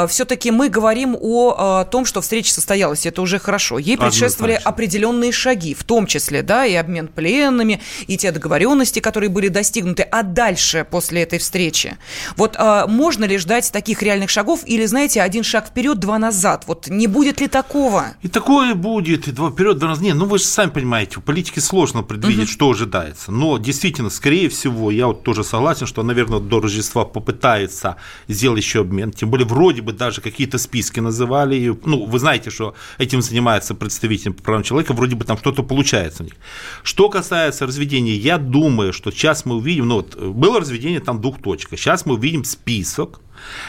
все-таки 0.07 0.51
мы 0.51 0.69
говорим 0.69 1.15
о 1.19 1.85
том, 1.85 2.05
что 2.05 2.21
встреча 2.21 2.51
состоялась, 2.51 3.05
это 3.05 3.21
уже 3.21 3.39
хорошо. 3.39 3.77
Ей 3.77 3.97
предшествовали 4.05 4.59
определенные 4.63 5.31
шаги, 5.31 5.73
в 5.73 5.83
том 5.83 6.05
числе, 6.05 6.41
да, 6.41 6.65
и 6.65 6.73
обмен 6.75 7.07
пленными, 7.07 7.81
и 8.07 8.17
те 8.17 8.31
договоренности, 8.31 8.99
которые 8.99 9.29
были 9.29 9.47
достигнуты. 9.47 10.03
А 10.03 10.23
дальше, 10.23 10.85
после 10.89 11.23
этой 11.23 11.39
встречи, 11.39 11.97
вот 12.37 12.55
а, 12.57 12.87
можно 12.87 13.25
ли 13.25 13.37
ждать 13.37 13.71
таких 13.71 14.01
реальных 14.01 14.29
шагов, 14.29 14.61
или, 14.65 14.85
знаете, 14.85 15.21
один 15.21 15.43
шаг 15.43 15.67
вперед, 15.67 15.99
два 15.99 16.17
назад? 16.17 16.63
Вот 16.67 16.87
не 16.87 17.07
будет 17.07 17.41
ли 17.41 17.47
такого? 17.47 18.07
И 18.21 18.27
такое 18.27 18.75
будет, 18.75 19.27
и 19.27 19.31
два 19.31 19.51
вперед, 19.51 19.77
два 19.77 19.89
назад. 19.89 20.03
Нет, 20.03 20.15
ну 20.15 20.25
вы 20.25 20.37
же 20.37 20.45
сами 20.45 20.69
понимаете, 20.69 21.19
в 21.19 21.23
политике 21.23 21.61
сложно 21.61 22.03
предвидеть, 22.03 22.45
угу. 22.45 22.51
что 22.51 22.69
ожидается. 22.71 23.31
Но 23.31 23.57
действительно, 23.57 24.09
скорее 24.09 24.49
всего, 24.49 24.91
я 24.91 25.07
вот 25.07 25.23
тоже 25.23 25.43
согласен, 25.43 25.85
что, 25.85 26.03
наверное, 26.03 26.39
до 26.39 26.59
Рождества 26.59 27.05
попытается 27.05 27.97
сделать 28.27 28.63
еще 28.63 28.81
обмен. 28.81 29.11
Тем 29.11 29.29
более, 29.29 29.47
вроде 29.47 29.81
бы 29.81 29.93
даже 29.93 30.21
какие-то 30.21 30.57
списки 30.57 30.99
называли. 30.99 31.77
Ну, 31.85 32.05
вы 32.05 32.19
знаете, 32.19 32.49
что 32.49 32.75
этим 32.97 33.21
занимается 33.21 33.75
представителем 33.91 34.33
по 34.33 34.43
правам 34.43 34.63
человека, 34.63 34.93
вроде 34.93 35.15
бы 35.15 35.25
там 35.25 35.37
что-то 35.37 35.63
получается 35.63 36.23
у 36.23 36.25
них. 36.25 36.35
Что 36.83 37.09
касается 37.09 37.67
разведения, 37.67 38.15
я 38.15 38.37
думаю, 38.37 38.93
что 38.93 39.11
сейчас 39.11 39.45
мы 39.45 39.55
увидим, 39.55 39.87
ну 39.89 39.95
вот 39.95 40.15
было 40.15 40.59
разведение 40.59 41.01
там 41.01 41.21
двух 41.21 41.41
точках, 41.41 41.77
сейчас 41.77 42.05
мы 42.05 42.13
увидим 42.13 42.43
список 42.45 43.19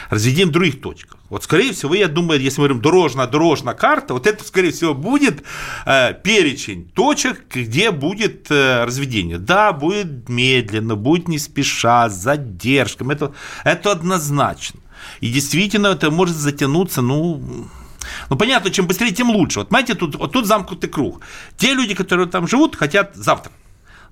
разведения 0.09 0.47
в 0.47 0.51
других 0.51 0.81
точках. 0.81 1.17
Вот, 1.29 1.43
скорее 1.43 1.73
всего, 1.73 1.95
я 1.95 2.07
думаю, 2.07 2.39
если 2.39 2.61
мы 2.61 2.67
говорим 2.67 2.81
дорожная 2.81 3.73
карта, 3.73 4.13
вот 4.13 4.27
это, 4.27 4.43
скорее 4.43 4.71
всего, 4.71 4.93
будет 4.93 5.43
э, 5.85 6.13
перечень 6.13 6.89
точек, 6.93 7.45
где 7.53 7.89
будет 7.89 8.51
э, 8.51 8.83
разведение. 8.85 9.39
Да, 9.39 9.73
будет 9.73 10.29
медленно, 10.29 10.95
будет 10.95 11.27
не 11.27 11.39
спеша, 11.39 12.09
с 12.09 12.13
задержками, 12.13 13.13
это, 13.13 13.33
это 13.63 13.91
однозначно. 13.91 14.79
И 15.21 15.31
действительно, 15.31 15.87
это 15.87 16.11
может 16.11 16.35
затянуться, 16.35 17.01
ну, 17.01 17.41
ну, 18.29 18.35
понятно, 18.35 18.71
чем 18.71 18.87
быстрее, 18.87 19.11
тем 19.11 19.29
лучше. 19.29 19.59
Вот, 19.59 19.69
понимаете, 19.69 19.95
тут, 19.95 20.15
вот 20.15 20.31
тут 20.31 20.45
замкнутый 20.45 20.89
круг. 20.89 21.21
Те 21.57 21.73
люди, 21.73 21.93
которые 21.93 22.27
там 22.27 22.47
живут, 22.47 22.75
хотят 22.75 23.15
завтра. 23.15 23.51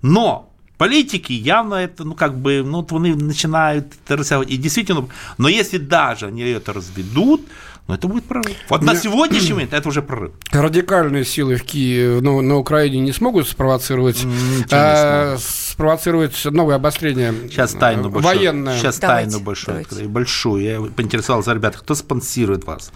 Но 0.02 0.52
политики 0.78 1.34
явно 1.34 1.76
это, 1.76 2.04
ну, 2.04 2.16
как 2.16 2.38
бы, 2.38 2.64
ну, 2.64 2.82
вот 2.82 2.92
они 2.92 3.14
начинают 3.14 3.94
это 4.06 4.18
рассказывать. 4.18 4.50
И 4.50 4.58
действительно, 4.58 5.08
но 5.38 5.48
если 5.48 5.78
даже 5.78 6.28
они 6.28 6.42
это 6.42 6.74
разведут, 6.74 7.42
ну, 7.88 7.96
это 7.96 8.08
будет 8.08 8.24
прорыв. 8.24 8.56
Вот 8.70 8.84
на 8.84 8.96
сегодняшний 8.96 9.54
момент 9.54 9.74
это 9.74 9.90
уже 9.90 10.02
прорыв. 10.02 10.32
Радикальные 10.52 11.26
силы 11.26 11.58
в 11.58 11.64
Киеве, 11.64 12.22
ну, 12.22 12.42
на 12.42 12.56
Украине 12.56 13.00
не 13.00 13.12
смогут 13.12 13.48
спровоцировать, 13.48 14.26
а, 14.72 15.38
спровоцировать 15.38 16.46
новое 16.46 16.76
обострение 16.76 17.34
Сейчас 17.50 17.74
тайну 17.74 18.10
большую. 18.10 18.36
Военное. 18.36 18.78
Сейчас 18.78 19.00
давайте, 19.00 19.32
тайну 19.32 19.44
большую. 19.44 19.86
Давайте. 19.90 20.10
Большую. 20.10 20.64
Я 20.64 20.82
поинтересовался, 20.82 21.54
ребята, 21.54 21.80
кто 21.80 21.94
спонсирует 21.96 22.64
вас? 22.64 22.92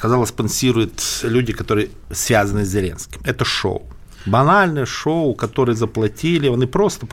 Казалось, 0.00 0.30
спонсируют 0.30 1.20
люди, 1.22 1.52
которые 1.52 1.90
связаны 2.10 2.64
с 2.64 2.68
Зеленским. 2.68 3.20
Это 3.24 3.44
шоу. 3.44 3.82
Банальне 4.26 4.86
шоу, 4.86 5.34
которое 5.34 5.74
заплатили, 5.74 6.48
вони 6.48 6.66
просто 6.66 7.06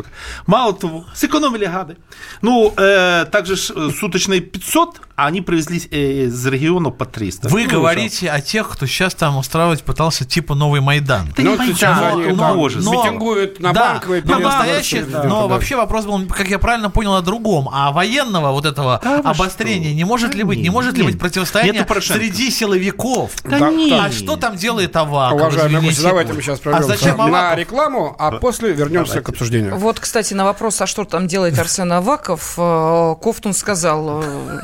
мало 0.46 0.74
того, 0.74 1.06
сэкономили 1.14 1.66
гады. 1.66 1.98
Ну, 2.42 2.74
э, 2.76 3.26
также 3.32 3.54
э, 3.54 3.90
суточные 3.98 4.42
500, 4.42 5.02
а 5.16 5.28
они 5.28 5.42
привезли 5.42 5.82
э, 5.90 6.26
из 6.26 6.46
региона 6.46 6.90
по 6.90 7.06
300. 7.06 7.50
Вы 7.50 7.64
ну, 7.64 7.70
говорите 7.72 8.28
уже. 8.28 8.36
о 8.36 8.42
тех, 8.42 8.70
кто 8.70 8.86
сейчас 8.86 9.16
там 9.16 9.38
устраивать 9.38 9.84
пытался 9.84 10.26
типа 10.26 10.54
новый 10.54 10.82
Майдан. 10.82 11.30
Это 11.30 11.42
ну, 11.42 11.52
не 11.54 11.58
Майдан, 11.58 12.20
они, 12.20 12.34
но, 12.34 12.54
может, 12.54 12.84
но, 12.84 12.94
митингуют 12.94 13.60
на 13.60 13.74
да, 13.74 13.94
банковой 13.94 14.22
но, 14.24 14.40
настоящий, 14.40 15.02
да, 15.02 15.24
но 15.24 15.42
да. 15.42 15.48
вообще 15.48 15.76
вопрос 15.76 16.06
был, 16.06 16.28
как 16.28 16.50
я 16.50 16.60
правильно 16.60 16.90
понял, 16.90 17.16
о 17.16 17.22
другом. 17.22 17.70
А 17.72 17.92
военного 17.92 18.52
вот 18.52 18.66
этого 18.66 19.00
да, 19.04 19.20
обострения 19.20 19.94
не 19.94 20.04
может 20.04 20.32
да 20.32 20.38
ли 20.38 20.44
быть? 20.44 20.60
Не 20.60 20.70
может 20.70 20.94
нет, 20.94 21.00
ли 21.00 21.12
быть 21.12 21.20
противостояние 21.20 21.86
среди 22.02 22.52
силовиков? 22.52 23.32
Да, 23.44 23.60
да, 23.60 23.72
нет. 23.72 24.00
А 24.00 24.12
что 24.12 24.36
там 24.36 24.56
делает 24.56 24.96
Аваков? 24.96 25.40
Уважаемые 25.40 25.82
гости, 25.82 26.02
давайте 26.02 26.34
мы 26.34 26.42
сейчас 26.42 26.60
пройдем 26.60 26.84
а 26.84 26.97
зачем 26.98 27.18
на 27.18 27.56
рекламу, 27.56 28.16
а 28.18 28.32
после 28.32 28.74
вернемся 28.74 29.14
давайте. 29.14 29.26
к 29.26 29.30
обсуждению. 29.30 29.76
Вот, 29.78 30.00
кстати, 30.00 30.34
на 30.34 30.46
вопрос, 30.46 30.82
а 30.82 30.88
что 30.88 31.06
там 31.06 31.28
делает 31.28 31.58
Арсен 31.58 31.92
Аваков, 31.92 32.54
э, 32.58 33.16
Кофтун 33.22 33.54
сказал, 33.54 34.22
э, 34.24 34.62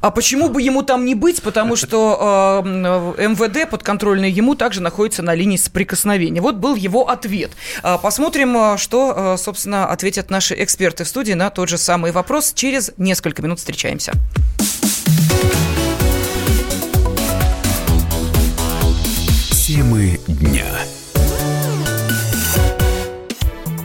а 0.00 0.10
почему 0.10 0.48
бы 0.48 0.62
ему 0.62 0.82
там 0.82 1.04
не 1.04 1.14
быть, 1.14 1.42
потому 1.42 1.76
что 1.76 2.62
э, 2.64 3.28
МВД 3.28 3.68
подконтрольный 3.70 4.30
ему 4.30 4.54
также 4.54 4.80
находится 4.80 5.22
на 5.22 5.34
линии 5.34 5.56
соприкосновения. 5.56 6.40
Вот 6.40 6.56
был 6.56 6.74
его 6.74 7.08
ответ. 7.08 7.52
Посмотрим, 8.02 8.78
что, 8.78 9.36
собственно, 9.36 9.86
ответят 9.86 10.30
наши 10.30 10.54
эксперты 10.62 11.04
в 11.04 11.08
студии 11.08 11.32
на 11.32 11.50
тот 11.50 11.68
же 11.68 11.78
самый 11.78 12.12
вопрос. 12.12 12.52
Через 12.54 12.92
несколько 12.96 13.42
минут 13.42 13.58
встречаемся. 13.58 14.12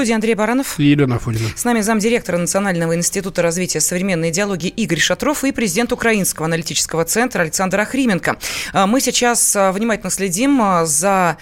Студии 0.00 0.14
Андрей 0.14 0.34
Баранов. 0.34 0.80
И 0.80 0.84
Елена 0.84 1.16
Афонина. 1.16 1.50
С 1.54 1.62
нами 1.62 1.82
замдиректора 1.82 2.38
Национального 2.38 2.94
института 2.94 3.42
развития 3.42 3.80
современной 3.80 4.30
идеологии 4.30 4.70
Игорь 4.70 4.98
Шатров 4.98 5.44
и 5.44 5.52
президент 5.52 5.92
Украинского 5.92 6.46
аналитического 6.46 7.04
центра 7.04 7.42
Александр 7.42 7.80
Охрименко. 7.80 8.38
А, 8.72 8.86
мы 8.86 9.02
сейчас 9.02 9.54
а, 9.54 9.72
внимательно 9.72 10.10
следим 10.10 10.58
а, 10.62 10.86
за 10.86 11.36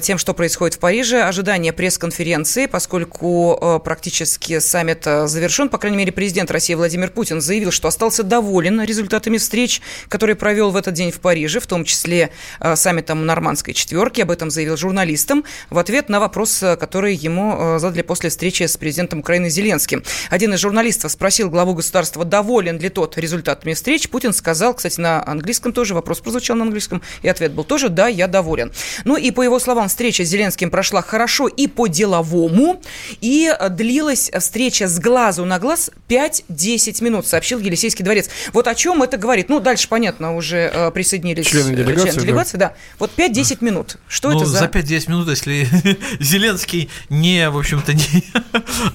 тем, 0.00 0.16
что 0.16 0.32
происходит 0.32 0.76
в 0.76 0.78
Париже. 0.78 1.20
Ожидание 1.20 1.74
пресс-конференции, 1.74 2.64
поскольку 2.64 3.80
практически 3.84 4.58
саммит 4.58 5.04
завершен. 5.04 5.68
По 5.68 5.76
крайней 5.76 5.98
мере, 5.98 6.10
президент 6.10 6.50
России 6.50 6.72
Владимир 6.72 7.10
Путин 7.10 7.42
заявил, 7.42 7.72
что 7.72 7.88
остался 7.88 8.22
доволен 8.22 8.80
результатами 8.80 9.36
встреч, 9.36 9.82
которые 10.08 10.34
провел 10.34 10.70
в 10.70 10.76
этот 10.76 10.94
день 10.94 11.10
в 11.10 11.20
Париже, 11.20 11.60
в 11.60 11.66
том 11.66 11.84
числе 11.84 12.30
саммитом 12.74 13.26
Нормандской 13.26 13.74
четверки. 13.74 14.22
Об 14.22 14.30
этом 14.30 14.50
заявил 14.50 14.78
журналистам 14.78 15.44
в 15.68 15.76
ответ 15.76 16.08
на 16.08 16.20
вопрос, 16.20 16.64
который 16.80 17.14
ему 17.14 17.78
задали 17.78 17.97
после 18.02 18.30
встречи 18.30 18.62
с 18.62 18.76
президентом 18.76 19.20
Украины 19.20 19.50
Зеленским. 19.50 20.02
Один 20.30 20.54
из 20.54 20.60
журналистов 20.60 21.12
спросил 21.12 21.50
главу 21.50 21.74
государства, 21.74 22.24
доволен 22.24 22.78
ли 22.78 22.88
тот 22.88 23.18
результатами 23.18 23.74
встреч. 23.74 24.08
Путин 24.08 24.32
сказал, 24.32 24.74
кстати, 24.74 25.00
на 25.00 25.22
английском 25.26 25.72
тоже, 25.72 25.94
вопрос 25.94 26.20
прозвучал 26.20 26.56
на 26.56 26.64
английском, 26.64 27.02
и 27.22 27.28
ответ 27.28 27.52
был 27.52 27.64
тоже 27.64 27.88
«да, 27.88 28.08
я 28.08 28.26
доволен». 28.26 28.72
Ну 29.04 29.16
и 29.16 29.30
по 29.30 29.42
его 29.42 29.58
словам, 29.58 29.88
встреча 29.88 30.24
с 30.24 30.28
Зеленским 30.28 30.70
прошла 30.70 31.02
хорошо 31.02 31.48
и 31.48 31.66
по-деловому, 31.66 32.80
и 33.20 33.52
длилась 33.70 34.30
встреча 34.38 34.88
с 34.88 34.98
глазу 34.98 35.44
на 35.44 35.58
глаз 35.58 35.90
5-10 36.08 37.02
минут, 37.04 37.26
сообщил 37.26 37.58
Елисейский 37.58 38.04
дворец. 38.04 38.28
Вот 38.52 38.66
о 38.66 38.74
чем 38.74 39.02
это 39.02 39.16
говорит? 39.16 39.48
Ну, 39.48 39.60
дальше, 39.60 39.88
понятно, 39.88 40.36
уже 40.36 40.70
э, 40.72 40.90
присоединились 40.90 41.46
члены 41.46 41.74
делегации, 41.74 42.10
члены 42.10 42.20
делегации 42.22 42.56
да. 42.56 42.68
да. 42.68 42.74
Вот 42.98 43.10
5-10 43.16 43.64
минут. 43.64 43.96
Что 44.08 44.30
ну, 44.30 44.36
это 44.36 44.46
за... 44.46 44.58
за 44.58 44.64
5-10 44.66 45.10
минут, 45.10 45.28
если 45.28 45.68
Зеленский 46.20 46.90
не, 47.08 47.50
в 47.50 47.56
общем-то, 47.88 48.22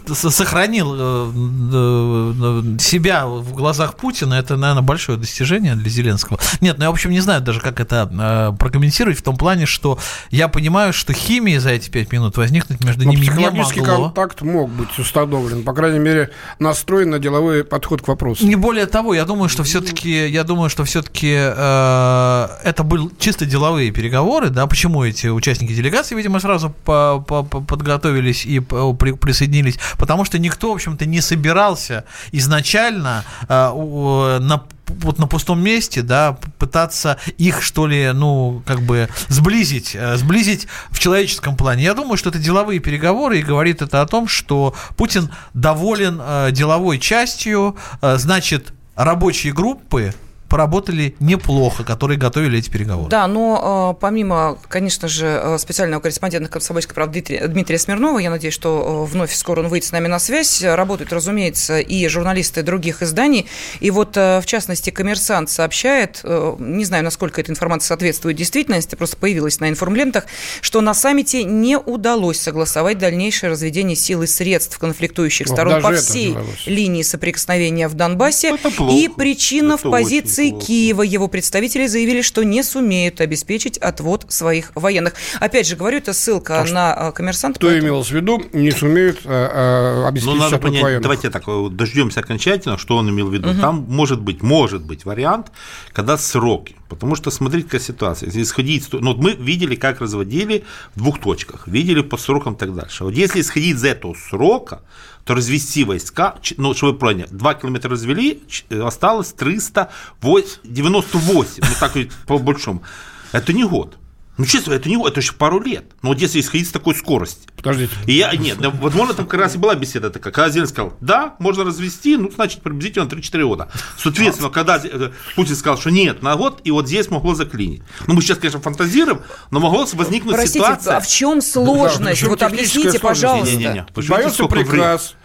не 0.08 0.16
сохранил 0.16 0.94
э, 0.98 1.32
э, 1.74 2.80
себя 2.80 3.26
в 3.28 3.54
глазах 3.54 3.96
Путина, 3.96 4.36
это, 4.36 4.56
наверное, 4.56 4.84
большое 4.84 5.18
достижение 5.18 5.76
для 5.76 5.90
Зеленского. 5.90 6.40
Нет, 6.62 6.78
ну 6.78 6.86
я, 6.86 6.90
в 6.90 6.94
общем, 6.94 7.12
не 7.12 7.20
знаю 7.20 7.42
даже, 7.42 7.60
как 7.60 7.80
это 7.80 8.10
э, 8.12 8.58
прокомментировать, 8.58 9.20
в 9.20 9.24
том 9.24 9.38
плане, 9.38 9.66
что 9.66 9.98
я 10.30 10.48
понимаю, 10.48 10.94
что 10.94 11.14
химии 11.14 11.58
за 11.58 11.72
эти 11.72 11.90
пять 11.90 12.12
минут 12.12 12.38
возникнуть 12.38 12.84
между 12.84 13.06
Но 13.06 13.12
ними 13.12 13.26
не 13.26 13.50
могло. 13.50 14.06
контакт 14.06 14.42
мог 14.42 14.70
быть 14.70 14.98
установлен, 14.98 15.64
по 15.64 15.74
крайней 15.74 16.00
мере, 16.00 16.32
настроен 16.60 17.10
на 17.10 17.20
деловой 17.20 17.64
подход 17.64 18.02
к 18.02 18.08
вопросу. 18.08 18.46
Не 18.46 18.56
более 18.56 18.86
того, 18.86 19.14
я 19.14 19.26
думаю, 19.26 19.50
что 19.50 19.64
все-таки, 19.64 20.28
я 20.28 20.44
думаю, 20.44 20.70
что 20.70 20.84
все-таки 20.84 21.34
э, 21.36 22.48
это 22.64 22.84
были 22.84 23.10
чисто 23.20 23.46
деловые 23.46 23.92
переговоры, 23.92 24.50
да, 24.50 24.68
почему 24.68 25.04
эти 25.04 25.28
участники 25.28 25.74
делегации, 25.74 26.16
видимо, 26.16 26.40
сразу 26.40 26.74
по, 26.84 27.24
по, 27.26 27.44
подготовились 27.44 28.46
и 28.46 28.60
при, 28.92 29.14
присоединились, 29.14 29.80
потому 29.98 30.26
что 30.26 30.38
никто, 30.40 30.72
в 30.72 30.76
общем-то, 30.76 31.06
не 31.06 31.22
собирался 31.22 32.04
изначально 32.32 33.24
э, 33.48 34.40
на 34.42 34.64
вот 34.88 35.18
на 35.18 35.28
пустом 35.28 35.62
месте, 35.62 36.02
да, 36.02 36.38
пытаться 36.58 37.18
их, 37.38 37.62
что 37.62 37.88
ли, 37.88 38.12
ну, 38.14 38.62
как 38.66 38.82
бы 38.82 39.10
сблизить, 39.28 39.96
э, 39.96 40.18
сблизить 40.18 40.68
в 40.90 41.00
человеческом 41.00 41.56
плане. 41.56 41.84
Я 41.84 41.94
думаю, 41.94 42.18
что 42.18 42.30
это 42.30 42.40
деловые 42.40 42.80
переговоры, 42.80 43.40
и 43.40 43.44
говорит 43.44 43.82
это 43.82 44.02
о 44.02 44.06
том, 44.06 44.28
что 44.28 44.76
Путин 44.96 45.30
доволен 45.54 46.20
э, 46.22 46.50
деловой 46.52 47.00
частью, 47.00 47.78
э, 48.02 48.18
значит, 48.18 48.74
рабочие 48.96 49.54
группы 49.54 50.14
поработали 50.54 51.16
неплохо, 51.20 51.84
которые 51.84 52.20
готовили 52.20 52.60
эти 52.60 52.70
переговоры. 52.70 53.10
Да, 53.10 53.26
но 53.26 53.96
э, 53.96 54.00
помимо, 54.00 54.60
конечно 54.68 55.08
же, 55.08 55.26
э, 55.26 55.58
специального 55.58 56.00
корреспондента 56.00 56.48
«Комсомольской 56.48 56.94
правды» 56.94 57.14
Дмитрия, 57.14 57.48
Дмитрия 57.48 57.80
Смирнова, 57.80 58.20
я 58.20 58.30
надеюсь, 58.30 58.54
что 58.54 59.08
э, 59.08 59.12
вновь 59.12 59.34
скоро 59.34 59.62
он 59.62 59.70
выйдет 59.70 59.88
с 59.88 59.92
нами 59.92 60.08
на 60.08 60.20
связь, 60.20 60.62
работают, 60.62 61.12
разумеется, 61.12 61.80
и 61.80 62.08
журналисты 62.08 62.62
других 62.62 63.02
изданий. 63.02 63.48
И 63.80 63.90
вот, 63.90 64.16
в 64.16 64.44
частности, 64.46 64.92
«Коммерсант» 64.92 65.50
сообщает, 65.50 66.22
не 66.24 66.86
знаю, 66.86 67.04
насколько 67.04 67.42
эта 67.42 67.52
информация 67.52 67.88
соответствует 67.88 68.38
действительности, 68.38 68.94
просто 68.94 69.18
появилась 69.18 69.60
на 69.60 69.70
информлентах, 69.70 70.26
что 70.62 70.82
на 70.82 70.94
саммите 70.94 71.44
не 71.44 71.80
удалось 71.80 72.40
согласовать 72.40 73.00
дальнейшее 73.00 73.50
разведение 73.50 73.96
сил 73.96 74.22
и 74.22 74.28
средств 74.28 74.78
конфликтующих 74.78 75.48
сторон 75.48 75.82
по 75.82 75.94
всей 75.94 76.38
линии 76.68 77.02
соприкосновения 77.02 77.88
в 77.88 77.96
Донбассе. 77.96 78.56
И 78.92 79.10
причина 79.10 79.74
это 79.74 79.88
в 79.88 79.92
позиции 79.92 80.43
позиции 80.52 80.66
Киева 80.66 81.02
его 81.02 81.28
представители 81.28 81.88
заявили, 81.88 82.22
что 82.22 82.44
не 82.44 82.64
сумеют 82.64 83.22
обеспечить 83.22 83.78
отвод 83.78 84.26
своих 84.30 84.72
военных. 84.76 85.14
Опять 85.40 85.68
же, 85.68 85.76
говорю, 85.76 85.98
это 85.98 86.14
ссылка 86.14 86.62
а 86.62 86.66
на 86.66 86.94
а, 86.94 87.12
коммерсант. 87.12 87.58
Кто 87.58 87.68
поэтому... 87.68 87.88
имел 87.88 88.04
в 88.04 88.12
виду, 88.12 88.42
не 88.54 88.72
сумеют 88.72 89.22
а, 89.26 90.04
а, 90.04 90.08
обеспечить 90.08 90.36
ну, 90.36 90.44
надо 90.44 90.56
отвод 90.56 90.62
понять, 90.62 90.84
военных. 90.84 91.04
Давайте 91.04 91.30
так, 91.30 91.44
дождемся 91.76 92.20
окончательно, 92.20 92.78
что 92.78 92.98
он 92.98 93.10
имел 93.10 93.28
в 93.28 93.34
виду. 93.34 93.50
Угу. 93.50 93.60
Там 93.60 93.86
может 93.88 94.22
быть, 94.22 94.42
может 94.42 94.84
быть 94.84 95.06
вариант, 95.06 95.52
когда 95.92 96.18
сроки. 96.18 96.76
Потому 96.90 97.16
что, 97.16 97.32
смотрите, 97.32 97.66
какая 97.66 97.82
ситуация. 97.82 98.28
Если 98.28 98.44
исходить, 98.44 98.88
ну, 98.92 99.14
вот 99.14 99.18
мы 99.18 99.34
видели, 99.34 99.76
как 99.76 100.02
разводили 100.02 100.64
в 100.94 101.00
двух 101.00 101.20
точках, 101.20 101.68
видели 101.68 102.02
по 102.02 102.18
срокам 102.18 102.54
и 102.54 102.58
так 102.58 102.76
дальше. 102.76 103.04
Вот 103.04 103.14
если 103.14 103.42
исходить 103.42 103.76
из 103.76 103.84
этого 103.84 104.14
срока, 104.14 104.82
то 105.26 105.36
развести 105.36 105.84
войска, 105.86 106.36
ну, 106.58 106.74
чтобы 106.74 106.94
вы 106.94 107.00
поняли, 107.00 107.28
2 107.32 107.54
километра 107.56 107.92
развели, 107.92 108.42
осталось 108.70 109.34
398, 109.34 111.64
ну, 111.64 111.70
так 111.80 111.94
по 112.28 112.38
большому. 112.38 112.84
Это 113.32 113.54
не 113.54 113.64
год. 113.64 113.98
Ну, 114.38 114.46
честно, 114.46 114.74
это 114.74 114.90
не 114.90 114.96
это 114.96 115.20
еще 115.20 115.34
пару 115.34 115.62
лет. 115.62 115.86
Но 116.02 116.10
вот 116.10 116.20
если 116.20 116.40
исходить 116.40 116.68
с 116.68 116.72
такой 116.72 116.96
скорости. 116.96 117.48
Подождите. 117.56 117.94
И 118.08 118.14
я, 118.14 118.32
нет, 118.36 118.58
возможно, 118.60 119.14
там 119.14 119.28
как 119.28 119.40
раз 119.40 119.54
и 119.54 119.58
была 119.60 119.76
беседа 119.76 120.10
такая, 120.10 120.34
когда 120.34 120.50
Зеленский 120.50 120.74
сказал, 120.74 120.94
да, 121.02 121.36
можно 121.38 121.64
развести, 121.64 122.18
ну, 122.18 122.32
значит, 122.32 122.62
приблизительно 122.62 123.04
3-4 123.04 123.44
года. 123.44 123.72
Соответственно, 123.98 124.50
когда 124.50 124.82
э, 124.84 125.12
Путин 125.36 125.56
сказал, 125.56 125.78
что 125.78 125.92
нет, 125.92 126.24
на 126.24 126.36
год, 126.36 126.62
и 126.64 126.72
вот 126.72 126.88
здесь 126.88 127.12
могло 127.12 127.36
заклинить. 127.36 127.84
Ну, 128.08 128.16
мы 128.16 128.22
сейчас, 128.22 128.40
конечно, 128.40 128.60
фантазируем, 128.60 129.22
но 129.52 129.60
могло 129.60 129.86
возникнуть 129.94 130.36
Простите, 130.36 130.60
ситуация... 130.60 130.98
а 130.98 131.00
в 131.00 131.08
чем 131.08 131.42
сложность? 131.42 132.04
Да, 132.04 132.16
в 132.16 132.18
чем 132.18 132.30
вот 132.30 132.42
объясните, 132.42 133.00
пожалуйста. 133.00 133.56
Не, 133.56 133.66
не, 133.66 133.74
не. 133.74 134.08
Дается 134.08 134.46
приказ, 134.46 135.16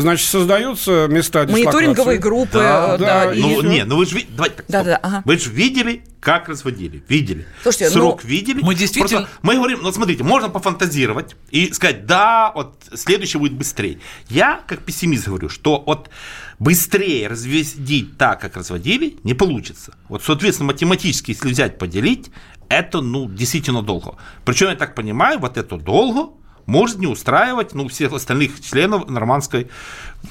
Значит, 0.00 0.28
создаются 0.28 1.06
места 1.08 1.46
Мониторинговые 1.46 2.18
группы. 2.18 2.58
Да, 2.58 2.94
э, 2.94 2.98
да, 2.98 3.24
да 3.26 3.34
и... 3.34 3.40
ну, 3.40 3.62
не, 3.62 3.84
ну 3.84 3.96
вы 3.96 4.06
же, 4.06 4.24
давайте 4.30 4.56
так, 4.56 4.66
да, 4.68 4.84
да, 4.84 4.96
ага. 4.96 5.22
вы 5.24 5.38
же 5.38 5.50
видели, 5.50 6.04
как 6.20 6.48
разводили, 6.48 7.02
видели. 7.08 7.46
Слушайте, 7.62 7.90
Срок 7.90 8.22
ну, 8.22 8.28
видели. 8.28 8.60
Мы 8.62 8.74
действительно... 8.74 9.22
Просто 9.22 9.38
мы 9.42 9.54
говорим, 9.56 9.80
ну 9.82 9.92
смотрите, 9.92 10.24
можно 10.24 10.48
пофантазировать 10.48 11.36
и 11.50 11.72
сказать, 11.72 12.06
да, 12.06 12.52
вот 12.54 12.82
следующий 12.94 13.38
будет 13.38 13.54
быстрее. 13.54 14.00
Я, 14.28 14.60
как 14.66 14.80
пессимист, 14.80 15.26
говорю, 15.26 15.48
что 15.48 15.82
вот 15.84 16.10
быстрее 16.58 17.28
разводить 17.28 18.16
так, 18.18 18.40
как 18.40 18.56
разводили, 18.56 19.16
не 19.24 19.34
получится. 19.34 19.94
Вот, 20.08 20.22
соответственно, 20.22 20.68
математически, 20.68 21.32
если 21.32 21.48
взять, 21.48 21.78
поделить, 21.78 22.30
это, 22.68 23.00
ну, 23.00 23.28
действительно 23.28 23.82
долго. 23.82 24.16
Причем, 24.44 24.68
я 24.68 24.76
так 24.76 24.94
понимаю, 24.94 25.38
вот 25.38 25.56
это 25.56 25.76
долго 25.76 26.34
может 26.68 26.98
не 26.98 27.06
устраивать 27.06 27.74
ну, 27.74 27.88
всех 27.88 28.12
остальных 28.12 28.60
членов 28.60 29.08
нормандской. 29.08 29.68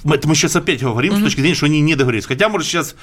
Это 0.05 0.27
мы 0.27 0.35
сейчас 0.35 0.55
опять 0.55 0.83
говорим 0.83 1.13
mm-hmm. 1.13 1.19
с 1.19 1.23
точки 1.23 1.39
зрения, 1.39 1.55
что 1.55 1.65
они 1.65 1.81
не 1.81 1.95
договорились. 1.95 2.27
Хотя, 2.27 2.47
может, 2.47 2.67
сейчас 2.67 2.95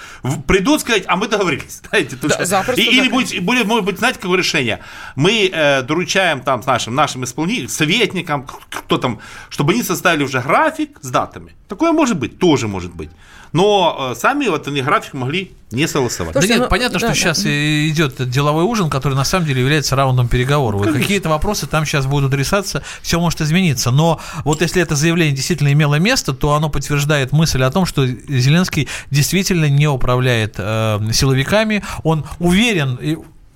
придут 0.47 0.83
сказать, 0.83 1.03
а 1.09 1.16
мы 1.16 1.27
договорились. 1.27 1.83
Знаете, 1.90 2.16
да, 2.23 2.44
запросто, 2.44 2.81
и, 2.81 2.85
или 2.85 3.09
будет, 3.09 3.42
будет, 3.42 3.66
может 3.66 3.85
быть, 3.85 3.99
знаете, 3.99 4.20
какое 4.20 4.38
решение? 4.38 4.79
Мы 5.16 5.51
э, 5.53 5.83
доручаем 5.83 6.42
там 6.42 6.62
нашим, 6.64 6.94
нашим 6.94 7.25
исполнителям, 7.25 7.68
советникам, 7.68 8.47
кто 8.70 8.99
там, 8.99 9.18
чтобы 9.49 9.73
они 9.73 9.83
составили 9.83 10.23
уже 10.23 10.40
график 10.40 10.99
с 11.01 11.11
датами. 11.11 11.55
Такое 11.68 11.90
может 11.90 12.16
быть, 12.16 12.38
тоже 12.38 12.68
может 12.68 12.94
быть 12.94 13.11
но 13.55 14.11
э, 14.11 14.14
сами 14.17 14.49
вот 14.49 14.67
они 14.67 14.83
график 14.83 15.14
могли 15.14 15.53
не 15.71 15.87
согласовать. 15.87 16.35
Да 16.35 16.40
нет, 16.45 16.59
ну, 16.59 16.69
понятно, 16.69 16.95
да, 16.95 16.99
что 16.99 17.09
да. 17.09 17.14
сейчас 17.14 17.47
идет 17.47 18.29
деловой 18.29 18.64
ужин, 18.64 18.90
который 18.90 19.14
на 19.14 19.25
самом 19.25 19.47
деле 19.47 19.61
является 19.61 19.95
раундом 19.95 20.27
переговоров. 20.27 20.85
Ну, 20.85 20.93
какие-то 20.93 21.29
вопросы 21.29 21.69
там 21.69 21.87
сейчас 21.87 22.07
будут 22.07 22.35
решаться, 22.35 22.83
все 23.01 23.21
может 23.21 23.40
измениться. 23.40 23.93
Но 23.93 24.21
вот 24.43 24.61
если 24.61 24.83
это 24.83 24.97
заявление 24.97 25.37
действительно 25.37 25.73
имело 25.73 25.95
место, 26.01 26.33
то 26.33 26.55
оно 26.55 26.69
подтверждает 26.69 27.31
мысль 27.31 27.62
о 27.62 27.71
том, 27.71 27.87
что 27.87 28.05
Зеленский 28.05 28.88
действительно 29.12 29.69
не 29.69 29.87
управляет 29.87 30.57
э, 30.59 30.99
силовиками. 31.12 31.85
Он 32.03 32.25
уверен, 32.40 32.99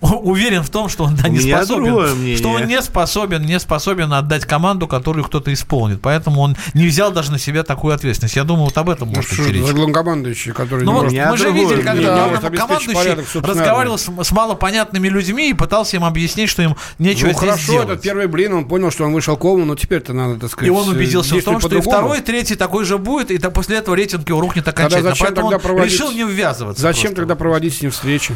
уверен 0.00 0.62
в 0.62 0.70
том, 0.70 0.88
что 0.88 1.04
он 1.04 1.16
да, 1.16 1.28
не 1.28 1.40
способен, 1.40 2.36
что 2.36 2.50
он 2.50 2.66
не 2.66 2.80
способен, 2.80 3.44
не 3.44 3.58
способен 3.58 4.12
отдать 4.12 4.44
команду, 4.44 4.86
которую 4.86 5.24
кто-то 5.24 5.52
исполнит. 5.52 6.00
Поэтому 6.00 6.40
он 6.40 6.56
не 6.74 6.86
взял 6.86 7.10
даже 7.10 7.32
на 7.32 7.38
себя 7.38 7.64
такую 7.64 7.94
ответственность. 7.94 8.36
Я 8.36 8.44
думаю, 8.44 8.66
вот 8.66 8.78
об 8.78 8.90
этом 8.90 9.08
может 9.08 9.32
идти 9.32 9.52
речь. 9.52 9.62
главнокомандующий, 9.62 10.52
который 10.52 10.84
ну, 10.84 10.92
вот 10.92 11.12
мы 11.12 11.36
же 11.36 11.50
видели, 11.50 11.82
когда 11.82 12.28
главнокомандующий 12.28 13.40
разговаривал 13.40 13.98
с, 13.98 14.08
с 14.22 14.32
малопонятными 14.32 15.08
людьми 15.08 15.50
и 15.50 15.54
пытался 15.54 15.96
им 15.96 16.04
объяснить, 16.04 16.48
что 16.48 16.62
им 16.62 16.76
нечего 16.98 17.28
ну, 17.28 17.32
здесь 17.32 17.40
хорошо, 17.40 17.72
делать. 17.72 17.88
этот 17.88 18.02
первый 18.02 18.26
блин, 18.28 18.54
он 18.54 18.68
понял, 18.68 18.90
что 18.90 19.04
он 19.04 19.12
вышел 19.12 19.36
кому, 19.36 19.64
но 19.64 19.74
теперь-то 19.74 20.12
надо, 20.12 20.38
так 20.38 20.50
сказать, 20.50 20.68
И 20.68 20.70
он 20.70 20.88
убедился 20.88 21.34
в 21.34 21.42
том, 21.42 21.60
что 21.60 21.76
и 21.76 21.80
второй, 21.80 22.18
и 22.18 22.22
третий 22.22 22.54
такой 22.54 22.84
же 22.84 22.98
будет, 22.98 23.30
и 23.30 23.38
после 23.48 23.78
этого 23.78 23.96
рейтинг 23.96 24.28
его 24.28 24.40
рухнет 24.40 24.66
окончательно. 24.68 25.02
Тогда 25.02 25.10
зачем 25.10 25.26
Поэтому 25.26 25.50
тогда 25.50 25.62
проводить, 25.62 25.92
решил 25.92 26.12
не 26.12 26.24
ввязываться. 26.24 26.82
Зачем 26.82 27.14
тогда 27.14 27.34
проводить 27.34 27.76
с 27.76 27.82
ним 27.82 27.90
встречи? 27.90 28.34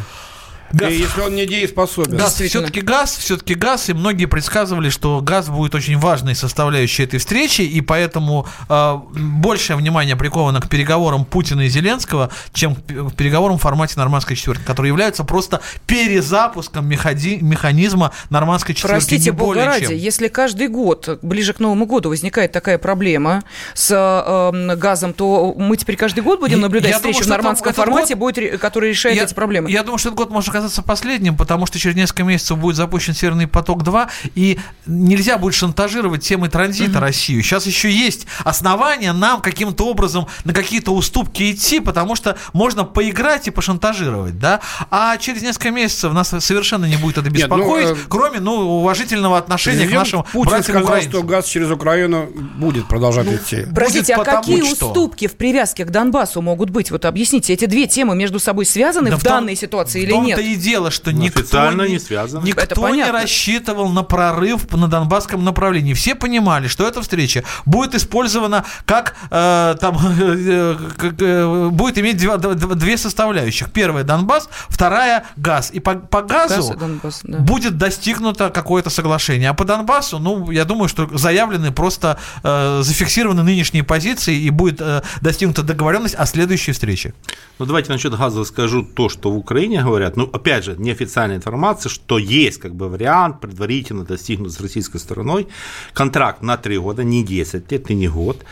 Газ. 0.72 0.92
И 0.92 0.96
если 0.96 1.20
он 1.20 1.34
не 1.34 1.46
дееспособен. 1.46 2.16
Газ, 2.16 2.40
все-таки 2.40 2.80
газ, 2.80 3.16
все-таки 3.16 3.54
газ, 3.54 3.88
и 3.90 3.92
многие 3.92 4.26
предсказывали, 4.26 4.90
что 4.90 5.20
газ 5.20 5.48
будет 5.48 5.74
очень 5.74 5.98
важной 5.98 6.34
составляющей 6.34 7.04
этой 7.04 7.18
встречи, 7.18 7.62
и 7.62 7.80
поэтому 7.80 8.46
э, 8.68 8.98
большее 9.14 9.76
внимание 9.76 10.16
приковано 10.16 10.60
к 10.60 10.68
переговорам 10.68 11.24
Путина 11.24 11.62
и 11.62 11.68
Зеленского, 11.68 12.30
чем 12.52 12.74
к 12.74 13.14
переговорам 13.16 13.58
в 13.58 13.62
формате 13.62 13.94
нормандской 13.96 14.36
четверки, 14.36 14.62
которые 14.64 14.90
являются 14.90 15.24
просто 15.24 15.60
перезапуском 15.86 16.88
механизма 16.88 18.12
нормандской 18.30 18.74
четверки. 18.74 18.94
Простите, 18.94 19.32
бога 19.32 19.64
ради, 19.64 19.86
чем. 19.86 19.96
если 19.96 20.28
каждый 20.28 20.68
год, 20.68 21.18
ближе 21.22 21.52
к 21.52 21.60
Новому 21.60 21.86
году, 21.86 22.08
возникает 22.08 22.52
такая 22.52 22.78
проблема 22.78 23.42
с 23.74 23.90
э, 23.92 24.76
газом, 24.76 25.12
то 25.12 25.54
мы 25.56 25.76
теперь 25.76 25.96
каждый 25.96 26.20
год 26.20 26.40
будем 26.40 26.60
наблюдать 26.60 26.90
я 26.90 26.96
встречу 26.96 27.20
думаю, 27.20 27.26
в 27.26 27.30
нормандском 27.30 27.72
формате, 27.72 28.14
год... 28.14 28.34
будет, 28.34 28.60
который 28.60 28.90
решает 28.90 29.16
я, 29.16 29.24
эти 29.24 29.34
проблемы. 29.34 29.70
Я 29.70 29.82
думаю, 29.82 29.98
что 29.98 30.08
этот 30.08 30.18
год 30.18 30.30
может 30.30 30.52
оказаться 30.62 30.82
последним, 30.82 31.36
потому 31.36 31.66
что 31.66 31.78
через 31.78 31.96
несколько 31.96 32.24
месяцев 32.24 32.58
будет 32.58 32.76
запущен 32.76 33.14
Северный 33.14 33.46
поток-2, 33.46 34.08
и 34.34 34.58
нельзя 34.86 35.38
будет 35.38 35.54
шантажировать 35.54 36.22
темой 36.22 36.50
транзита 36.50 36.92
угу. 36.92 37.00
Россию. 37.00 37.42
Сейчас 37.42 37.66
еще 37.66 37.90
есть 37.90 38.26
основания 38.44 39.12
нам 39.12 39.40
каким-то 39.40 39.86
образом 39.86 40.26
на 40.44 40.52
какие-то 40.52 40.92
уступки 40.92 41.52
идти, 41.52 41.80
потому 41.80 42.14
что 42.16 42.36
можно 42.52 42.84
поиграть 42.84 43.48
и 43.48 43.50
пошантажировать, 43.50 44.38
да, 44.38 44.60
а 44.90 45.16
через 45.18 45.42
несколько 45.42 45.70
месяцев 45.70 46.12
нас 46.12 46.32
совершенно 46.40 46.84
не 46.84 46.96
будет 46.96 47.18
это 47.18 47.30
беспокоить, 47.30 47.88
Нет, 47.88 47.96
ну, 47.96 48.02
э, 48.02 48.06
кроме, 48.08 48.40
ну, 48.40 48.52
уважительного 48.78 49.38
отношения 49.38 49.86
к 49.86 49.92
нашим 49.92 50.22
Путин 50.24 50.50
братьям 50.50 50.62
сказал, 50.62 50.82
украинцам. 50.84 51.12
что 51.12 51.22
газ 51.22 51.46
через 51.46 51.70
Украину 51.70 52.28
будет 52.56 52.86
продолжать 52.86 53.26
ну, 53.26 53.34
идти. 53.34 53.66
Простите, 53.74 54.14
а 54.14 54.24
какие 54.24 54.62
что? 54.62 54.88
уступки 54.88 55.26
в 55.26 55.32
привязке 55.32 55.84
к 55.84 55.90
Донбассу 55.90 56.40
могут 56.40 56.70
быть? 56.70 56.90
Вот 56.90 57.04
объясните, 57.04 57.52
эти 57.52 57.64
две 57.64 57.86
темы 57.86 58.14
между 58.14 58.38
собой 58.38 58.64
связаны 58.64 59.10
да 59.10 59.16
в, 59.16 59.20
в 59.20 59.24
том, 59.24 59.32
данной 59.32 59.56
ситуации 59.56 60.02
или 60.02 60.12
нет? 60.12 60.38
И 60.52 60.56
дело, 60.56 60.90
что 60.90 61.10
ну, 61.10 61.18
никто, 61.18 61.72
не, 61.72 61.92
не, 61.92 61.98
связано. 61.98 62.44
никто 62.44 62.88
не 62.88 63.04
рассчитывал 63.10 63.88
на 63.88 64.02
прорыв 64.02 64.70
на 64.72 64.88
донбасском 64.88 65.44
направлении. 65.44 65.94
Все 65.94 66.14
понимали, 66.14 66.68
что 66.68 66.86
эта 66.86 67.02
встреча 67.02 67.44
будет 67.64 67.94
использована 67.94 68.64
как 68.84 69.14
э, 69.30 69.76
там 69.80 69.98
э, 70.20 70.76
э, 71.00 71.68
будет 71.70 71.98
иметь 71.98 72.16
две, 72.16 72.36
две 72.36 72.96
составляющих. 72.96 73.70
Первая 73.70 74.04
Донбасс, 74.04 74.48
вторая 74.68 75.24
газ. 75.36 75.70
И 75.72 75.80
по, 75.80 75.94
по 75.94 76.22
газу 76.22 76.68
газ 76.68 76.76
Донбасс, 76.76 77.20
да. 77.24 77.38
будет 77.38 77.78
достигнуто 77.78 78.50
какое-то 78.50 78.90
соглашение. 78.90 79.50
А 79.50 79.54
по 79.54 79.64
Донбассу, 79.64 80.18
ну, 80.18 80.50
я 80.50 80.64
думаю, 80.64 80.88
что 80.88 81.08
заявлены 81.16 81.72
просто 81.72 82.18
э, 82.42 82.82
зафиксированы 82.82 83.42
нынешние 83.42 83.82
позиции 83.82 84.36
и 84.36 84.50
будет 84.50 84.80
э, 84.80 85.02
достигнута 85.20 85.62
договоренность 85.62 86.14
о 86.14 86.26
следующей 86.26 86.72
встрече. 86.72 87.14
Ну, 87.58 87.66
давайте 87.66 87.92
насчет 87.92 88.16
газа 88.16 88.44
скажу 88.44 88.82
то, 88.82 89.08
что 89.08 89.30
в 89.30 89.36
Украине 89.36 89.82
говорят. 89.82 90.16
Ну, 90.16 90.28
опять 90.42 90.64
же, 90.64 90.74
неофициальная 90.76 91.36
информация, 91.36 91.88
что 91.88 92.18
есть 92.18 92.58
как 92.58 92.74
бы 92.74 92.88
вариант 92.88 93.40
предварительно 93.40 94.04
достигнут 94.04 94.52
с 94.52 94.60
российской 94.60 94.98
стороной 94.98 95.46
контракт 95.94 96.42
на 96.42 96.56
3 96.56 96.78
года, 96.78 97.04
не 97.04 97.22
10 97.24 97.72
лет 97.72 97.90
и 97.90 97.94
не 97.94 98.08
год. 98.08 98.44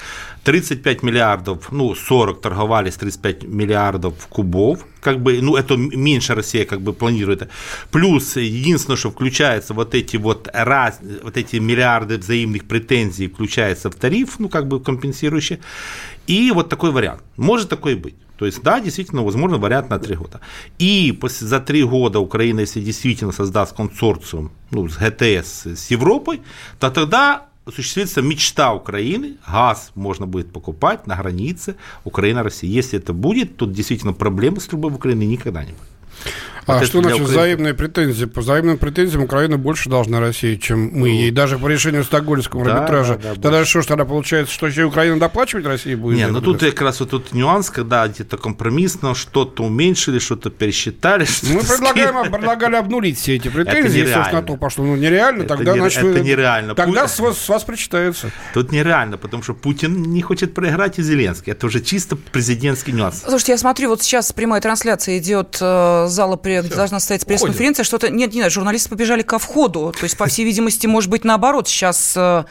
35 0.44 1.02
миллиардов, 1.02 1.72
ну, 1.72 1.94
40 1.94 2.40
торговались, 2.40 2.94
35 2.94 3.42
миллиардов 3.42 4.14
кубов, 4.28 4.86
как 5.00 5.20
бы, 5.20 5.42
ну, 5.42 5.56
это 5.56 5.76
меньше 5.76 6.34
Россия 6.34 6.64
как 6.64 6.80
бы 6.80 6.92
планирует. 6.92 7.48
Плюс, 7.90 8.36
единственное, 8.36 8.96
что 8.96 9.10
включается 9.10 9.74
вот 9.74 9.94
эти 9.94 10.16
вот 10.16 10.48
раз, 10.52 11.00
вот 11.22 11.36
эти 11.36 11.56
миллиарды 11.56 12.18
взаимных 12.18 12.64
претензий 12.64 13.28
включается 13.28 13.90
в 13.90 13.94
тариф, 13.94 14.38
ну, 14.38 14.48
как 14.48 14.66
бы 14.68 14.80
компенсирующий. 14.80 15.58
И 16.26 16.52
вот 16.52 16.68
такой 16.68 16.90
вариант. 16.90 17.22
Может 17.36 17.68
такой 17.68 17.94
быть. 17.96 18.14
То 18.40 18.46
есть, 18.46 18.62
да, 18.62 18.80
действительно, 18.80 19.22
возможно, 19.22 19.58
вариант 19.58 19.90
на 19.90 19.98
три 19.98 20.16
года. 20.16 20.40
И 20.78 21.12
после, 21.12 21.46
за 21.46 21.60
три 21.60 21.82
года 21.84 22.20
Украина, 22.20 22.60
если 22.60 22.80
действительно 22.80 23.32
создаст 23.32 23.76
консорциум 23.76 24.50
ну, 24.70 24.88
с 24.88 24.96
ГТС 24.96 25.66
с 25.66 25.90
Европой, 25.90 26.40
то 26.78 26.90
тогда 26.90 27.48
осуществится 27.66 28.22
мечта 28.22 28.72
Украины, 28.72 29.36
газ 29.46 29.92
можно 29.94 30.26
будет 30.26 30.52
покупать 30.54 31.06
на 31.06 31.16
границе 31.16 31.74
Украина-Россия. 32.04 32.70
Если 32.70 32.98
это 32.98 33.12
будет, 33.12 33.58
то 33.58 33.66
действительно 33.66 34.14
проблемы 34.14 34.60
с 34.60 34.66
трубой 34.66 34.90
в 34.90 34.94
Украине 34.94 35.26
никогда 35.26 35.62
не 35.62 35.72
будет. 35.72 36.34
А 36.66 36.78
вот 36.78 36.86
что 36.86 37.00
значит 37.00 37.20
Украины... 37.20 37.24
взаимные 37.24 37.74
претензии? 37.74 38.24
По 38.26 38.40
взаимным 38.40 38.78
претензиям 38.78 39.22
Украина 39.22 39.56
больше 39.58 39.88
должна 39.88 40.20
России, 40.20 40.56
чем 40.56 40.90
мы 40.92 41.08
ей. 41.08 41.30
Даже 41.30 41.58
по 41.58 41.66
решению 41.66 42.04
Стокгольмского 42.04 42.64
да, 42.64 42.76
арбитража. 42.76 43.16
Да, 43.16 43.34
да, 43.34 43.40
тогда 43.40 43.64
что 43.64 43.82
ж, 43.82 43.86
тогда 43.86 44.04
получается, 44.04 44.54
что 44.54 44.66
еще 44.66 44.84
Украина 44.84 45.18
доплачивать 45.18 45.66
России 45.66 45.94
будет? 45.94 46.18
Нет, 46.18 46.30
ну 46.30 46.40
тут 46.40 46.60
как 46.60 46.80
раз 46.82 47.00
вот 47.00 47.10
тут 47.10 47.32
нюанс, 47.32 47.70
когда 47.70 48.06
где-то 48.06 48.36
компромиссно 48.36 49.14
что-то 49.14 49.64
уменьшили, 49.64 50.18
что-то 50.18 50.50
пересчитали. 50.50 51.24
Что 51.24 51.46
мы 51.46 51.60
предлагаем, 51.60 52.32
предлагали 52.32 52.76
обнулить 52.76 53.18
все 53.18 53.36
эти 53.36 53.48
претензии, 53.48 54.02
это 54.02 54.14
собственно, 54.14 54.42
то 54.42 54.56
пошло. 54.56 54.84
Ну, 54.84 54.96
нереально, 54.96 55.42
это 55.42 55.56
тогда, 55.56 55.72
не, 55.72 55.80
значит, 55.80 56.04
это 56.04 56.20
нереально. 56.20 56.74
Тогда 56.74 57.08
с 57.08 57.18
вас, 57.18 57.38
с 57.38 57.48
вас 57.48 57.64
причитается. 57.64 58.30
Тут 58.54 58.72
нереально, 58.72 59.16
потому 59.16 59.42
что 59.42 59.54
Путин 59.54 60.02
не 60.02 60.22
хочет 60.22 60.54
проиграть 60.54 60.98
и 60.98 61.02
Зеленский. 61.02 61.52
Это 61.52 61.66
уже 61.66 61.80
чисто 61.80 62.16
президентский 62.16 62.92
нюанс. 62.92 63.22
Слушайте, 63.22 63.52
я 63.52 63.58
смотрю, 63.58 63.90
вот 63.90 64.02
сейчас 64.02 64.32
прямая 64.32 64.60
трансляция 64.60 65.18
идет 65.18 65.58
э, 65.60 66.06
зала, 66.56 66.66
где 66.66 66.74
должна 66.74 67.00
стоять 67.00 67.26
пресс-конференция, 67.26 67.84
что-то... 67.84 68.10
Нет, 68.10 68.34
нет, 68.34 68.52
журналисты 68.52 68.88
побежали 68.88 69.22
ко 69.22 69.38
входу. 69.38 69.92
То 69.98 70.04
есть, 70.04 70.16
по 70.16 70.26
всей 70.26 70.44
видимости, 70.44 70.86
может 70.86 71.10
быть, 71.10 71.24
наоборот, 71.24 71.68
сейчас 71.68 72.14
э, 72.16 72.44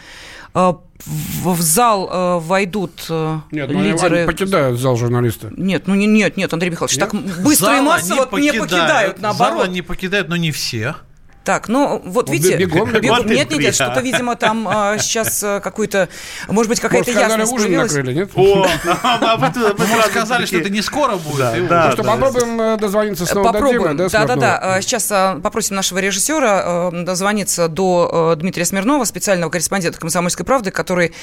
э, 0.55 0.73
в 1.05 1.61
зал 1.61 2.09
э, 2.11 2.39
войдут 2.39 3.05
э, 3.09 3.39
нет, 3.51 3.69
ну, 3.69 3.81
лидеры... 3.81 4.17
Они 4.19 4.27
покидают 4.27 4.79
зал 4.79 4.95
журналисты. 4.95 5.51
Нет, 5.55 5.87
ну 5.87 5.95
нет, 5.95 6.37
нет, 6.37 6.53
Андрей 6.53 6.69
Михайлович, 6.69 6.97
нет? 6.97 7.09
так 7.09 7.21
быстро 7.43 7.65
Зала 7.67 7.77
и 7.77 7.81
массово 7.81 8.19
не 8.19 8.25
покидают, 8.25 8.53
не 8.53 8.59
покидают, 8.59 9.21
наоборот. 9.21 9.57
Зала 9.59 9.67
не 9.67 9.81
покидают, 9.81 10.29
но 10.29 10.35
не 10.35 10.51
все. 10.51 10.95
Так, 11.43 11.69
ну 11.69 12.01
вот 12.05 12.27
ну, 12.27 12.33
видите, 12.33 12.57
бегом, 12.57 12.89
бегом. 12.89 13.01
бегом. 13.01 13.27
Нет, 13.27 13.49
нет, 13.49 13.59
нет, 13.59 13.75
что-то, 13.75 14.01
видимо, 14.01 14.35
там 14.35 14.67
а, 14.67 14.97
сейчас 14.97 15.41
а, 15.43 15.61
какой-то, 15.61 16.09
может 16.49 16.69
быть, 16.69 16.79
какая-то 16.81 17.11
ясность 17.11 17.51
ужин 17.51 17.67
появилась. 17.67 17.91
накрыли, 17.91 18.13
нет? 18.13 18.31
О, 18.35 18.67
а 19.03 19.37
мы 19.37 20.01
сказали, 20.09 20.45
что 20.45 20.57
это 20.57 20.69
не 20.69 20.81
скоро 20.81 21.15
будет. 21.15 21.67
Да, 21.67 21.85
ну 21.87 21.91
что, 21.93 22.03
попробуем 22.03 22.61
э, 22.61 22.77
дозвониться 22.77 23.25
снова 23.25 23.53
Попробуем, 23.53 23.97
да-да-да. 23.97 24.81
Сейчас 24.81 25.07
попросим 25.41 25.77
нашего 25.77 25.99
режиссера 25.99 26.91
э, 26.91 27.03
дозвониться 27.03 27.67
до 27.69 28.35
Дмитрия 28.37 28.65
Смирнова, 28.65 29.05
специального 29.05 29.49
корреспондента 29.49 29.99
«Комсомольской 29.99 30.45
правды», 30.45 30.71
который 30.71 31.13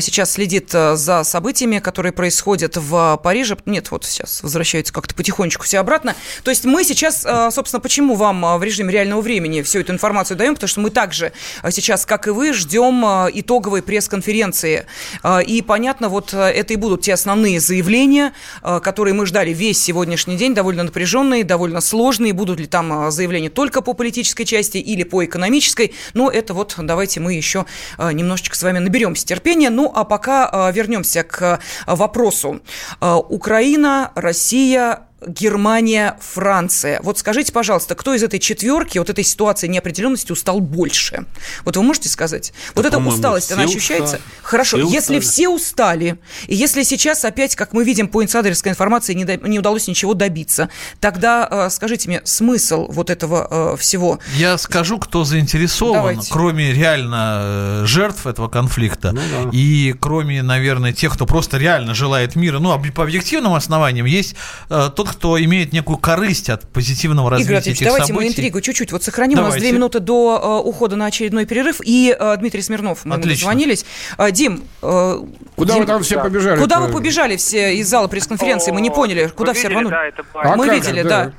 сейчас 0.00 0.32
следит 0.32 0.70
за 0.70 1.22
событиями, 1.22 1.80
которые 1.80 2.12
происходят 2.12 2.76
в 2.76 3.20
Париже. 3.22 3.56
Нет, 3.66 3.90
вот 3.90 4.04
сейчас 4.04 4.42
возвращаются 4.42 4.92
как-то 4.92 5.14
потихонечку 5.14 5.64
все 5.64 5.78
обратно. 5.78 6.16
То 6.44 6.50
есть 6.50 6.64
мы 6.64 6.82
сейчас, 6.82 7.26
собственно, 7.54 7.80
почему 7.80 8.14
вам 8.14 8.58
в 8.58 8.62
режиме 8.62 8.92
реального 8.92 9.20
времени 9.20 9.62
всю 9.66 9.80
эту 9.80 9.92
информацию 9.92 10.36
даем, 10.36 10.54
потому 10.54 10.68
что 10.68 10.80
мы 10.80 10.90
также 10.90 11.32
э, 11.62 11.70
сейчас, 11.70 12.06
как 12.06 12.26
и 12.26 12.30
вы, 12.30 12.52
ждем 12.52 13.04
э, 13.04 13.30
итоговой 13.34 13.82
пресс-конференции. 13.82 14.86
Э, 15.22 15.42
и, 15.42 15.60
понятно, 15.62 16.08
вот 16.08 16.32
это 16.32 16.72
и 16.72 16.76
будут 16.76 17.02
те 17.02 17.14
основные 17.14 17.60
заявления, 17.60 18.32
которые 18.62 19.14
мы 19.14 19.26
ждали 19.26 19.52
весь 19.52 19.82
сегодняшний 19.82 20.36
день, 20.36 20.54
довольно 20.54 20.84
напряженные, 20.84 21.44
довольно 21.44 21.80
сложные. 21.80 22.32
Будут 22.32 22.60
ли 22.60 22.66
там 22.66 23.10
заявления 23.10 23.50
только 23.50 23.82
по 23.82 23.92
политической 23.92 24.44
части 24.44 24.78
или 24.78 25.02
по 25.02 25.24
экономической. 25.24 25.94
Но 26.14 26.30
это 26.30 26.54
вот 26.54 26.74
давайте 26.78 27.20
мы 27.20 27.34
еще 27.34 27.66
немножечко 27.98 28.56
с 28.56 28.62
вами 28.62 28.78
наберемся 28.78 29.26
терпения. 29.26 29.70
Ну, 29.70 29.92
а 29.94 30.04
пока 30.04 30.70
вернемся 30.70 31.22
к 31.22 31.60
вопросу. 31.86 32.60
Украина, 33.00 34.12
Россия, 34.14 35.06
Германия, 35.26 36.16
Франция. 36.20 37.00
Вот 37.02 37.18
скажите, 37.18 37.52
пожалуйста, 37.52 37.94
кто 37.94 38.14
из 38.14 38.22
этой 38.22 38.38
четверки, 38.38 38.98
вот 38.98 39.10
этой 39.10 39.24
ситуации 39.24 39.66
неопределенности 39.66 40.32
устал 40.32 40.60
больше? 40.60 41.26
Вот 41.64 41.76
вы 41.76 41.82
можете 41.82 42.08
сказать? 42.08 42.52
Да, 42.68 42.72
вот 42.74 42.86
эта 42.86 42.98
усталость, 42.98 43.52
она 43.52 43.64
ощущается? 43.64 44.16
Устали. 44.16 44.22
Хорошо, 44.42 44.76
все 44.78 44.86
если 44.86 45.18
устали. 45.18 45.20
все 45.20 45.48
устали, 45.48 46.18
и 46.46 46.54
если 46.54 46.82
сейчас 46.84 47.24
опять, 47.24 47.56
как 47.56 47.72
мы 47.72 47.84
видим 47.84 48.08
по 48.08 48.22
инсайдерской 48.22 48.72
информации, 48.72 49.14
не, 49.14 49.24
до, 49.24 49.36
не 49.36 49.58
удалось 49.58 49.88
ничего 49.88 50.14
добиться, 50.14 50.68
тогда 51.00 51.48
э, 51.50 51.70
скажите 51.70 52.08
мне, 52.08 52.22
смысл 52.24 52.86
вот 52.88 53.10
этого 53.10 53.74
э, 53.74 53.76
всего? 53.78 54.20
Я 54.36 54.58
скажу, 54.58 54.98
кто 54.98 55.24
заинтересован, 55.24 55.94
Давайте. 55.94 56.32
кроме 56.32 56.72
реально 56.72 57.38
э, 57.40 57.82
жертв 57.86 58.26
этого 58.26 58.48
конфликта, 58.48 59.12
ну, 59.12 59.20
да. 59.32 59.50
и 59.52 59.94
кроме, 59.98 60.42
наверное, 60.42 60.92
тех, 60.92 61.14
кто 61.14 61.26
просто 61.26 61.58
реально 61.58 61.94
желает 61.94 62.36
мира, 62.36 62.58
ну, 62.58 62.78
по 62.92 63.02
объективным 63.02 63.54
основаниям, 63.54 64.06
есть 64.06 64.36
э, 64.70 64.90
тот, 64.94 65.15
кто 65.16 65.42
имеет 65.42 65.72
некую 65.72 65.96
корысть 65.96 66.50
от 66.50 66.70
позитивного 66.70 67.30
развития 67.30 67.52
Игорь 67.52 67.72
этих 67.72 67.86
давайте 67.86 68.06
событий. 68.08 68.26
мы 68.26 68.30
интригу 68.30 68.60
чуть-чуть 68.60 68.92
вот 68.92 69.02
сохраним. 69.02 69.36
Давайте. 69.36 69.54
У 69.54 69.56
нас 69.56 69.62
две 69.62 69.72
минуты 69.72 70.00
до 70.00 70.60
э, 70.62 70.68
ухода 70.68 70.96
на 70.96 71.06
очередной 71.06 71.46
перерыв. 71.46 71.80
И 71.82 72.14
э, 72.18 72.36
Дмитрий 72.36 72.60
Смирнов, 72.60 73.04
мы 73.04 73.16
Отлично. 73.16 73.46
дозвонились. 73.48 73.86
Э, 74.18 74.30
Дим, 74.30 74.64
э, 74.82 75.14
Куда 75.56 75.72
Дим, 75.74 75.82
вы 75.82 75.86
там 75.86 76.02
все 76.02 76.22
побежали? 76.22 76.60
Куда 76.60 76.80
вы 76.80 76.92
побежали 76.92 77.36
все 77.36 77.76
из 77.76 77.88
зала 77.88 78.08
пресс-конференции? 78.08 78.70
Мы 78.72 78.80
не 78.82 78.90
поняли, 78.90 79.28
куда 79.34 79.54
все 79.54 79.68
рванули. 79.68 79.94
Да, 79.94 80.24
а 80.34 80.56
мы 80.56 80.68
видели, 80.68 81.02
да. 81.02 81.32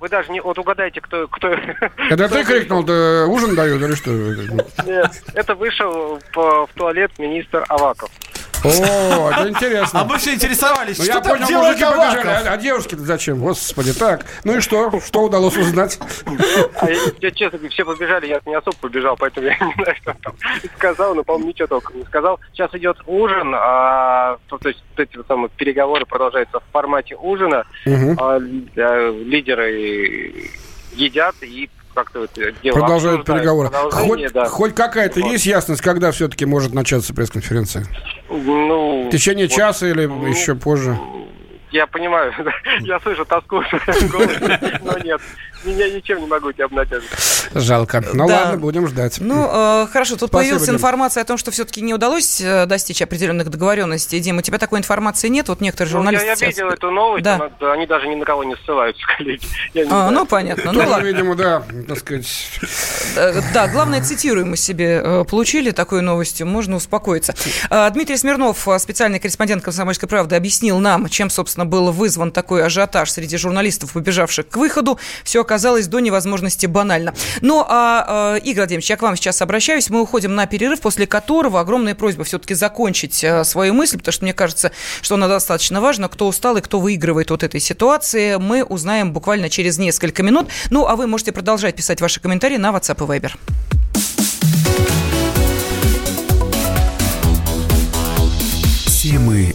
Вы 0.00 0.08
даже 0.08 0.30
не 0.32 0.40
вот 0.40 0.58
угадайте, 0.58 1.00
кто 1.00 1.26
кто. 1.28 1.48
Это 2.10 2.28
ты 2.28 2.44
крикнул, 2.44 2.82
да 2.82 3.26
ужин 3.26 3.54
дают 3.54 3.80
или 3.82 3.94
что? 3.94 4.10
Нет, 4.84 5.22
это 5.32 5.54
вышел 5.54 6.20
в 6.34 6.68
туалет 6.74 7.10
министр 7.18 7.64
Аваков. 7.68 8.10
О, 8.64 9.30
это 9.30 9.48
интересно. 9.48 10.00
А 10.00 10.04
мы 10.04 10.16
все 10.18 10.34
интересовались, 10.34 10.98
Ну, 10.98 11.04
что 11.04 11.12
я 11.14 11.20
там 11.20 11.32
понял, 11.32 11.46
делает 11.46 11.78
мужики 11.78 11.84
побежали. 11.84 12.28
Аваков? 12.28 12.46
А, 12.46 12.52
а 12.52 12.56
девушки-то 12.56 13.02
зачем? 13.02 13.38
Господи, 13.40 13.92
так. 13.92 14.24
Ну 14.44 14.56
и 14.56 14.60
что? 14.60 15.00
Что 15.00 15.22
удалось 15.22 15.56
узнать? 15.56 15.98
А 16.80 16.90
я, 16.90 16.96
я 17.20 17.30
честно 17.30 17.58
говорю, 17.58 17.72
все 17.72 17.84
побежали, 17.84 18.26
я 18.26 18.40
не 18.46 18.54
особо 18.54 18.76
побежал, 18.78 19.16
поэтому 19.18 19.46
я 19.46 19.58
не 19.60 19.74
знаю, 19.74 19.96
что 19.96 20.16
там 20.22 20.34
сказал, 20.76 21.14
но, 21.14 21.24
по-моему, 21.24 21.48
ничего 21.48 21.68
толком 21.68 21.98
не 21.98 22.04
сказал. 22.04 22.40
Сейчас 22.52 22.74
идет 22.74 22.96
ужин, 23.06 23.54
а, 23.54 24.38
то, 24.48 24.58
то 24.58 24.68
есть 24.68 24.82
вот 24.96 25.00
эти 25.08 25.16
вот 25.16 25.26
самые 25.26 25.50
переговоры 25.50 26.06
продолжаются 26.06 26.60
в 26.60 26.64
формате 26.72 27.16
ужина. 27.16 27.64
А, 28.18 28.38
э, 28.38 29.12
лидеры 29.24 30.50
едят 30.92 31.34
и 31.42 31.68
как-то 31.94 32.20
вот 32.20 32.30
дело 32.34 32.74
Продолжают 32.74 33.20
обсуждают. 33.20 33.26
переговоры. 33.26 33.70
Хоть, 33.90 34.32
да. 34.32 34.44
хоть 34.46 34.74
какая-то 34.74 35.20
Вот. 35.20 35.32
есть 35.32 35.46
ясность, 35.46 35.80
когда 35.80 36.10
все-таки 36.10 36.44
может 36.44 36.74
начаться 36.74 37.14
пресс-конференция? 37.14 37.86
Ну, 38.28 39.06
В 39.08 39.10
течение 39.10 39.46
вот, 39.46 39.54
часа 39.56 39.86
или 39.88 40.02
еще 40.28 40.54
позже? 40.54 40.98
Я 41.74 41.88
понимаю, 41.88 42.32
я 42.82 43.00
слышу 43.00 43.24
тоску 43.24 43.60
но 44.82 44.96
нет, 44.98 45.20
меня 45.64 45.90
ничем 45.90 46.20
не 46.20 46.26
могу 46.26 46.52
тебя 46.52 46.66
обнадежить. 46.66 47.08
Жалко. 47.52 48.00
Ну 48.12 48.28
Да. 48.28 48.42
ладно, 48.44 48.58
будем 48.58 48.86
ждать. 48.86 49.16
Ну, 49.20 49.44
э, 49.50 49.86
хорошо, 49.92 50.12
тут 50.16 50.28
Спасибо, 50.28 50.38
появилась 50.38 50.66
Дим. 50.66 50.76
информация 50.76 51.22
о 51.22 51.24
том, 51.26 51.36
что 51.36 51.50
все-таки 51.50 51.80
не 51.80 51.92
удалось 51.92 52.40
э, 52.40 52.66
достичь 52.66 53.02
определенных 53.02 53.50
договоренностей. 53.50 54.20
Дима, 54.20 54.38
у 54.38 54.42
тебя 54.42 54.58
такой 54.58 54.78
информации 54.78 55.26
нет? 55.26 55.48
Вот 55.48 55.60
некоторые 55.60 55.92
Ну, 55.92 55.98
журналисты... 55.98 56.26
я 56.26 56.36
сейчас- 56.36 56.48
видел 56.50 56.68
эту 56.68 56.90
новость, 56.92 57.24
Да. 57.24 57.50
она- 57.60 57.72
они 57.72 57.86
даже 57.86 58.06
ни 58.06 58.14
на 58.14 58.24
кого 58.24 58.44
не 58.44 58.54
ссылаются, 58.64 59.02
коллеги. 59.18 59.44
Не 59.74 59.82
А, 59.90 60.10
ну, 60.12 60.26
понятно. 60.26 60.70
Ну, 60.72 60.78
Тоже, 60.78 60.88
ладно. 60.92 61.06
видимо, 61.08 61.34
да, 61.34 61.64
так 61.88 61.98
сказать. 61.98 62.50
Э, 63.16 63.40
Да, 63.52 63.66
главное, 63.66 64.00
цитируемо 64.00 64.56
себе 64.56 65.00
э, 65.04 65.24
получили 65.28 65.72
такой 65.72 66.02
новостью, 66.02 66.46
можно 66.46 66.76
успокоиться. 66.76 67.34
Дмитрий 67.92 68.16
Смирнов, 68.16 68.68
специальный 68.78 69.18
корреспондент 69.18 69.64
«Комсомольской 69.64 70.08
правды», 70.08 70.36
объяснил 70.36 70.78
нам, 70.78 71.08
чем, 71.08 71.30
собственно, 71.30 71.63
был 71.64 71.92
вызван 71.92 72.32
такой 72.32 72.64
ажиотаж 72.64 73.10
среди 73.10 73.36
журналистов, 73.36 73.92
побежавших 73.92 74.48
к 74.48 74.56
выходу. 74.56 74.98
Все 75.24 75.40
оказалось 75.40 75.86
до 75.86 76.00
невозможности 76.00 76.66
банально. 76.66 77.14
Ну, 77.40 77.64
а, 77.66 78.36
э, 78.36 78.40
Игорь 78.40 78.62
Владимирович, 78.62 78.90
я 78.90 78.96
к 78.96 79.02
вам 79.02 79.16
сейчас 79.16 79.42
обращаюсь. 79.42 79.90
Мы 79.90 80.00
уходим 80.00 80.34
на 80.34 80.46
перерыв, 80.46 80.80
после 80.80 81.06
которого 81.06 81.60
огромная 81.60 81.94
просьба 81.94 82.24
все-таки 82.24 82.54
закончить 82.54 83.22
э, 83.24 83.44
свою 83.44 83.74
мысль, 83.74 83.98
потому 83.98 84.12
что 84.12 84.24
мне 84.24 84.34
кажется, 84.34 84.72
что 85.02 85.14
она 85.14 85.28
достаточно 85.28 85.80
важна. 85.80 86.08
Кто 86.08 86.26
устал 86.26 86.56
и 86.56 86.60
кто 86.60 86.80
выигрывает 86.80 87.30
от 87.30 87.42
этой 87.42 87.60
ситуации, 87.60 88.36
мы 88.36 88.64
узнаем 88.64 89.12
буквально 89.12 89.50
через 89.50 89.78
несколько 89.78 90.22
минут. 90.22 90.48
Ну, 90.70 90.86
а 90.86 90.96
вы 90.96 91.06
можете 91.06 91.32
продолжать 91.32 91.76
писать 91.76 92.00
ваши 92.00 92.20
комментарии 92.20 92.56
на 92.56 92.70
WhatsApp 92.70 93.04
и 93.04 93.18
Viber. 93.18 93.32
Темы 99.04 99.54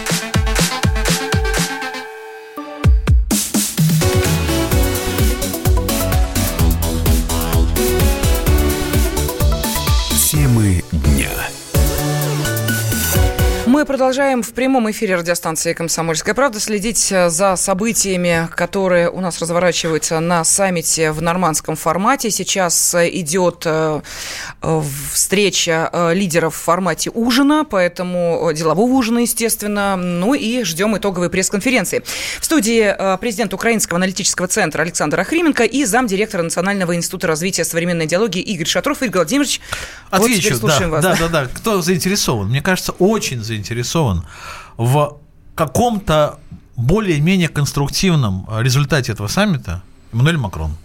Мы 13.81 13.85
продолжаем 13.85 14.43
в 14.43 14.53
прямом 14.53 14.91
эфире 14.91 15.15
радиостанции 15.15 15.73
«Комсомольская 15.73 16.35
правда» 16.35 16.59
следить 16.59 17.11
э, 17.11 17.31
за 17.31 17.55
событиями, 17.55 18.47
которые 18.55 19.09
у 19.09 19.21
нас 19.21 19.41
разворачиваются 19.41 20.19
на 20.19 20.43
саммите 20.43 21.11
в 21.11 21.23
нормандском 21.23 21.75
формате. 21.75 22.29
Сейчас 22.29 22.93
э, 22.93 23.09
идет 23.09 23.63
э, 23.65 24.01
встреча 25.11 26.11
лидеров 26.13 26.53
в 26.53 26.59
формате 26.59 27.09
ужина, 27.11 27.65
поэтому 27.67 28.51
делового 28.53 28.91
ужина, 28.91 29.17
естественно. 29.17 29.95
Ну 29.95 30.35
и 30.35 30.63
ждем 30.63 30.95
итоговой 30.95 31.31
пресс-конференции. 31.31 32.03
В 32.39 32.45
студии 32.45 33.17
президент 33.17 33.51
Украинского 33.51 33.97
аналитического 33.97 34.47
центра 34.47 34.83
Александр 34.83 35.19
Охрименко 35.21 35.63
и 35.63 35.85
замдиректора 35.85 36.43
Национального 36.43 36.95
института 36.95 37.25
развития 37.25 37.65
современной 37.65 38.05
идеологии 38.05 38.43
Игорь 38.43 38.67
Шатров. 38.67 39.01
Игорь 39.01 39.21
Владимирович, 39.21 39.59
вот 40.11 40.21
Отвечу, 40.21 40.55
слушаем 40.55 40.91
да, 40.91 41.01
вас. 41.01 41.03
да, 41.03 41.15
да, 41.15 41.27
да. 41.27 41.47
Кто 41.51 41.81
заинтересован? 41.81 42.49
Мне 42.49 42.61
кажется, 42.61 42.91
очень 42.91 43.43
заинтересован 43.43 43.70
в 44.77 45.17
каком-то 45.55 46.39
более-менее 46.75 47.49
конструктивном 47.49 48.47
результате 48.59 49.11
этого 49.11 49.27
саммита 49.27 49.83
Эммануэль 50.13 50.37
Макрон. 50.37 50.75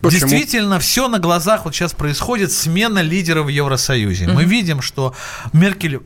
Почему? 0.00 0.28
Действительно, 0.28 0.78
все 0.78 1.08
на 1.08 1.18
глазах 1.18 1.64
вот 1.64 1.74
сейчас 1.74 1.92
происходит 1.92 2.52
смена 2.52 3.00
лидеров 3.00 3.46
в 3.46 3.48
Евросоюзе. 3.48 4.28
Мы 4.28 4.44
видим, 4.44 4.80
что 4.82 5.14
Меркель 5.52 6.00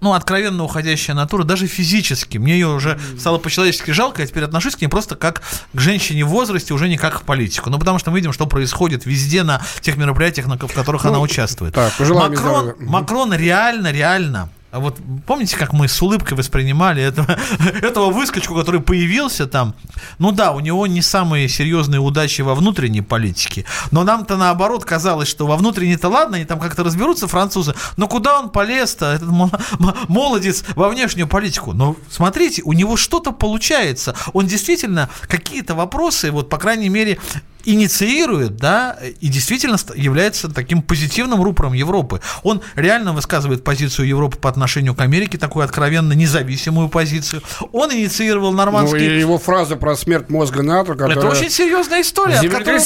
ну, 0.00 0.14
откровенно 0.14 0.64
уходящая 0.64 1.14
натура, 1.14 1.44
даже 1.44 1.66
физически. 1.66 2.38
Мне 2.38 2.54
ее 2.54 2.68
уже 2.68 2.98
стало 3.18 3.36
по-человечески 3.36 3.90
жалко, 3.90 4.22
я 4.22 4.28
теперь 4.28 4.44
отношусь 4.44 4.76
к 4.76 4.80
ней 4.80 4.88
просто 4.88 5.14
как 5.14 5.42
к 5.74 5.78
женщине 5.78 6.24
в 6.24 6.28
возрасте, 6.28 6.72
уже 6.72 6.88
не 6.88 6.96
как 6.96 7.20
к 7.20 7.22
политику. 7.22 7.68
Ну, 7.68 7.78
потому 7.78 7.98
что 7.98 8.10
мы 8.10 8.16
видим, 8.16 8.32
что 8.32 8.46
происходит 8.46 9.04
везде 9.04 9.42
на 9.42 9.60
тех 9.82 9.98
мероприятиях, 9.98 10.46
на, 10.46 10.56
в 10.56 10.72
которых 10.72 11.04
она 11.04 11.20
участвует. 11.20 11.74
так, 11.74 11.92
Макрон. 11.98 12.74
Макрон 12.78 13.34
реально, 13.34 13.92
реально 13.92 14.48
а 14.70 14.78
вот 14.78 14.98
помните, 15.26 15.56
как 15.56 15.72
мы 15.72 15.88
с 15.88 16.00
улыбкой 16.00 16.34
воспринимали 16.34 17.02
этого, 17.02 17.36
этого 17.82 18.10
выскочку, 18.10 18.54
который 18.54 18.80
появился 18.80 19.46
там? 19.46 19.74
Ну 20.18 20.30
да, 20.30 20.52
у 20.52 20.60
него 20.60 20.86
не 20.86 21.02
самые 21.02 21.48
серьезные 21.48 22.00
удачи 22.00 22.42
во 22.42 22.54
внутренней 22.54 23.02
политике, 23.02 23.64
но 23.90 24.04
нам-то 24.04 24.36
наоборот 24.36 24.84
казалось, 24.84 25.28
что 25.28 25.46
во 25.46 25.56
внутренней-то 25.56 26.08
ладно, 26.08 26.36
они 26.36 26.44
там 26.44 26.60
как-то 26.60 26.84
разберутся, 26.84 27.26
французы, 27.26 27.74
но 27.96 28.06
куда 28.06 28.38
он 28.38 28.50
полез-то, 28.50 29.06
этот 29.06 29.28
молодец, 30.08 30.64
во 30.76 30.88
внешнюю 30.88 31.26
политику? 31.26 31.72
Но 31.72 31.96
смотрите, 32.08 32.62
у 32.64 32.72
него 32.72 32.96
что-то 32.96 33.32
получается, 33.32 34.14
он 34.32 34.46
действительно 34.46 35.08
какие-то 35.22 35.74
вопросы, 35.74 36.30
вот 36.30 36.48
по 36.48 36.58
крайней 36.58 36.88
мере, 36.88 37.18
инициирует, 37.64 38.56
да, 38.56 38.96
и 39.20 39.28
действительно 39.28 39.76
ст- 39.76 39.94
является 39.96 40.48
таким 40.48 40.82
позитивным 40.82 41.42
рупором 41.42 41.72
Европы. 41.72 42.20
Он 42.42 42.60
реально 42.76 43.12
высказывает 43.12 43.64
позицию 43.64 44.08
Европы 44.08 44.36
по 44.36 44.48
отношению 44.48 44.94
к 44.94 45.00
Америке, 45.00 45.38
такую 45.38 45.64
откровенно 45.64 46.12
независимую 46.12 46.88
позицию. 46.88 47.42
Он 47.72 47.92
инициировал 47.92 48.50
Ну, 48.50 48.56
нормандский... 48.58 49.16
и 49.16 49.20
его 49.20 49.38
фраза 49.38 49.76
про 49.76 49.96
смерть 49.96 50.30
мозга 50.30 50.62
НАТО, 50.62 50.92
которая... 50.94 51.16
Это 51.18 51.28
очень 51.28 51.50
серьезная 51.50 52.02
история, 52.02 52.36
от 52.38 52.46
которой, 52.48 52.78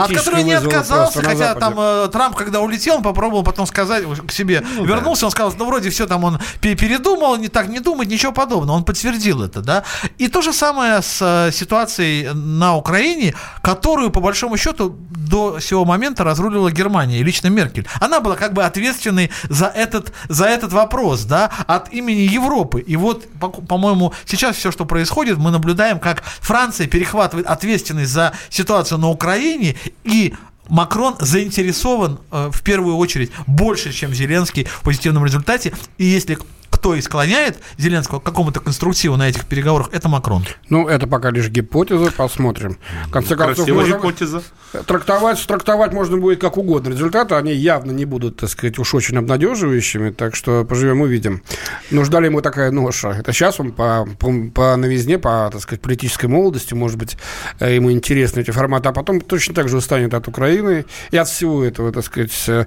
от 0.00 0.12
которой 0.12 0.42
не 0.44 0.52
отказался, 0.52 1.22
хотя 1.22 1.54
там 1.54 1.74
э, 1.78 2.08
Трамп, 2.12 2.36
когда 2.36 2.60
улетел, 2.60 2.96
он 2.96 3.02
попробовал 3.02 3.42
потом 3.42 3.66
сказать 3.66 4.04
к 4.26 4.32
себе, 4.32 4.64
вернулся, 4.80 5.26
он 5.26 5.30
сказал, 5.32 5.52
ну 5.58 5.66
вроде 5.66 5.90
все 5.90 6.06
там 6.06 6.24
он 6.24 6.38
пе- 6.60 6.74
передумал, 6.74 7.36
не 7.36 7.48
так 7.48 7.68
не 7.68 7.80
думать, 7.80 8.08
ничего 8.08 8.32
подобного, 8.32 8.76
он 8.76 8.84
подтвердил 8.84 9.42
это, 9.42 9.60
да. 9.60 9.84
И 10.18 10.28
то 10.28 10.42
же 10.42 10.52
самое 10.52 11.02
с 11.02 11.18
э, 11.20 11.50
ситуацией 11.52 12.28
на 12.34 12.76
Украине, 12.76 13.34
которую 13.62 14.10
по 14.12 14.20
большому 14.20 14.56
счету 14.56 14.96
до 15.10 15.58
сего 15.60 15.84
момента 15.84 16.24
разрулила 16.24 16.70
Германия 16.70 17.18
и 17.18 17.22
лично 17.22 17.48
Меркель. 17.48 17.86
Она 18.00 18.20
была 18.20 18.36
как 18.36 18.52
бы 18.52 18.64
ответственной 18.64 19.30
за 19.48 19.66
этот, 19.66 20.12
за 20.28 20.46
этот 20.46 20.72
вопрос, 20.72 21.24
да, 21.24 21.50
от 21.66 21.92
имени 21.92 22.20
Европы. 22.20 22.80
И 22.80 22.96
вот, 22.96 23.26
по- 23.40 23.48
по-моему, 23.48 24.12
сейчас 24.26 24.56
все, 24.56 24.70
что 24.70 24.84
происходит, 24.84 25.38
мы 25.38 25.50
наблюдаем, 25.50 25.98
как 25.98 26.22
Франция 26.22 26.86
перехватывает 26.86 27.46
ответственность 27.46 28.12
за 28.12 28.32
ситуацию 28.50 28.98
на 28.98 29.08
Украине 29.08 29.76
и 30.04 30.34
Макрон 30.68 31.16
заинтересован 31.18 32.20
э, 32.30 32.50
в 32.52 32.62
первую 32.62 32.96
очередь 32.96 33.30
больше, 33.46 33.92
чем 33.92 34.14
Зеленский 34.14 34.64
в 34.64 34.82
позитивном 34.82 35.24
результате. 35.24 35.72
И 35.98 36.04
если 36.04 36.38
кто 36.82 36.96
и 36.96 37.00
склоняет 37.00 37.60
Зеленского 37.78 38.18
к 38.18 38.24
какому-то 38.24 38.58
конструктиву 38.58 39.16
на 39.16 39.28
этих 39.28 39.46
переговорах, 39.46 39.90
это 39.92 40.08
Макрон. 40.08 40.44
Ну, 40.68 40.88
это 40.88 41.06
пока 41.06 41.30
лишь 41.30 41.48
гипотеза, 41.48 42.10
посмотрим. 42.10 42.76
В 43.06 43.12
конце 43.12 43.36
концов, 43.36 43.68
можно- 43.68 43.98
гипотеза. 43.98 44.42
Трактовать, 44.88 45.46
трактовать 45.46 45.92
можно 45.92 46.16
будет 46.16 46.40
как 46.40 46.56
угодно. 46.56 46.88
Результаты, 46.88 47.36
они 47.36 47.52
явно 47.52 47.92
не 47.92 48.04
будут, 48.04 48.38
так 48.38 48.50
сказать, 48.50 48.80
уж 48.80 48.94
очень 48.94 49.16
обнадеживающими, 49.16 50.10
так 50.10 50.34
что 50.34 50.64
поживем 50.64 51.02
увидим. 51.02 51.44
Нужна 51.92 52.18
ли 52.18 52.26
ему 52.26 52.40
такая 52.40 52.72
ноша? 52.72 53.10
Это 53.10 53.32
сейчас 53.32 53.60
он 53.60 53.70
по, 53.70 54.08
по, 54.18 54.32
по 54.52 54.74
новизне, 54.74 55.20
по, 55.20 55.50
так 55.52 55.60
сказать, 55.60 55.82
политической 55.82 56.26
молодости, 56.26 56.74
может 56.74 56.98
быть, 56.98 57.16
э, 57.60 57.76
ему 57.76 57.92
интересны 57.92 58.40
эти 58.40 58.50
форматы, 58.50 58.88
а 58.88 58.92
потом 58.92 59.20
точно 59.20 59.54
так 59.54 59.68
же 59.68 59.76
устанет 59.76 60.14
от 60.14 60.26
Украины 60.26 60.84
и 61.12 61.16
от 61.16 61.28
всего 61.28 61.62
этого, 61.62 61.92
так 61.92 62.04
сказать, 62.04 62.32
э, 62.48 62.66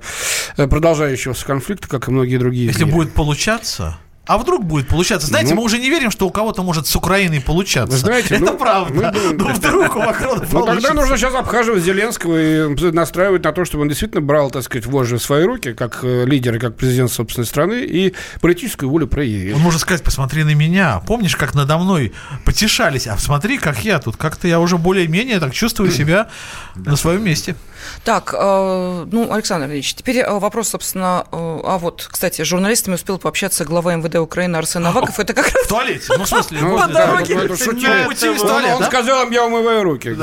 продолжающегося 0.56 1.46
конфликта, 1.46 1.90
как 1.90 2.08
и 2.08 2.12
многие 2.12 2.38
другие. 2.38 2.68
Если 2.68 2.86
мире. 2.86 2.96
будет 2.96 3.14
получаться. 3.14 3.98
А 4.28 4.38
вдруг 4.38 4.66
будет 4.66 4.88
получаться? 4.88 5.28
Знаете, 5.28 5.54
Ну. 5.54 5.58
мы 5.62 5.66
уже 5.66 5.78
не 5.78 5.90
верим, 5.90 6.10
что 6.10 6.26
у 6.28 6.32
кого-то 6.32 6.64
может 6.64 6.88
с 6.88 6.96
Украиной 6.96 7.42
получаться. 7.42 7.98
Знаете, 7.98 8.36
это 8.36 8.46
ну, 8.46 8.58
правда. 8.58 9.14
мы 9.14 9.34
Но 9.34 9.54
вдруг 9.54 9.96
у 9.96 10.00
Макрона 10.00 10.46
Ну, 10.52 10.66
тогда 10.66 10.94
нужно 10.94 11.18
сейчас 11.18 11.36
обхаживать 11.36 11.84
Зеленского 11.84 12.42
и 12.42 12.92
настраивать 12.92 13.44
на 13.44 13.52
то, 13.52 13.66
чтобы 13.66 13.84
он 13.84 13.90
действительно 13.90 14.22
брал, 14.22 14.50
так 14.50 14.64
сказать, 14.64 14.88
вожжи 14.88 15.18
в 15.18 15.24
свои 15.24 15.44
руки, 15.44 15.74
как 15.74 16.00
э, 16.04 16.26
лидер 16.26 16.56
и 16.56 16.60
как 16.60 16.76
президент 16.76 17.12
собственной 17.12 17.46
страны, 17.46 17.84
и 17.84 18.14
политическую 18.42 18.90
волю 18.90 19.08
проявил. 19.08 19.58
Он 19.58 19.62
может 19.62 19.82
сказать, 19.82 20.04
посмотри 20.04 20.44
на 20.44 20.56
меня. 20.56 21.02
Помнишь, 21.06 21.36
как 21.36 21.54
надо 21.54 21.78
мной 21.78 22.12
потешались? 22.46 23.08
А 23.08 23.18
смотри, 23.18 23.58
как 23.60 23.86
я 23.86 24.00
тут. 24.00 24.18
Как-то 24.18 24.48
я 24.48 24.60
уже 24.60 24.78
более-менее 24.78 25.40
так 25.40 25.54
чувствую 25.54 25.92
себя 25.92 26.30
на 26.76 26.96
своем 26.96 27.24
месте. 27.24 27.56
Так, 28.04 28.34
э, 28.36 29.06
ну, 29.12 29.32
Александр 29.32 29.68
Ильич, 29.68 29.94
теперь 29.94 30.18
э, 30.18 30.40
вопрос, 30.40 30.70
собственно, 30.70 31.26
а 31.32 31.78
вот, 31.78 32.08
кстати, 32.12 32.44
с 32.44 32.48
журналистами 32.48 32.96
успел 32.96 33.20
пообщаться 33.20 33.66
глава 33.66 33.96
МВД 33.96 34.15
Украины 34.22 34.58
Арсен 34.58 34.86
Аваков. 34.86 35.20
Это 35.20 35.34
как 35.34 35.46
раз 35.52 35.66
В 35.66 35.68
туалете. 35.68 36.14
Ну, 36.18 36.24
в 36.24 36.28
смысле, 36.28 36.60
Ну. 36.62 36.78
На 36.78 37.18
пути 37.18 38.30
в 38.30 38.44
Он- 38.44 38.84
сказал 38.84 39.26
им, 39.26 39.32
я 39.32 39.46
умываю 39.46 39.84
руки. 39.84 40.16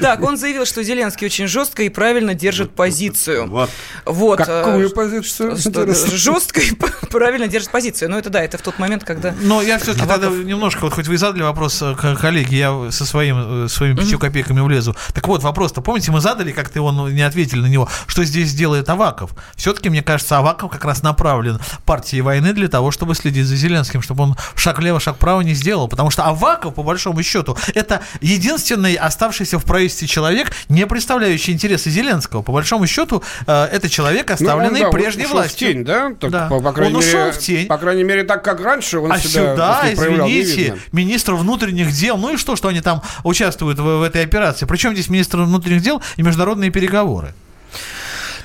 Так, 0.00 0.22
он 0.22 0.36
заявил, 0.36 0.64
что 0.66 0.82
Зеленский 0.82 1.26
очень 1.26 1.46
жестко 1.46 1.82
и 1.82 1.88
правильно 1.88 2.34
держит 2.34 2.74
позицию. 2.74 3.68
Вот. 4.04 4.38
Какую 4.38 4.88
э, 4.88 4.92
позицию? 4.92 5.56
Жестко 5.56 6.60
и 6.60 6.72
правильно 7.10 7.48
держит 7.48 7.70
позицию. 7.70 8.10
Но 8.10 8.18
это 8.18 8.30
да, 8.30 8.42
это 8.42 8.58
в 8.58 8.62
тот 8.62 8.78
момент, 8.78 9.04
когда... 9.04 9.34
Но 9.40 9.62
я 9.62 9.78
все-таки 9.78 10.06
тогда 10.06 10.28
немножко, 10.28 10.82
вот 10.82 10.94
хоть 10.94 11.08
вы 11.08 11.14
и 11.14 11.16
задали 11.16 11.42
вопрос, 11.42 11.82
э, 11.82 11.94
к- 11.94 12.16
коллеги, 12.16 12.54
я 12.54 12.90
со 12.90 13.04
своим, 13.04 13.64
э, 13.64 13.68
своими 13.68 13.96
пятью 13.96 14.18
копейками 14.18 14.60
влезу. 14.60 14.96
Так 15.14 15.26
вот, 15.28 15.42
вопрос-то, 15.42 15.80
помните, 15.80 16.10
мы 16.12 16.20
задали, 16.20 16.52
как-то 16.52 16.82
он 16.82 17.14
не 17.14 17.22
ответили 17.22 17.60
на 17.60 17.66
него, 17.66 17.88
что 18.06 18.24
здесь 18.24 18.54
делает 18.54 18.88
Аваков? 18.88 19.30
Все-таки, 19.56 19.88
мне 19.90 20.02
кажется, 20.02 20.38
Аваков 20.38 20.70
как 20.70 20.84
раз 20.84 21.02
направлен 21.02 21.58
партией 21.84 22.22
войны 22.22 22.52
для 22.52 22.68
того, 22.68 22.77
чтобы 22.90 23.14
следить 23.14 23.46
за 23.46 23.56
Зеленским, 23.56 24.02
чтобы 24.02 24.24
он 24.24 24.36
шаг 24.54 24.78
влево, 24.78 25.00
шаг 25.00 25.16
вправо 25.16 25.40
не 25.42 25.54
сделал. 25.54 25.88
Потому 25.88 26.10
что 26.10 26.24
Аваков, 26.24 26.74
по 26.74 26.82
большому 26.82 27.22
счету, 27.22 27.56
это 27.74 28.00
единственный 28.20 28.94
оставшийся 28.94 29.58
в 29.58 29.64
правительстве 29.64 30.08
человек, 30.08 30.52
не 30.68 30.86
представляющий 30.86 31.52
интересы 31.52 31.90
Зеленского. 31.90 32.42
По 32.42 32.52
большому 32.52 32.86
счету, 32.86 33.22
э, 33.46 33.64
это 33.72 33.88
человек, 33.88 34.28
Ну, 34.28 34.34
оставленный 34.34 34.84
он, 34.84 34.86
да, 34.86 34.90
прежней 34.90 35.24
ушел 35.24 35.36
властью. 35.36 35.68
в 35.68 35.72
тень, 35.72 35.84
да? 35.84 36.12
Так, 36.18 36.30
Да. 36.30 36.48
По, 36.48 36.60
по 36.60 36.72
крайней 36.72 36.94
Он 36.94 37.00
ушел 37.00 37.20
мере, 37.20 37.32
в 37.32 37.38
тень. 37.38 37.66
По 37.66 37.78
крайней 37.78 38.04
мере, 38.04 38.24
так, 38.24 38.44
как 38.44 38.60
раньше 38.60 38.98
он 38.98 39.12
а 39.12 39.18
себя 39.18 39.52
сюда, 39.52 39.82
извините, 39.92 40.76
министр 40.92 41.34
внутренних 41.34 41.92
дел, 41.92 42.16
ну 42.16 42.34
и 42.34 42.36
что, 42.36 42.56
что 42.56 42.68
они 42.68 42.80
там 42.80 43.02
участвуют 43.24 43.78
в, 43.78 43.82
в 43.82 44.02
этой 44.02 44.22
операции? 44.22 44.66
Причем 44.66 44.92
здесь 44.92 45.08
министр 45.08 45.38
внутренних 45.38 45.82
дел 45.82 46.02
и 46.16 46.22
международные 46.22 46.70
переговоры? 46.70 47.34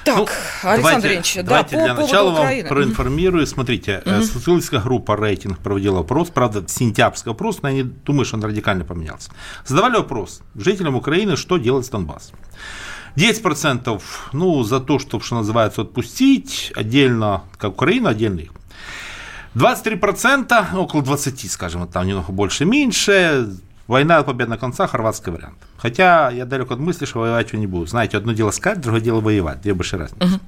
Так, 0.04 0.18
Ну, 0.64 0.70
Александр 0.70 1.02
давайте, 1.02 1.08
Ильич, 1.08 1.36
да, 1.36 1.44
давайте 1.44 1.78
по 1.78 1.84
для 1.84 1.94
начала 1.94 2.32
вам 2.32 2.42
Украины. 2.42 2.70
проинформирую. 2.70 3.48
Смотрите, 3.48 4.02
э, 4.06 4.22
социологическая 4.22 4.82
группа 4.82 5.16
«Рейтинг» 5.16 5.60
проводила 5.60 6.02
опрос, 6.02 6.30
правда, 6.30 6.64
сентябрьский 6.68 7.32
опрос, 7.32 7.62
но 7.62 7.70
я 7.70 7.76
не 7.76 7.84
думаю, 7.84 8.26
что 8.26 8.38
он 8.38 8.44
радикально 8.44 8.84
поменялся. 8.84 9.32
Задавали 9.66 9.96
вопрос 9.98 10.42
жителям 10.56 10.96
Украины, 10.96 11.38
что 11.38 11.58
делать 11.58 11.86
с 11.86 11.90
Донбассом. 11.90 12.38
10% 13.16 14.02
ну, 14.34 14.64
за 14.64 14.80
то, 14.80 15.00
чтобы, 15.00 15.24
что 15.24 15.36
называется, 15.36 15.82
отпустить, 15.84 16.74
отдельно, 16.76 17.44
как 17.58 17.72
Украина, 17.74 18.10
отдельно 18.10 18.40
их. 18.40 18.52
23%, 19.56 20.76
около 20.76 21.04
20, 21.04 21.52
скажем, 21.52 21.88
там 21.88 22.08
немного 22.08 22.32
Война 23.88 24.24
победного 24.24 24.60
конца, 24.60 24.88
хорватский 24.88 25.32
вариант. 25.32 25.58
Хотя 25.78 26.30
я 26.30 26.46
далеко 26.46 26.74
от 26.76 26.80
мысли, 26.80 27.06
что 27.06 27.20
воевать 27.20 27.52
я 27.54 27.60
не 27.60 27.68
буду. 27.68 27.86
Знаете, 27.86 28.18
одно 28.18 28.34
дело 28.34 28.52
сказать, 28.52 28.80
другое 28.80 29.02
дело 29.02 29.20
воевать. 29.20 29.62
Две 29.62 29.74
большие 29.74 30.00
разницы. 30.00 30.40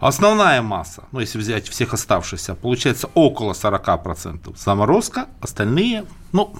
Основная 0.00 0.62
масса, 0.62 1.04
ну 1.12 1.20
если 1.20 1.38
взять 1.38 1.68
всех 1.68 1.92
оставшихся, 1.92 2.54
получается 2.54 3.10
около 3.12 3.52
40% 3.52 4.56
заморозка, 4.56 5.26
остальные, 5.42 6.06
ну, 6.32 6.54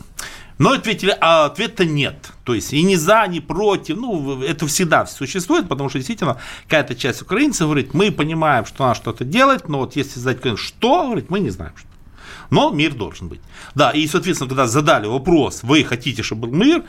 но 0.58 0.72
ответили, 0.72 1.16
а 1.22 1.46
ответа 1.46 1.86
нет. 1.86 2.32
То 2.44 2.54
есть 2.54 2.74
и 2.74 2.82
ни 2.82 2.96
за, 2.96 3.26
ни 3.28 3.38
против, 3.38 3.96
ну, 3.96 4.42
это 4.42 4.66
всегда 4.66 5.06
существует, 5.06 5.70
потому 5.70 5.88
что 5.88 5.98
действительно 5.98 6.36
какая-то 6.64 6.94
часть 6.94 7.22
украинцев 7.22 7.66
говорит, 7.66 7.94
мы 7.94 8.12
понимаем, 8.12 8.66
что 8.66 8.84
надо 8.84 8.94
что-то 8.94 9.24
делать, 9.24 9.70
но 9.70 9.78
вот 9.78 9.96
если 9.96 10.20
задать, 10.20 10.58
что, 10.58 11.04
говорит, 11.06 11.30
мы 11.30 11.40
не 11.40 11.48
знаем, 11.48 11.72
что. 11.78 11.88
Но 12.50 12.70
мир 12.70 12.94
должен 12.94 13.28
быть. 13.28 13.40
Да, 13.74 13.90
и, 13.90 14.06
соответственно, 14.06 14.48
когда 14.48 14.66
задали 14.66 15.06
вопрос, 15.06 15.62
вы 15.62 15.84
хотите, 15.84 16.22
чтобы 16.22 16.48
был 16.48 16.56
мир, 16.56 16.84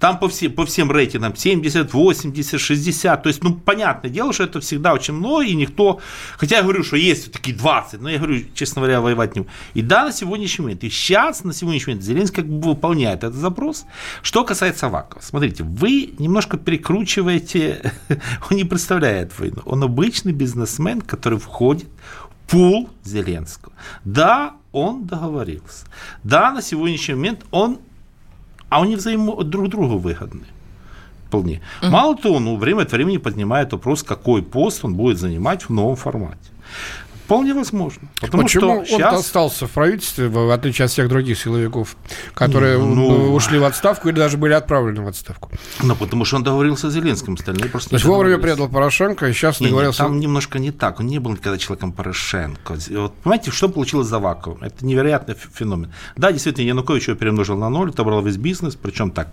там 0.00 0.18
по, 0.18 0.28
все, 0.28 0.48
по 0.48 0.66
всем 0.66 0.90
рейтингам 0.90 1.36
70, 1.36 1.92
80, 1.92 2.60
60. 2.60 3.22
То 3.22 3.28
есть, 3.28 3.42
ну, 3.42 3.54
понятное 3.54 4.10
дело, 4.10 4.32
что 4.32 4.44
это 4.44 4.60
всегда 4.60 4.92
очень 4.92 5.14
много, 5.14 5.44
и 5.44 5.54
никто... 5.54 6.00
Хотя 6.36 6.56
я 6.56 6.62
говорю, 6.62 6.82
что 6.82 6.96
есть 6.96 7.32
такие 7.32 7.56
20, 7.56 8.00
но 8.00 8.10
я 8.10 8.18
говорю, 8.18 8.42
честно 8.54 8.82
говоря, 8.82 9.00
воевать 9.00 9.34
не 9.34 9.42
буду. 9.42 9.52
И 9.74 9.82
да, 9.82 10.04
на 10.04 10.12
сегодняшний 10.12 10.64
момент, 10.64 10.84
и 10.84 10.90
сейчас, 10.90 11.44
на 11.44 11.52
сегодняшний 11.52 11.94
момент, 11.94 12.04
Зеленский 12.04 12.42
как 12.42 12.48
бы 12.48 12.70
выполняет 12.70 13.18
этот 13.18 13.34
запрос. 13.34 13.84
Что 14.22 14.44
касается 14.44 14.86
Авакова, 14.86 15.22
смотрите, 15.22 15.62
вы 15.62 16.14
немножко 16.18 16.56
перекручиваете, 16.56 17.92
он 18.50 18.56
не 18.56 18.64
представляет 18.64 19.38
войну. 19.38 19.62
Он 19.64 19.82
обычный 19.84 20.32
бизнесмен, 20.32 21.00
который 21.00 21.38
входит 21.38 21.88
в 22.46 22.50
пул 22.50 22.90
Зеленского. 23.04 23.72
Да, 24.04 24.56
он 24.74 25.04
договорился. 25.06 25.86
Да, 26.24 26.52
на 26.52 26.62
сегодняшний 26.62 27.14
момент 27.14 27.44
он, 27.50 27.78
а 28.68 28.82
они 28.82 28.96
взаимо 28.96 29.44
друг 29.44 29.68
другу 29.68 29.98
выгодны. 29.98 30.46
Вполне. 31.28 31.60
Мало 31.82 32.16
того, 32.16 32.40
ну, 32.40 32.56
время 32.56 32.82
от 32.82 32.92
времени 32.92 33.18
поднимает 33.18 33.72
вопрос, 33.72 34.02
какой 34.02 34.42
пост 34.42 34.84
он 34.84 34.94
будет 34.94 35.18
занимать 35.18 35.68
в 35.68 35.72
новом 35.72 35.96
формате. 35.96 36.50
Вполне 37.24 37.54
возможно. 37.54 38.08
Потому 38.20 38.42
Почему 38.42 38.60
что 38.60 38.70
он 38.80 38.86
сейчас... 38.86 39.20
остался 39.20 39.66
в 39.66 39.70
правительстве, 39.70 40.28
в 40.28 40.50
отличие 40.50 40.84
от 40.84 40.90
всех 40.90 41.08
других 41.08 41.38
силовиков, 41.38 41.96
которые 42.34 42.78
Ну, 42.78 43.32
ушли 43.32 43.58
в 43.58 43.64
отставку 43.64 44.08
или 44.08 44.16
даже 44.16 44.36
были 44.36 44.52
отправлены 44.52 45.02
в 45.02 45.08
отставку? 45.08 45.50
Ну, 45.82 45.96
потому 45.96 46.26
что 46.26 46.36
он 46.36 46.44
договорился 46.44 46.90
с 46.90 46.92
Зеленским, 46.92 47.34
остальные 47.34 47.70
просто 47.70 47.90
То 47.90 47.96
есть 47.96 48.04
вовремя 48.04 48.38
предал 48.38 48.68
Порошенко, 48.68 49.26
и 49.28 49.32
сейчас 49.32 49.60
Не, 49.60 49.68
договорился... 49.68 50.02
там 50.02 50.20
немножко 50.20 50.58
не 50.58 50.70
так. 50.70 51.00
Он 51.00 51.06
не 51.06 51.18
был 51.18 51.32
никогда 51.32 51.56
человеком 51.56 51.92
Порошенко. 51.92 52.76
Вот, 52.90 53.14
понимаете, 53.14 53.50
что 53.50 53.70
получилось 53.70 54.08
за 54.08 54.18
вакуум? 54.18 54.58
Это 54.62 54.84
невероятный 54.84 55.34
феномен. 55.34 55.92
Да, 56.16 56.30
действительно, 56.30 56.66
Янукович 56.66 57.08
его 57.08 57.16
перемножил 57.16 57.56
на 57.56 57.70
ноль, 57.70 57.88
отобрал 57.88 58.22
весь 58.22 58.36
бизнес, 58.36 58.74
причем 58.74 59.10
так, 59.10 59.28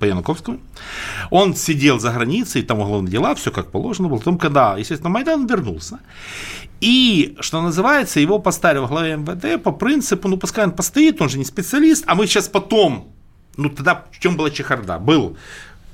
по 0.00 0.04
Януковскому. 0.04 0.58
Он 1.30 1.54
сидел 1.54 2.00
за 2.00 2.10
границей, 2.10 2.62
там 2.62 2.80
уголовные 2.80 3.12
дела, 3.12 3.34
все 3.34 3.50
как 3.50 3.70
положено 3.70 4.08
было. 4.08 4.18
Потом, 4.18 4.38
когда, 4.38 4.76
естественно, 4.76 5.10
Майдан 5.10 5.46
вернулся. 5.46 6.00
И, 6.84 7.34
что 7.40 7.62
называется, 7.62 8.20
его 8.20 8.38
поставили 8.38 8.80
во 8.80 8.88
главе 8.88 9.16
МВД 9.16 9.62
по 9.62 9.72
принципу, 9.72 10.28
ну, 10.28 10.36
пускай 10.36 10.66
он 10.66 10.72
постоит, 10.72 11.22
он 11.22 11.30
же 11.30 11.38
не 11.38 11.44
специалист, 11.46 12.04
а 12.06 12.14
мы 12.14 12.26
сейчас 12.26 12.46
потом, 12.48 13.08
ну, 13.56 13.70
тогда 13.70 14.04
в 14.12 14.18
чем 14.18 14.36
была 14.36 14.50
чехарда? 14.50 14.98
Был 14.98 15.38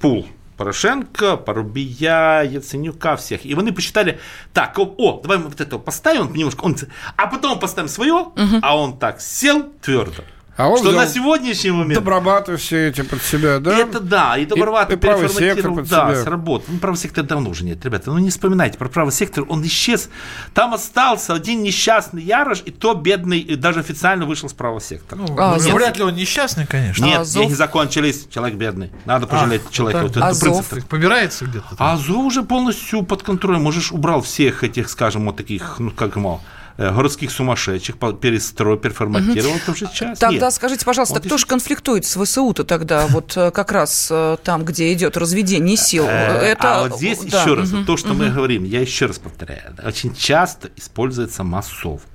пул 0.00 0.26
Порошенко, 0.56 1.36
Порубия, 1.36 2.42
Яценюка, 2.42 3.14
всех. 3.14 3.46
И 3.46 3.54
вони 3.54 3.70
посчитали, 3.70 4.18
так, 4.52 4.76
о, 4.78 4.94
о, 4.98 5.20
давай 5.22 5.38
мы 5.38 5.44
вот 5.44 5.60
этого 5.60 5.78
поставим, 5.78 6.34
немножко, 6.34 6.64
он, 6.64 6.76
а 7.16 7.28
потом 7.28 7.60
поставим 7.60 7.88
свое, 7.88 8.26
а 8.60 8.76
он 8.76 8.98
так 8.98 9.20
сел 9.20 9.72
твердо. 9.80 10.24
А 10.56 10.68
он 10.68 10.78
что 10.78 10.88
взял 10.90 11.00
на 11.00 11.06
сегодняшний 11.06 11.70
момент... 11.70 11.94
Добробаты 11.94 12.56
все 12.56 12.88
эти 12.88 13.02
под 13.02 13.22
себя, 13.22 13.58
да? 13.60 13.78
Это 13.78 14.00
да, 14.00 14.36
и 14.36 14.44
Добровато 14.44 14.92
И- 14.92 14.96
и 14.96 14.98
правый 14.98 15.28
сектор 15.28 15.38
переформатировал, 15.40 15.76
под 15.78 15.88
да, 15.88 16.10
себя. 16.12 16.22
сработал. 16.22 16.66
Ну, 16.68 16.78
правый 16.78 16.98
сектор 16.98 17.24
давно 17.24 17.50
уже 17.50 17.64
нет, 17.64 17.84
ребята, 17.84 18.10
ну 18.10 18.18
не 18.18 18.30
вспоминайте 18.30 18.76
про 18.76 18.88
правый 18.88 19.12
сектор, 19.12 19.44
он 19.48 19.64
исчез. 19.66 20.10
Там 20.52 20.74
остался 20.74 21.34
один 21.34 21.62
несчастный 21.62 22.22
Ярош, 22.22 22.62
и 22.64 22.70
то 22.70 22.94
бедный, 22.94 23.38
и 23.38 23.54
даже 23.56 23.80
официально 23.80 24.26
вышел 24.26 24.48
с 24.48 24.52
правого 24.52 24.80
сектора. 24.80 25.20
Ну, 25.20 25.26
А, 25.38 25.50
ну, 25.50 25.54
Азов? 25.56 25.72
вряд 25.74 25.96
ли 25.96 26.02
он 26.04 26.14
несчастный, 26.14 26.66
конечно. 26.66 27.04
Нет, 27.04 27.20
Азов? 27.20 27.42
деньги 27.42 27.54
закончились, 27.54 28.26
человек 28.30 28.56
бедный. 28.58 28.90
Надо 29.06 29.26
пожалеть 29.26 29.62
А, 29.68 29.72
человека. 29.72 30.02
Вот 30.02 30.16
Азов? 30.18 30.68
принцип. 30.68 30.70
Так 30.74 30.84
побирается 30.88 31.46
где-то. 31.46 31.68
там. 31.68 31.76
А 31.78 31.92
Азов 31.94 32.18
уже 32.24 32.42
полностью 32.42 33.02
под 33.02 33.22
контролем. 33.22 33.62
Можешь 33.62 33.92
убрал 33.92 34.20
всех 34.20 34.64
этих, 34.64 34.88
скажем, 34.90 35.26
вот 35.26 35.36
таких, 35.36 35.76
ну 35.78 35.90
как 35.90 36.16
мол, 36.16 36.40
э, 36.44 36.59
городских 36.76 37.30
сумасшедших, 37.30 37.98
по- 37.98 38.12
перестроил, 38.12 38.76
переформатировал, 38.76 39.56
это 39.56 39.70
уже 39.72 39.86
сейчас. 39.86 40.18
Тогда 40.18 40.46
Нет. 40.46 40.54
скажите, 40.54 40.84
пожалуйста, 40.84 41.14
Вот 41.14 41.24
кто 41.26 41.38
же 41.38 41.46
конфликтует 41.46 42.04
с 42.06 42.16
ВСУ-то 42.22 42.64
тогда, 42.64 43.06
вот 43.06 43.36
э, 43.36 43.50
как 43.50 43.72
раз 43.72 44.08
э, 44.10 44.36
там, 44.42 44.64
где 44.64 44.92
идет 44.92 45.16
разведение 45.16 45.76
сил? 45.76 46.04
Э, 46.06 46.38
Это, 46.38 46.80
а 46.80 46.88
вот 46.88 46.98
здесь 46.98 47.18
да, 47.20 47.40
еще 47.42 47.54
раз, 47.54 47.70
мгм, 47.72 47.84
то, 47.86 47.96
что 47.96 48.14
мы 48.14 48.26
мгм. 48.26 48.34
говорим, 48.36 48.64
я 48.64 48.80
еще 48.80 49.06
раз 49.06 49.18
повторяю, 49.18 49.74
очень 49.84 50.14
часто 50.14 50.70
используется 50.76 51.44
массовка. 51.44 52.06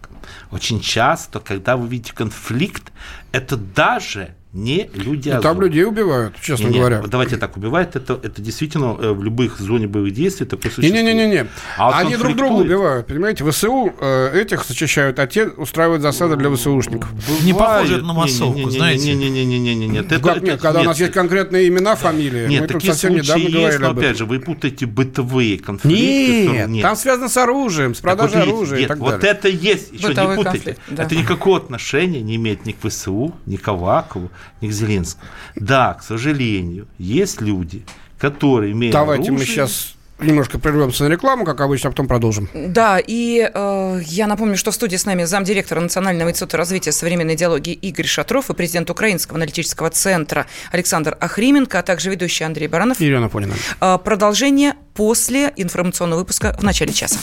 Очень 0.51 0.79
часто, 0.81 1.39
когда 1.39 1.77
вы 1.77 1.87
видите 1.87 2.13
конфликт, 2.13 2.91
это 3.31 3.57
даже 3.57 4.35
не 4.55 4.89
люди 4.93 5.29
ну, 5.29 5.41
Там 5.41 5.59
людей 5.59 5.83
убивают, 5.83 6.35
честно 6.41 6.67
не, 6.67 6.79
говоря. 6.79 7.01
Не, 7.01 7.07
давайте 7.07 7.35
так, 7.35 7.57
убивают, 7.57 7.95
это, 7.97 8.17
это 8.23 8.41
действительно 8.41 8.97
э, 8.99 9.11
в 9.11 9.21
любых 9.21 9.59
зоне 9.59 9.87
боевых 9.87 10.13
действий 10.13 10.45
такое 10.45 10.71
существует. 10.71 10.93
Не-не-не, 10.93 11.47
а 11.77 11.87
вот 11.87 11.95
они 11.95 12.15
друг 12.15 12.35
друга 12.37 12.61
убивают, 12.61 13.05
понимаете? 13.05 13.43
ВСУ 13.49 13.93
э, 13.99 14.41
этих 14.41 14.65
зачищают, 14.65 15.19
а 15.19 15.27
те 15.27 15.47
устраивают 15.47 16.01
засады 16.01 16.37
для 16.37 16.49
ВСУшников. 16.49 17.11
Бывает. 17.13 17.43
Не 17.43 17.53
похоже 17.53 18.01
на 18.01 18.13
массовку, 18.13 18.57
не, 18.57 18.65
не, 18.65 18.71
знаете? 18.71 19.13
Не-не-не, 19.13 19.87
нет. 19.87 20.09
Это, 20.09 20.21
как, 20.21 20.41
нет, 20.41 20.61
когда 20.61 20.79
нет. 20.79 20.87
у 20.87 20.89
нас 20.91 20.99
есть 21.01 21.11
конкретные 21.11 21.67
имена, 21.67 21.95
фамилии. 21.97 22.47
Нет, 22.47 22.61
Мы 22.61 22.67
такие 22.67 22.79
тут 22.79 22.83
совсем 22.91 23.13
случаи 23.13 23.41
недавно 23.41 23.57
есть, 23.57 23.79
но 23.79 23.89
об 23.89 23.99
опять 23.99 24.17
же, 24.17 24.25
вы 24.25 24.39
путаете 24.39 24.85
бытовые 24.85 25.59
конфликты. 25.59 26.47
Нет, 26.47 26.69
нет. 26.69 26.81
там 26.81 26.95
связано 26.95 27.27
с 27.27 27.35
оружием, 27.35 27.93
с 27.93 27.99
продажей 27.99 28.39
вот, 28.39 28.47
оружия 28.47 28.77
нет, 28.77 28.85
и 28.85 28.87
так 28.87 28.97
вот 28.99 29.11
далее. 29.19 29.31
это 29.31 29.49
есть, 29.49 29.91
еще 29.91 30.07
Бытовой 30.07 30.37
не 30.37 30.43
путайте. 30.43 30.65
конфликт, 30.65 30.81
да. 30.87 31.03
Это 31.03 31.15
никакого 31.15 31.57
отношения 31.57 32.21
не 32.21 32.37
имеет 32.37 32.65
ни 32.65 32.71
к 32.71 32.77
ВСУ, 32.87 33.33
ни 33.45 33.57
к 33.57 33.67
Авакову, 33.67 34.31
ни 34.61 34.67
к 34.67 34.71
Зеленскому. 34.71 35.25
Да, 35.55 35.93
к 35.93 36.03
сожалению, 36.03 36.87
есть 36.97 37.41
люди, 37.41 37.85
которые 38.19 38.71
имеют 38.73 38.93
Давайте 38.93 39.29
оружие, 39.29 39.39
мы 39.39 39.45
сейчас 39.45 39.95
немножко 40.19 40.59
прервемся 40.59 41.03
на 41.03 41.09
рекламу, 41.09 41.45
как 41.45 41.61
обычно, 41.61 41.89
а 41.89 41.91
потом 41.91 42.07
продолжим. 42.07 42.49
Да, 42.53 42.99
и 42.99 43.49
э, 43.53 44.01
я 44.05 44.27
напомню, 44.27 44.57
что 44.57 44.71
в 44.71 44.75
студии 44.75 44.95
с 44.95 45.05
нами 45.05 45.23
замдиректора 45.23 45.81
Национального 45.81 46.29
института 46.29 46.57
развития 46.57 46.91
современной 46.91 47.35
идеологии 47.35 47.73
Игорь 47.73 48.05
Шатров 48.05 48.49
и 48.49 48.53
президент 48.53 48.89
Украинского 48.89 49.37
аналитического 49.37 49.89
центра 49.89 50.45
Александр 50.71 51.17
Ахрименко, 51.19 51.79
а 51.79 51.83
также 51.83 52.09
ведущий 52.09 52.43
Андрей 52.43 52.67
Баранов. 52.67 52.99
Елена 52.99 53.29
Понина. 53.29 53.55
Э, 53.81 53.97
продолжение 54.03 54.75
после 54.93 55.51
информационного 55.55 56.19
выпуска 56.19 56.55
в 56.57 56.63
начале 56.63 56.93
часа. 56.93 57.19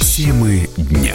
Темы 0.00 0.68
дня. 0.76 1.14